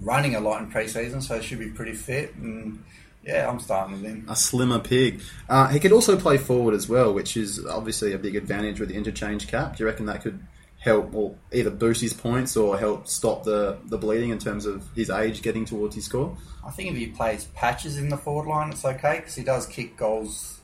running 0.00 0.34
a 0.34 0.40
lot 0.40 0.60
in 0.60 0.70
pre-season, 0.70 1.20
so 1.22 1.38
he 1.38 1.46
should 1.46 1.60
be 1.60 1.70
pretty 1.70 1.94
fit. 1.94 2.34
And 2.34 2.84
yeah, 3.24 3.48
I'm 3.48 3.60
starting 3.60 3.94
with 3.94 4.04
him. 4.04 4.26
A 4.28 4.36
slimmer 4.36 4.80
pig. 4.80 5.22
Uh, 5.48 5.68
he 5.68 5.78
could 5.78 5.92
also 5.92 6.18
play 6.18 6.36
forward 6.36 6.74
as 6.74 6.88
well, 6.88 7.14
which 7.14 7.36
is 7.36 7.64
obviously 7.64 8.12
a 8.12 8.18
big 8.18 8.36
advantage 8.36 8.80
with 8.80 8.88
the 8.88 8.96
interchange 8.96 9.46
cap. 9.46 9.76
Do 9.76 9.84
you 9.84 9.88
reckon 9.88 10.06
that 10.06 10.22
could 10.22 10.40
help, 10.78 11.14
or 11.14 11.34
either 11.52 11.70
boost 11.70 12.02
his 12.02 12.12
points 12.12 12.56
or 12.56 12.78
help 12.78 13.08
stop 13.08 13.44
the, 13.44 13.78
the 13.86 13.96
bleeding 13.96 14.30
in 14.30 14.38
terms 14.38 14.66
of 14.66 14.86
his 14.94 15.08
age 15.08 15.40
getting 15.40 15.64
towards 15.64 15.94
his 15.94 16.04
score? 16.04 16.36
I 16.66 16.70
think 16.70 16.90
if 16.90 16.96
he 16.96 17.06
plays 17.06 17.46
patches 17.54 17.96
in 17.96 18.10
the 18.10 18.18
forward 18.18 18.46
line, 18.46 18.70
it's 18.70 18.84
okay 18.84 19.16
because 19.16 19.34
he 19.34 19.44
does 19.44 19.66
kick 19.66 19.96
goals, 19.96 20.60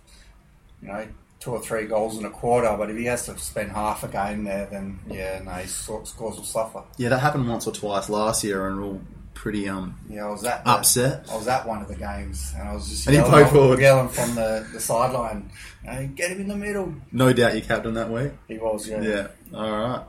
you 0.83 0.89
know, 0.89 1.07
two 1.41 1.51
or 1.53 1.61
three 1.61 1.87
goals 1.87 2.19
in 2.19 2.25
a 2.25 2.31
quarter. 2.31 2.75
But 2.77 2.91
if 2.91 2.97
he 2.97 3.07
has 3.07 3.25
to 3.27 3.37
spend 3.39 3.73
half 3.73 4.05
a 4.05 4.09
game 4.09 4.45
there, 4.45 4.67
then 4.67 4.99
yeah, 5.09 5.41
no, 5.45 5.51
his 5.53 5.75
scores 5.75 6.15
will 6.19 6.45
suffer. 6.45 6.83
Yeah, 6.99 7.09
that 7.09 7.19
happened 7.19 7.49
once 7.49 7.67
or 7.67 7.73
twice 7.73 8.09
last 8.09 8.45
year, 8.45 8.67
and 8.69 8.77
we're 8.79 8.85
all 8.85 9.01
pretty 9.35 9.69
um. 9.69 9.99
Yeah, 10.09 10.27
I 10.27 10.31
was 10.31 10.45
at 10.45 10.65
the, 10.65 10.71
Upset? 10.71 11.27
I 11.31 11.37
was 11.37 11.49
at 11.49 11.67
one 11.67 11.81
of 11.81 11.89
the 11.89 11.97
games, 11.97 12.53
and 12.59 12.69
I 12.69 12.75
was 12.75 12.89
just 12.89 13.07
And 13.07 13.15
he 13.17 13.23
yelling, 13.23 13.33
played 13.33 13.49
forward. 13.53 13.81
yelling 13.81 14.09
from 14.09 14.35
the, 14.35 14.67
the 14.73 14.81
sideline, 14.81 15.51
you 15.85 15.91
know, 15.91 16.07
get 16.15 16.31
him 16.31 16.43
in 16.43 16.49
the 16.49 16.57
middle. 16.57 16.95
No 17.11 17.33
doubt 17.33 17.55
you 17.55 17.63
captain 17.63 17.95
that 17.95 18.11
week. 18.11 18.33
He 18.49 18.59
was, 18.59 18.87
yeah. 18.87 19.01
Yeah. 19.01 19.27
All 19.55 19.71
right. 19.71 20.05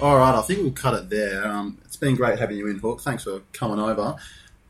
All 0.00 0.16
right, 0.16 0.32
I 0.36 0.42
think 0.42 0.60
we'll 0.62 0.70
cut 0.70 0.94
it 0.94 1.10
there. 1.10 1.44
Um, 1.48 1.78
been 1.98 2.16
great 2.16 2.38
having 2.38 2.56
you 2.56 2.68
in, 2.68 2.78
Hook. 2.78 3.00
Thanks 3.00 3.24
for 3.24 3.40
coming 3.52 3.78
over. 3.78 4.16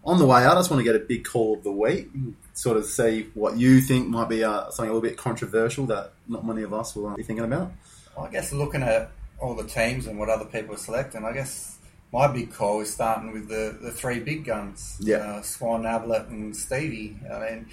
On 0.05 0.19
the 0.19 0.27
way 0.27 0.45
out, 0.45 0.57
I 0.57 0.61
just 0.61 0.71
want 0.71 0.81
to 0.81 0.85
get 0.85 0.97
a 0.97 1.05
big 1.05 1.25
call 1.25 1.55
of 1.55 1.65
the 1.65 1.73
week, 1.73 2.09
sort 2.55 2.77
of 2.77 2.87
see 2.87 3.29
what 3.35 3.57
you 3.57 3.81
think 3.81 4.09
might 4.09 4.29
be 4.29 4.43
uh, 4.45 4.71
something 4.71 4.91
a 4.91 4.95
little 4.95 5.07
bit 5.07 5.17
controversial 5.19 5.87
that 5.87 6.13
not 6.29 6.47
many 6.47 6.63
of 6.63 6.73
us 6.73 6.97
will 6.97 7.11
be 7.15 7.23
thinking 7.23 7.45
about. 7.45 7.73
I 8.19 8.29
guess 8.29 8.53
looking 8.53 8.83
at 8.83 9.11
all 9.39 9.55
the 9.55 9.67
teams 9.67 10.07
and 10.07 10.19
what 10.19 10.29
other 10.29 10.47
people 10.47 10.75
are 10.75 10.79
selecting, 10.79 11.25
I 11.25 11.33
guess 11.33 11.79
my 12.13 12.27
big 12.27 12.53
call 12.53 12.81
is 12.81 12.93
starting 12.93 13.33
with 13.33 13.49
the, 13.49 13.77
the 13.81 13.91
three 13.91 14.21
big 14.21 14.45
guns. 14.45 14.97
Yeah. 15.01 15.17
Uh, 15.17 15.43
Swan, 15.43 15.85
Ablett 15.85 16.29
and 16.29 16.57
Stevie. 16.57 17.19
I 17.31 17.39
mean, 17.39 17.67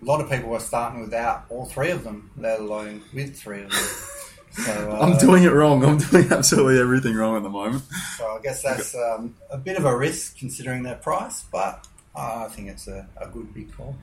a 0.00 0.04
lot 0.04 0.20
of 0.20 0.30
people 0.30 0.52
are 0.54 0.60
starting 0.60 1.00
without 1.00 1.46
all 1.48 1.64
three 1.64 1.90
of 1.90 2.04
them, 2.04 2.30
let 2.36 2.60
alone 2.60 3.02
with 3.14 3.36
three 3.36 3.62
of 3.62 3.70
them. 3.70 3.80
So, 4.52 4.72
uh, 4.90 4.98
I'm 5.00 5.18
doing 5.18 5.44
it 5.44 5.52
wrong. 5.52 5.84
I'm 5.84 5.98
doing 6.10 6.30
absolutely 6.30 6.80
everything 6.80 7.14
wrong 7.14 7.36
at 7.36 7.42
the 7.42 7.50
moment. 7.50 7.82
So 8.16 8.26
I 8.26 8.40
guess 8.42 8.62
that's 8.62 8.94
um, 8.94 9.34
a 9.50 9.58
bit 9.58 9.76
of 9.76 9.84
a 9.84 9.96
risk 9.96 10.38
considering 10.38 10.82
their 10.82 10.96
price, 10.96 11.44
but 11.50 11.86
I 12.14 12.48
think 12.48 12.68
it's 12.68 12.88
a, 12.88 13.08
a 13.20 13.28
good 13.28 13.52
big 13.54 13.74
call. 13.74 13.96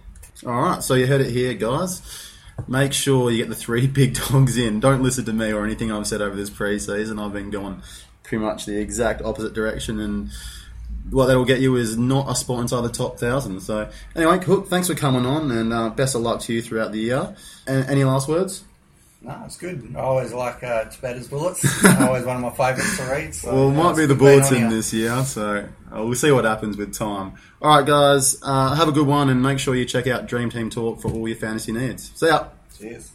All 0.45 0.61
right, 0.61 0.83
so 0.83 0.93
you 0.93 1.05
heard 1.05 1.21
it 1.21 1.31
here, 1.31 1.53
guys. 1.53 2.01
Make 2.67 2.93
sure 2.93 3.31
you 3.31 3.37
get 3.37 3.49
the 3.49 3.55
three 3.55 3.87
big 4.01 4.15
dogs 4.15 4.57
in. 4.57 4.79
Don't 4.79 5.03
listen 5.03 5.25
to 5.25 5.33
me 5.33 5.51
or 5.51 5.65
anything 5.65 5.91
I've 5.91 6.07
said 6.07 6.21
over 6.21 6.35
this 6.35 6.49
pre-season. 6.49 7.19
I've 7.19 7.33
been 7.33 7.49
going 7.49 7.81
pretty 8.23 8.43
much 8.43 8.65
the 8.65 8.79
exact 8.79 9.21
opposite 9.21 9.53
direction, 9.53 9.99
and 9.99 10.29
what 11.09 11.27
that 11.27 11.37
will 11.37 11.45
get 11.45 11.59
you 11.59 11.75
is 11.75 11.97
not 11.97 12.29
a 12.29 12.35
spot 12.35 12.61
inside 12.61 12.81
the 12.81 12.89
top 12.89 13.19
thousand. 13.19 13.61
So, 13.61 13.89
anyway, 14.15 14.39
Cook, 14.39 14.67
thanks 14.67 14.87
for 14.87 14.95
coming 14.95 15.25
on, 15.25 15.51
and 15.51 15.73
uh, 15.73 15.89
best 15.89 16.15
of 16.15 16.21
luck 16.21 16.41
to 16.41 16.53
you 16.53 16.61
throughout 16.61 16.91
the 16.91 16.99
year. 16.99 17.35
And 17.67 17.89
any 17.89 18.03
last 18.03 18.27
words? 18.27 18.63
No, 19.21 19.41
it's 19.45 19.57
good. 19.57 19.93
I 19.97 19.99
always 19.99 20.31
like 20.31 20.63
uh, 20.63 20.85
Tibeta's 20.85 21.27
Bullets. 21.27 21.61
It's 21.63 21.85
always 22.01 22.23
one 22.23 22.37
of 22.37 22.41
my 22.41 22.51
favourites 22.51 22.97
to 22.97 23.03
read. 23.03 23.35
So, 23.35 23.53
Well, 23.53 23.69
it 23.69 23.73
might 23.73 23.95
be 23.97 24.05
the 24.05 24.15
bulletin 24.15 24.69
this 24.69 24.93
year, 24.93 25.23
so 25.25 25.67
uh, 25.93 26.03
we'll 26.05 26.15
see 26.15 26.31
what 26.31 26.45
happens 26.45 26.77
with 26.77 26.93
time. 26.93 27.33
All 27.61 27.77
right, 27.77 27.85
guys, 27.85 28.37
uh, 28.41 28.75
have 28.75 28.87
a 28.87 28.93
good 28.93 29.07
one, 29.07 29.29
and 29.29 29.43
make 29.43 29.59
sure 29.59 29.75
you 29.75 29.83
check 29.83 30.07
out 30.07 30.27
Dream 30.27 30.49
Team 30.49 30.69
Talk 30.69 31.01
for 31.01 31.11
all 31.11 31.27
your 31.27 31.35
fantasy 31.35 31.73
needs. 31.73 32.11
See 32.15 32.27
ya. 32.27 32.45
Cheers. 32.77 33.11